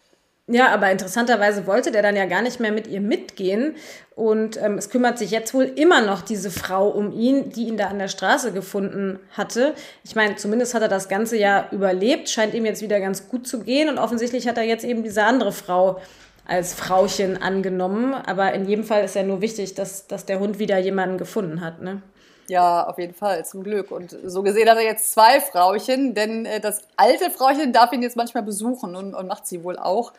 Ja, 0.47 0.69
aber 0.69 0.91
interessanterweise 0.91 1.67
wollte 1.67 1.93
der 1.93 2.01
dann 2.01 2.17
ja 2.17 2.25
gar 2.25 2.41
nicht 2.41 2.61
mehr 2.61 2.73
mit 2.73 2.87
ihr 2.87 3.03
mitgehen. 3.03 3.75
Und 4.15 4.57
ähm, 4.57 4.79
es 4.79 4.89
kümmert 4.89 5.19
sich 5.19 5.31
jetzt 5.33 5.53
wohl 5.53 5.65
immer 5.65 6.01
noch 6.01 6.23
diese 6.23 6.51
Frau 6.51 6.89
um 6.89 7.13
ihn, 7.13 7.51
die 7.51 7.69
ihn 7.69 7.77
da 7.77 7.89
an 7.89 7.99
der 7.99 8.09
Straße 8.09 8.53
gefunden 8.53 9.19
hatte. 9.33 9.75
Ich 10.03 10.15
meine, 10.15 10.37
zumindest 10.37 10.73
hat 10.73 10.81
er 10.81 10.89
das 10.89 11.11
ganze 11.11 11.37
Jahr 11.37 11.71
überlebt, 11.73 12.31
scheint 12.31 12.55
ihm 12.55 12.65
jetzt 12.65 12.81
wieder 12.81 13.01
ganz 13.01 13.29
gut 13.29 13.47
zu 13.47 13.61
gehen. 13.61 13.91
Und 13.91 13.99
offensichtlich 13.99 14.49
hat 14.49 14.57
er 14.57 14.65
jetzt 14.65 14.87
eben 14.87 15.03
diese 15.03 15.25
andere 15.25 15.53
Frau 15.53 16.01
als 16.47 16.75
Frauchen 16.75 17.41
angenommen. 17.41 18.15
Aber 18.15 18.53
in 18.53 18.67
jedem 18.67 18.85
Fall 18.85 19.05
ist 19.05 19.15
ja 19.15 19.23
nur 19.23 19.41
wichtig, 19.41 19.75
dass, 19.75 20.07
dass 20.07 20.27
der 20.27 20.39
Hund 20.39 20.59
wieder 20.59 20.79
jemanden 20.79 21.19
gefunden 21.19 21.61
hat, 21.61 21.83
ne? 21.83 22.03
Ja, 22.49 22.87
auf 22.87 22.99
jeden 22.99 23.15
Fall, 23.15 23.45
zum 23.45 23.65
Glück. 23.65 23.91
Und 23.91 24.17
so 24.25 24.43
gesehen 24.43 24.69
hat 24.71 24.77
er 24.77 24.85
jetzt 24.85 25.13
zwei 25.13 25.41
Frauchen, 25.41 26.15
denn 26.15 26.47
äh, 26.47 26.61
das 26.61 26.83
alte 26.97 27.31
Frauchen 27.31 27.73
darf 27.73 27.93
ihn 27.93 28.03
jetzt 28.03 28.17
manchmal 28.17 28.45
besuchen 28.45 28.95
und, 28.95 29.15
und 29.15 29.27
macht 29.27 29.47
sie 29.47 29.65
wohl 29.65 29.77
auch. 29.79 30.13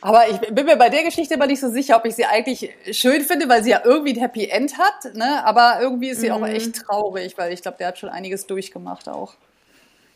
Aber 0.00 0.28
ich 0.28 0.40
bin 0.52 0.66
mir 0.66 0.76
bei 0.76 0.88
der 0.88 1.04
Geschichte 1.04 1.34
immer 1.34 1.46
nicht 1.46 1.60
so 1.60 1.70
sicher, 1.70 1.96
ob 1.96 2.04
ich 2.04 2.16
sie 2.16 2.24
eigentlich 2.24 2.70
schön 2.90 3.22
finde, 3.22 3.48
weil 3.48 3.62
sie 3.62 3.70
ja 3.70 3.82
irgendwie 3.84 4.14
ein 4.14 4.20
Happy 4.20 4.48
End 4.48 4.76
hat. 4.76 5.14
Ne? 5.14 5.44
Aber 5.44 5.78
irgendwie 5.80 6.08
ist 6.08 6.20
sie 6.20 6.30
mhm. 6.30 6.34
auch 6.34 6.46
echt 6.46 6.74
traurig, 6.74 7.38
weil 7.38 7.52
ich 7.52 7.62
glaube, 7.62 7.78
der 7.78 7.86
hat 7.86 7.98
schon 7.98 8.08
einiges 8.08 8.48
durchgemacht 8.48 9.08
auch. 9.08 9.34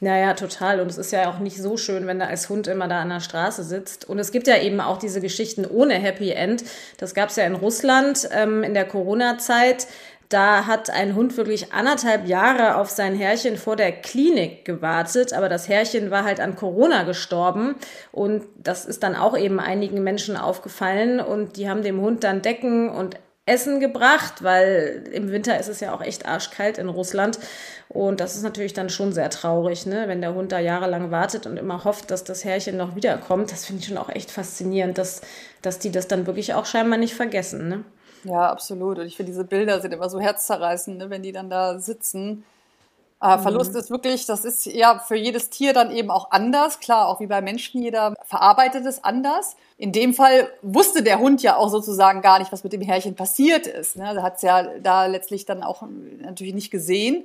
Naja, 0.00 0.34
total. 0.34 0.80
Und 0.80 0.90
es 0.90 0.98
ist 0.98 1.12
ja 1.12 1.30
auch 1.30 1.38
nicht 1.38 1.56
so 1.56 1.76
schön, 1.76 2.06
wenn 2.06 2.18
du 2.18 2.26
als 2.26 2.50
Hund 2.50 2.66
immer 2.66 2.86
da 2.86 3.00
an 3.00 3.08
der 3.08 3.20
Straße 3.20 3.64
sitzt. 3.64 4.06
Und 4.08 4.18
es 4.18 4.30
gibt 4.30 4.46
ja 4.46 4.58
eben 4.58 4.80
auch 4.80 4.98
diese 4.98 5.20
Geschichten 5.22 5.64
ohne 5.64 5.94
Happy 5.94 6.32
End. 6.32 6.64
Das 6.98 7.14
gab 7.14 7.30
es 7.30 7.36
ja 7.36 7.44
in 7.44 7.54
Russland 7.54 8.28
ähm, 8.32 8.62
in 8.62 8.74
der 8.74 8.84
Corona-Zeit. 8.84 9.86
Da 10.28 10.66
hat 10.66 10.90
ein 10.90 11.14
Hund 11.14 11.36
wirklich 11.36 11.72
anderthalb 11.72 12.26
Jahre 12.26 12.76
auf 12.76 12.90
sein 12.90 13.14
Herrchen 13.14 13.56
vor 13.56 13.76
der 13.76 13.92
Klinik 13.92 14.64
gewartet, 14.64 15.32
aber 15.32 15.48
das 15.48 15.68
Herrchen 15.68 16.10
war 16.10 16.24
halt 16.24 16.40
an 16.40 16.56
Corona 16.56 17.04
gestorben 17.04 17.76
und 18.10 18.42
das 18.56 18.86
ist 18.86 19.04
dann 19.04 19.14
auch 19.14 19.38
eben 19.38 19.60
einigen 19.60 20.02
Menschen 20.02 20.36
aufgefallen 20.36 21.20
und 21.20 21.56
die 21.56 21.70
haben 21.70 21.84
dem 21.84 22.00
Hund 22.00 22.24
dann 22.24 22.42
Decken 22.42 22.88
und 22.88 23.16
Essen 23.46 23.78
gebracht, 23.78 24.42
weil 24.42 25.04
im 25.12 25.30
Winter 25.30 25.58
ist 25.58 25.68
es 25.68 25.80
ja 25.80 25.94
auch 25.94 26.02
echt 26.02 26.26
arschkalt 26.26 26.78
in 26.78 26.88
Russland 26.88 27.38
und 27.88 28.18
das 28.18 28.34
ist 28.34 28.42
natürlich 28.42 28.74
dann 28.74 28.90
schon 28.90 29.12
sehr 29.12 29.30
traurig, 29.30 29.86
ne? 29.86 30.08
wenn 30.08 30.20
der 30.20 30.34
Hund 30.34 30.50
da 30.50 30.58
jahrelang 30.58 31.12
wartet 31.12 31.46
und 31.46 31.56
immer 31.56 31.84
hofft, 31.84 32.10
dass 32.10 32.24
das 32.24 32.44
Herrchen 32.44 32.76
noch 32.76 32.96
wiederkommt. 32.96 33.52
Das 33.52 33.64
finde 33.64 33.82
ich 33.82 33.88
schon 33.88 33.98
auch 33.98 34.08
echt 34.08 34.32
faszinierend, 34.32 34.98
dass, 34.98 35.22
dass 35.62 35.78
die 35.78 35.92
das 35.92 36.08
dann 36.08 36.26
wirklich 36.26 36.54
auch 36.54 36.66
scheinbar 36.66 36.98
nicht 36.98 37.14
vergessen. 37.14 37.68
Ne? 37.68 37.84
Ja, 38.24 38.50
absolut. 38.50 38.98
Und 38.98 39.06
ich 39.06 39.16
finde, 39.16 39.30
diese 39.30 39.44
Bilder 39.44 39.80
sind 39.80 39.94
immer 39.94 40.10
so 40.10 40.18
herzzerreißend, 40.18 40.98
ne, 40.98 41.10
wenn 41.10 41.22
die 41.22 41.32
dann 41.32 41.48
da 41.48 41.78
sitzen. 41.78 42.44
Äh, 43.20 43.38
Verlust 43.38 43.72
mhm. 43.72 43.78
ist 43.78 43.90
wirklich, 43.90 44.26
das 44.26 44.44
ist 44.44 44.66
ja 44.66 44.98
für 44.98 45.16
jedes 45.16 45.48
Tier 45.48 45.72
dann 45.72 45.90
eben 45.90 46.10
auch 46.10 46.30
anders. 46.30 46.80
Klar, 46.80 47.08
auch 47.08 47.20
wie 47.20 47.26
bei 47.26 47.40
Menschen, 47.40 47.82
jeder 47.82 48.14
verarbeitet 48.24 48.84
es 48.84 49.02
anders. 49.04 49.56
In 49.78 49.92
dem 49.92 50.12
Fall 50.12 50.50
wusste 50.62 51.02
der 51.02 51.18
Hund 51.18 51.42
ja 51.42 51.56
auch 51.56 51.70
sozusagen 51.70 52.20
gar 52.20 52.38
nicht, 52.38 52.52
was 52.52 52.62
mit 52.62 52.72
dem 52.72 52.82
Härchen 52.82 53.14
passiert 53.14 53.66
ist. 53.66 53.96
Ne? 53.96 54.04
Er 54.16 54.22
hat 54.22 54.36
es 54.36 54.42
ja 54.42 54.78
da 54.80 55.06
letztlich 55.06 55.46
dann 55.46 55.62
auch 55.62 55.82
natürlich 56.20 56.54
nicht 56.54 56.70
gesehen. 56.70 57.24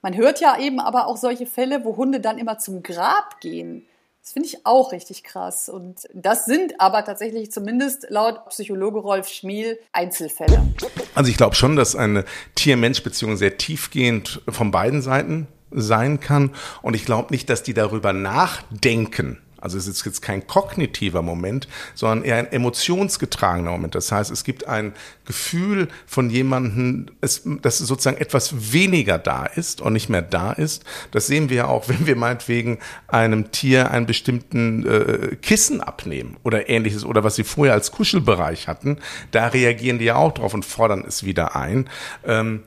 Man 0.00 0.16
hört 0.16 0.40
ja 0.40 0.58
eben 0.58 0.80
aber 0.80 1.06
auch 1.06 1.16
solche 1.16 1.46
Fälle, 1.46 1.84
wo 1.84 1.96
Hunde 1.96 2.20
dann 2.20 2.38
immer 2.38 2.58
zum 2.58 2.82
Grab 2.82 3.40
gehen 3.40 3.86
das 4.26 4.32
finde 4.32 4.48
ich 4.48 4.66
auch 4.66 4.90
richtig 4.90 5.22
krass. 5.22 5.68
Und 5.68 6.08
das 6.12 6.46
sind 6.46 6.80
aber 6.80 7.04
tatsächlich 7.04 7.52
zumindest 7.52 8.08
laut 8.10 8.48
Psychologe 8.48 8.98
Rolf 8.98 9.28
Schmiel 9.28 9.78
Einzelfälle. 9.92 10.66
Also 11.14 11.30
ich 11.30 11.36
glaube 11.36 11.54
schon, 11.54 11.76
dass 11.76 11.94
eine 11.94 12.24
Tier-Mensch-Beziehung 12.56 13.36
sehr 13.36 13.56
tiefgehend 13.56 14.42
von 14.48 14.72
beiden 14.72 15.00
Seiten 15.00 15.46
sein 15.70 16.18
kann. 16.18 16.56
Und 16.82 16.96
ich 16.96 17.04
glaube 17.04 17.32
nicht, 17.32 17.48
dass 17.48 17.62
die 17.62 17.72
darüber 17.72 18.12
nachdenken, 18.12 19.40
also 19.60 19.78
es 19.78 19.86
ist 19.86 20.04
jetzt 20.04 20.22
kein 20.22 20.46
kognitiver 20.46 21.22
Moment, 21.22 21.68
sondern 21.94 22.24
eher 22.24 22.36
ein 22.36 22.52
emotionsgetragener 22.52 23.70
Moment. 23.70 23.94
Das 23.94 24.12
heißt, 24.12 24.30
es 24.30 24.44
gibt 24.44 24.68
ein 24.68 24.92
Gefühl 25.24 25.88
von 26.06 26.30
jemandem, 26.30 27.06
dass 27.20 27.78
sozusagen 27.78 28.18
etwas 28.18 28.72
weniger 28.72 29.18
da 29.18 29.46
ist 29.46 29.80
und 29.80 29.94
nicht 29.94 30.08
mehr 30.08 30.22
da 30.22 30.52
ist. 30.52 30.84
Das 31.10 31.26
sehen 31.26 31.48
wir 31.48 31.56
ja 31.56 31.66
auch, 31.66 31.88
wenn 31.88 32.06
wir 32.06 32.16
meinetwegen 32.16 32.78
einem 33.08 33.50
Tier 33.50 33.90
einen 33.90 34.06
bestimmten 34.06 34.86
äh, 34.86 35.36
Kissen 35.36 35.80
abnehmen 35.80 36.36
oder 36.42 36.68
ähnliches 36.68 37.04
oder 37.04 37.24
was 37.24 37.36
sie 37.36 37.44
vorher 37.44 37.74
als 37.74 37.92
Kuschelbereich 37.92 38.68
hatten. 38.68 38.98
Da 39.30 39.48
reagieren 39.48 39.98
die 39.98 40.06
ja 40.06 40.16
auch 40.16 40.32
drauf 40.32 40.54
und 40.54 40.64
fordern 40.64 41.04
es 41.06 41.24
wieder 41.24 41.56
ein. 41.56 41.88
Ähm, 42.24 42.62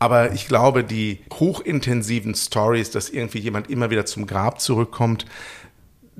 aber 0.00 0.32
ich 0.32 0.48
glaube, 0.48 0.82
die 0.82 1.18
hochintensiven 1.34 2.34
Stories, 2.34 2.90
dass 2.90 3.10
irgendwie 3.10 3.38
jemand 3.38 3.68
immer 3.68 3.90
wieder 3.90 4.06
zum 4.06 4.26
Grab 4.26 4.58
zurückkommt, 4.58 5.26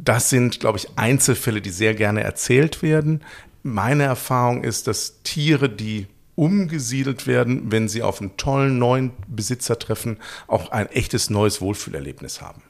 das 0.04 0.30
sind, 0.30 0.60
glaube 0.60 0.78
ich, 0.78 0.88
Einzelfälle, 0.96 1.60
die 1.60 1.70
sehr 1.70 1.94
gerne 1.94 2.22
erzählt 2.22 2.82
werden. 2.82 3.22
Meine 3.62 4.04
Erfahrung 4.04 4.64
ist, 4.64 4.86
dass 4.86 5.22
Tiere, 5.22 5.68
die 5.68 6.06
umgesiedelt 6.36 7.26
werden, 7.26 7.70
wenn 7.70 7.88
sie 7.88 8.02
auf 8.02 8.20
einen 8.20 8.36
tollen 8.36 8.78
neuen 8.78 9.12
Besitzer 9.28 9.78
treffen, 9.78 10.18
auch 10.46 10.70
ein 10.70 10.88
echtes 10.88 11.28
neues 11.28 11.60
Wohlfühlerlebnis 11.60 12.40
haben. 12.40 12.62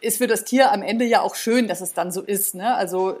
Ist 0.00 0.18
für 0.18 0.26
das 0.26 0.44
Tier 0.44 0.72
am 0.72 0.82
Ende 0.82 1.04
ja 1.04 1.20
auch 1.20 1.34
schön, 1.34 1.68
dass 1.68 1.80
es 1.80 1.92
dann 1.92 2.12
so 2.12 2.22
ist. 2.22 2.54
Ne? 2.54 2.74
Also 2.74 3.18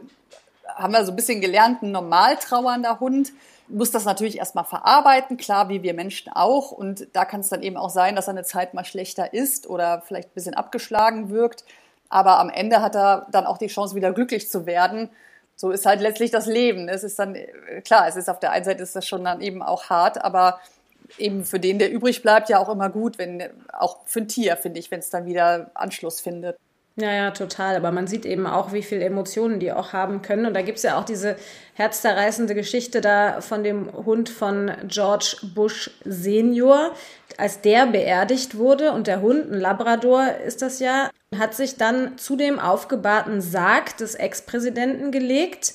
haben 0.74 0.92
wir 0.92 1.04
so 1.04 1.12
ein 1.12 1.16
bisschen 1.16 1.40
gelernt, 1.40 1.82
ein 1.82 1.90
normal 1.90 2.36
trauernder 2.36 3.00
Hund 3.00 3.32
muss 3.68 3.90
das 3.90 4.04
natürlich 4.04 4.38
erstmal 4.38 4.64
verarbeiten, 4.64 5.36
klar, 5.36 5.68
wie 5.68 5.82
wir 5.82 5.94
Menschen 5.94 6.32
auch. 6.32 6.72
Und 6.72 7.08
da 7.12 7.24
kann 7.24 7.40
es 7.40 7.48
dann 7.48 7.62
eben 7.62 7.76
auch 7.76 7.90
sein, 7.90 8.16
dass 8.16 8.26
er 8.26 8.32
eine 8.32 8.44
Zeit 8.44 8.74
mal 8.74 8.84
schlechter 8.84 9.32
ist 9.34 9.68
oder 9.68 10.02
vielleicht 10.06 10.30
ein 10.30 10.34
bisschen 10.34 10.54
abgeschlagen 10.54 11.30
wirkt. 11.30 11.64
Aber 12.08 12.38
am 12.38 12.50
Ende 12.50 12.80
hat 12.80 12.94
er 12.94 13.26
dann 13.30 13.46
auch 13.46 13.58
die 13.58 13.66
Chance, 13.66 13.94
wieder 13.94 14.12
glücklich 14.12 14.50
zu 14.50 14.66
werden. 14.66 15.10
So 15.56 15.70
ist 15.70 15.86
halt 15.86 16.00
letztlich 16.00 16.30
das 16.30 16.46
Leben. 16.46 16.88
Es 16.88 17.02
ist 17.02 17.18
dann, 17.18 17.36
klar, 17.84 18.06
es 18.08 18.16
ist 18.16 18.30
auf 18.30 18.38
der 18.38 18.52
einen 18.52 18.64
Seite 18.64 18.82
ist 18.82 18.94
das 18.96 19.06
schon 19.06 19.24
dann 19.24 19.40
eben 19.40 19.62
auch 19.62 19.90
hart, 19.90 20.24
aber 20.24 20.60
eben 21.18 21.44
für 21.44 21.58
den, 21.58 21.78
der 21.78 21.90
übrig 21.90 22.22
bleibt, 22.22 22.48
ja 22.48 22.58
auch 22.58 22.68
immer 22.68 22.90
gut, 22.90 23.18
wenn, 23.18 23.42
auch 23.72 23.98
für 24.06 24.20
ein 24.20 24.28
Tier, 24.28 24.56
finde 24.56 24.78
ich, 24.78 24.90
wenn 24.90 25.00
es 25.00 25.10
dann 25.10 25.26
wieder 25.26 25.70
Anschluss 25.74 26.20
findet. 26.20 26.56
Ja, 27.00 27.12
ja, 27.12 27.30
total. 27.30 27.76
Aber 27.76 27.92
man 27.92 28.08
sieht 28.08 28.26
eben 28.26 28.44
auch, 28.44 28.72
wie 28.72 28.82
viele 28.82 29.04
Emotionen 29.04 29.60
die 29.60 29.70
auch 29.70 29.92
haben 29.92 30.20
können. 30.20 30.46
Und 30.46 30.54
da 30.54 30.62
gibt's 30.62 30.82
ja 30.82 30.98
auch 30.98 31.04
diese 31.04 31.36
herzzerreißende 31.74 32.56
Geschichte 32.56 33.00
da 33.00 33.40
von 33.40 33.62
dem 33.62 33.92
Hund 33.92 34.28
von 34.28 34.72
George 34.88 35.36
Bush 35.54 35.92
Senior, 36.04 36.92
als 37.36 37.60
der 37.60 37.86
beerdigt 37.86 38.58
wurde. 38.58 38.90
Und 38.90 39.06
der 39.06 39.20
Hund, 39.20 39.48
ein 39.52 39.60
Labrador 39.60 40.26
ist 40.44 40.60
das 40.60 40.80
ja, 40.80 41.08
hat 41.38 41.54
sich 41.54 41.76
dann 41.76 42.18
zu 42.18 42.34
dem 42.34 42.58
aufgebahrten 42.58 43.42
Sarg 43.42 43.96
des 43.98 44.16
Ex-Präsidenten 44.16 45.12
gelegt. 45.12 45.74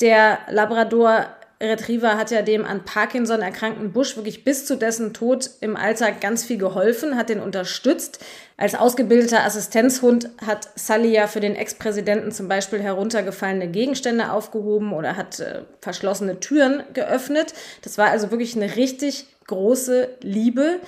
Der 0.00 0.38
Labrador 0.48 1.26
Retriever 1.62 2.16
hat 2.16 2.30
ja 2.30 2.42
dem 2.42 2.64
an 2.64 2.84
Parkinson 2.84 3.40
erkrankten 3.40 3.92
Bush 3.92 4.16
wirklich 4.16 4.42
bis 4.44 4.66
zu 4.66 4.76
dessen 4.76 5.14
Tod 5.14 5.48
im 5.60 5.76
Alltag 5.76 6.20
ganz 6.20 6.44
viel 6.44 6.58
geholfen, 6.58 7.16
hat 7.16 7.28
den 7.28 7.40
unterstützt. 7.40 8.18
Als 8.56 8.74
ausgebildeter 8.74 9.44
Assistenzhund 9.44 10.28
hat 10.44 10.68
Sully 10.74 11.12
ja 11.12 11.26
für 11.28 11.40
den 11.40 11.54
Ex-Präsidenten 11.54 12.32
zum 12.32 12.48
Beispiel 12.48 12.80
heruntergefallene 12.80 13.68
Gegenstände 13.68 14.32
aufgehoben 14.32 14.92
oder 14.92 15.16
hat 15.16 15.40
äh, 15.40 15.62
verschlossene 15.80 16.40
Türen 16.40 16.82
geöffnet. 16.92 17.54
Das 17.82 17.96
war 17.96 18.10
also 18.10 18.30
wirklich 18.30 18.56
eine 18.56 18.76
richtig 18.76 19.26
große 19.46 20.08
Liebe 20.20 20.80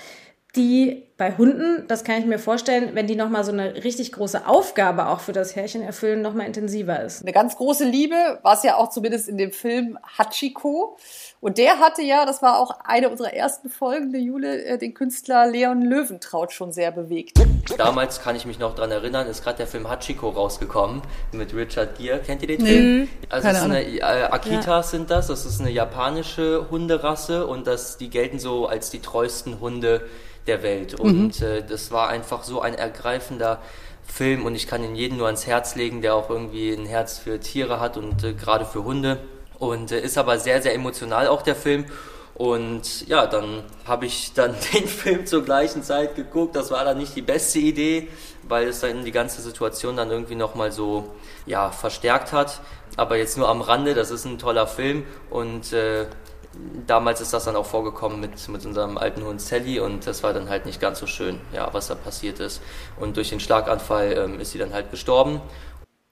die 0.57 1.03
bei 1.17 1.37
Hunden, 1.37 1.87
das 1.87 2.03
kann 2.03 2.19
ich 2.19 2.27
mir 2.27 2.41
vorstellen, 2.41 2.91
wenn 2.95 3.07
die 3.07 3.15
nochmal 3.15 3.45
so 3.45 3.53
eine 3.53 3.85
richtig 3.85 4.11
große 4.11 4.49
Aufgabe 4.49 5.07
auch 5.07 5.21
für 5.21 5.33
das 5.33 5.55
Härchen 5.55 5.81
erfüllen, 5.81 6.23
nochmal 6.23 6.47
intensiver 6.47 7.01
ist. 7.01 7.23
Eine 7.23 7.33
ganz 7.33 7.57
große 7.57 7.85
Liebe 7.85 8.41
war 8.43 8.55
es 8.55 8.65
ja 8.65 8.77
auch 8.77 8.91
zumindest 8.91 9.29
in 9.29 9.39
dem 9.39 9.53
Film 9.53 9.97
Hachiko. 10.19 10.97
Und 11.41 11.59
der 11.59 11.79
hatte 11.79 12.03
ja, 12.03 12.27
das 12.27 12.43
war 12.43 12.59
auch 12.59 12.81
eine 12.85 13.11
unserer 13.11 13.33
ersten 13.33 13.71
Folgen, 13.71 14.11
der 14.11 14.23
Jule, 14.23 14.65
äh, 14.65 14.77
den 14.77 14.93
Künstler 14.93 15.47
Leon 15.47 15.83
Löwentraut 15.83 16.53
schon 16.53 16.73
sehr 16.73 16.91
bewegt. 16.91 17.39
Damals 17.79 18.21
kann 18.21 18.35
ich 18.35 18.45
mich 18.45 18.59
noch 18.59 18.75
dran 18.75 18.91
erinnern, 18.91 19.29
ist 19.29 19.45
gerade 19.45 19.59
der 19.59 19.69
Film 19.69 19.89
Hachiko 19.89 20.31
rausgekommen 20.31 21.01
mit 21.31 21.55
Richard 21.55 21.97
Gere. 21.97 22.19
Kennt 22.19 22.43
ihr 22.43 22.49
den 22.49 22.63
nee. 22.63 22.69
Film? 22.71 23.09
Also 23.29 23.49
es 23.49 23.57
ist 23.59 23.63
eine, 23.63 23.83
äh, 23.85 24.01
Akitas 24.01 24.67
ja. 24.67 24.99
sind 24.99 25.11
das, 25.11 25.29
das 25.29 25.47
ist 25.47 25.61
eine 25.61 25.71
japanische 25.71 26.71
Hunderasse 26.73 27.47
und 27.47 27.69
das, 27.69 27.99
die 27.99 28.11
gelten 28.11 28.41
so 28.41 28.67
als 28.67 28.91
die 28.91 28.99
treuesten 28.99 29.61
Hunde 29.61 30.09
der 30.47 30.63
Welt. 30.63 30.99
Und 31.05 31.41
mhm. 31.41 31.47
äh, 31.47 31.63
das 31.63 31.91
war 31.91 32.09
einfach 32.09 32.45
so 32.45 32.61
ein 32.61 32.75
ergreifender 32.75 33.61
Film 34.07 34.45
und 34.45 34.55
ich 34.55 34.67
kann 34.67 34.83
ihn 34.83 34.97
jedem 34.97 35.19
nur 35.19 35.27
ans 35.27 35.47
Herz 35.47 35.75
legen, 35.77 36.03
der 36.03 36.15
auch 36.15 36.31
irgendwie 36.31 36.73
ein 36.73 36.87
Herz 36.87 37.19
für 37.19 37.41
Tiere 37.41 37.81
hat 37.81 37.97
und 37.97 38.23
äh, 38.25 38.33
gerade 38.33 38.65
für 38.65 38.85
Hunde. 38.85 39.19
Und 39.59 39.93
äh, 39.93 40.01
ist 40.01 40.19
aber 40.19 40.39
sehr, 40.39 40.63
sehr 40.63 40.75
emotional 40.75 41.29
auch 41.29 41.43
der 41.43 41.57
Film. 41.57 41.87
Und 42.35 43.07
ja, 43.07 43.27
dann 43.27 43.63
habe 43.87 44.07
ich 44.07 44.33
dann 44.33 44.55
den 44.75 44.89
Film 44.89 45.27
zur 45.27 45.45
gleichen 45.45 45.83
Zeit 45.83 46.17
geguckt. 46.17 46.57
Das 46.57 46.71
war 46.71 46.85
dann 46.85 46.99
nicht 46.99 47.15
die 47.15 47.23
beste 47.23 47.59
Idee, 47.59 48.09
weil 48.49 48.69
es 48.69 48.81
dann 48.81 49.05
die 49.05 49.13
ganze 49.13 49.43
Situation 49.43 49.97
dann 49.97 50.11
irgendwie 50.11 50.35
nochmal 50.35 50.73
so 50.73 51.15
ja, 51.47 51.71
verstärkt 51.71 52.33
hat. 52.33 52.61
Aber 52.97 53.17
jetzt 53.17 53.37
nur 53.37 53.49
am 53.49 53.61
Rande, 53.61 53.95
das 53.95 54.11
ist 54.11 54.25
ein 54.25 54.39
toller 54.39 54.67
Film 54.67 55.05
und 55.31 55.73
äh, 55.73 56.07
damals 56.87 57.21
ist 57.21 57.33
das 57.33 57.45
dann 57.45 57.57
auch 57.57 57.67
vorgekommen 57.67 58.21
mit, 58.21 58.49
mit 58.49 58.65
unserem 58.65 58.99
alten 58.99 59.25
Hund 59.25 59.41
Sally 59.41 59.81
und 59.81 60.07
das 60.07 60.23
war 60.23 60.33
dann 60.33 60.49
halt 60.49 60.67
nicht 60.67 60.81
ganz 60.81 60.99
so 60.99 61.07
schön, 61.07 61.41
ja, 61.53 61.73
was 61.73 61.89
da 61.89 61.95
passiert 61.95 62.41
ist. 62.41 62.61
Und 62.99 63.17
durch 63.17 63.31
den 63.31 63.41
Schlaganfall 63.41 64.13
ähm, 64.13 64.41
ist 64.41 64.53
sie 64.53 64.59
dann 64.59 64.73
halt 64.73 64.91
gestorben. 64.91 65.41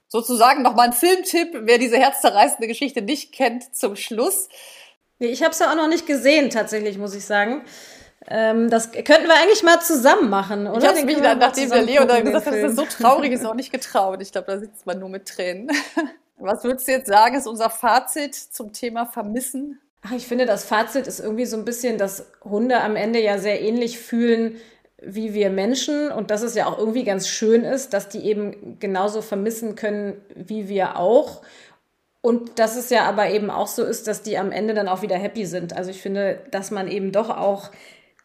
Sozusagen 0.09 0.62
nochmal 0.62 0.88
ein 0.88 0.93
Filmtipp, 0.93 1.49
wer 1.62 1.78
diese 1.78 1.97
herzzerreißende 1.97 2.66
Geschichte 2.66 3.03
nicht 3.03 3.32
kennt, 3.32 3.74
zum 3.74 3.97
Schluss. 3.97 4.49
Nee, 5.18 5.28
ich 5.28 5.43
habe 5.43 5.53
es 5.53 5.59
ja 5.59 5.70
auch 5.70 5.76
noch 5.76 5.88
nicht 5.88 6.07
gesehen, 6.07 6.51
tatsächlich, 6.51 6.99
muss 6.99 7.14
ich 7.14 7.24
sagen. 7.24 7.64
Ähm, 8.28 8.70
das 8.70 8.93
könnten 8.93 9.26
wir 9.26 9.34
eigentlich 9.34 9.62
mal 9.62 9.80
zusammen 9.80 10.28
machen, 10.30 10.66
oder? 10.66 10.78
Ich 10.78 10.86
habe 10.86 11.05
mich 11.05 11.20
dann, 11.20 11.38
nachdem 11.38 11.70
der 11.70 11.82
Leo 11.82 12.05
da 12.05 12.20
gesagt 12.20 12.47
hat, 12.47 12.55
dass 12.55 12.74
das 12.74 12.76
so 12.76 12.84
traurig 12.84 13.32
ist, 13.32 13.45
auch 13.47 13.55
nicht 13.55 13.72
getraut. 13.72 14.20
Ich 14.22 14.32
glaube, 14.32 14.53
da 14.53 14.59
sitzt 14.59 14.86
man 14.86 14.99
nur 14.99 15.09
mit 15.09 15.26
Tränen. 15.26 15.70
Was 16.36 16.64
würdest 16.64 16.88
du 16.88 16.93
jetzt 16.93 17.07
sagen, 17.07 17.36
ist 17.36 17.47
unser 17.47 17.70
Fazit 17.70 18.34
zum 18.34 18.72
Thema 18.72 19.07
Vermissen? 19.07 19.80
Ach, 20.03 20.12
ich 20.12 20.26
finde, 20.26 20.46
das 20.46 20.64
Fazit 20.64 21.07
ist 21.07 21.20
irgendwie 21.20 21.46
so 21.46 21.57
ein 21.57 21.64
bisschen, 21.64 21.96
dass 21.96 22.26
Hunde 22.42 22.80
am 22.80 22.96
Ende 22.96 23.20
ja 23.20 23.38
sehr 23.38 23.61
ähnlich 23.61 23.98
fühlen 23.98 24.57
wie 25.05 25.34
wir 25.34 25.50
Menschen 25.50 26.12
und 26.12 26.30
dass 26.30 26.42
es 26.42 26.55
ja 26.55 26.66
auch 26.66 26.78
irgendwie 26.78 27.05
ganz 27.05 27.26
schön 27.26 27.64
ist, 27.64 27.92
dass 27.92 28.09
die 28.09 28.24
eben 28.24 28.78
genauso 28.78 29.20
vermissen 29.20 29.74
können 29.74 30.20
wie 30.34 30.68
wir 30.68 30.96
auch. 30.96 31.42
Und 32.20 32.61
dass 32.61 32.76
es 32.76 32.88
ja 32.90 33.03
aber 33.03 33.30
eben 33.30 33.50
auch 33.50 33.66
so 33.66 33.82
ist, 33.82 34.07
dass 34.07 34.22
die 34.22 34.38
am 34.38 34.53
Ende 34.53 34.74
dann 34.74 34.88
auch 34.88 35.03
wieder 35.03 35.16
happy 35.16 35.44
sind. 35.44 35.76
Also 35.76 35.90
ich 35.90 36.00
finde, 36.00 36.38
dass 36.53 36.70
man 36.70 36.86
eben 36.86 37.11
doch 37.11 37.30
auch 37.30 37.70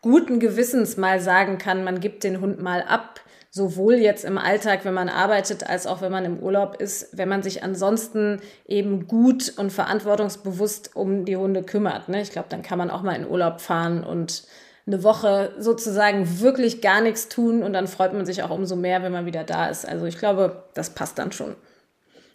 guten 0.01 0.39
Gewissens 0.39 0.97
mal 0.97 1.19
sagen 1.19 1.57
kann, 1.57 1.83
man 1.83 1.99
gibt 1.99 2.23
den 2.23 2.41
Hund 2.41 2.61
mal 2.61 2.83
ab 2.83 3.21
sowohl 3.49 3.95
jetzt 3.95 4.25
im 4.25 4.37
Alltag, 4.37 4.85
wenn 4.85 4.93
man 4.93 5.09
arbeitet, 5.09 5.67
als 5.67 5.87
auch 5.87 6.01
wenn 6.01 6.11
man 6.11 6.25
im 6.25 6.39
Urlaub 6.39 6.75
ist, 6.79 7.17
wenn 7.17 7.29
man 7.29 7.43
sich 7.43 7.63
ansonsten 7.63 8.41
eben 8.67 9.07
gut 9.07 9.53
und 9.57 9.71
verantwortungsbewusst 9.71 10.95
um 10.95 11.25
die 11.25 11.37
Hunde 11.37 11.63
kümmert. 11.63 12.09
Ne? 12.09 12.21
Ich 12.21 12.31
glaube, 12.31 12.47
dann 12.49 12.61
kann 12.61 12.77
man 12.77 12.89
auch 12.89 13.01
mal 13.01 13.15
in 13.15 13.27
Urlaub 13.27 13.61
fahren 13.61 14.03
und 14.03 14.43
eine 14.85 15.03
Woche 15.03 15.53
sozusagen 15.57 16.39
wirklich 16.39 16.81
gar 16.81 17.01
nichts 17.01 17.27
tun 17.27 17.61
und 17.61 17.73
dann 17.73 17.87
freut 17.87 18.13
man 18.13 18.25
sich 18.25 18.43
auch 18.43 18.51
umso 18.51 18.75
mehr, 18.75 19.03
wenn 19.03 19.11
man 19.11 19.25
wieder 19.25 19.43
da 19.43 19.67
ist. 19.67 19.87
Also 19.87 20.05
ich 20.05 20.17
glaube, 20.17 20.63
das 20.73 20.91
passt 20.91 21.19
dann 21.19 21.31
schon. 21.31 21.55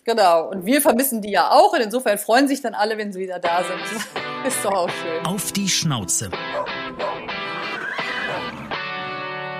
Genau. 0.04 0.50
Und 0.50 0.66
wir 0.66 0.80
vermissen 0.80 1.22
die 1.22 1.30
ja 1.30 1.50
auch. 1.50 1.72
Und 1.72 1.80
insofern 1.80 2.18
freuen 2.18 2.48
sich 2.48 2.60
dann 2.60 2.74
alle, 2.74 2.98
wenn 2.98 3.12
sie 3.12 3.20
wieder 3.20 3.38
da 3.38 3.62
sind. 3.62 3.80
Ist 4.46 4.64
doch 4.64 4.72
auch 4.72 4.90
schön. 4.90 5.24
Auf 5.24 5.52
die 5.52 5.68
Schnauze. 5.68 6.30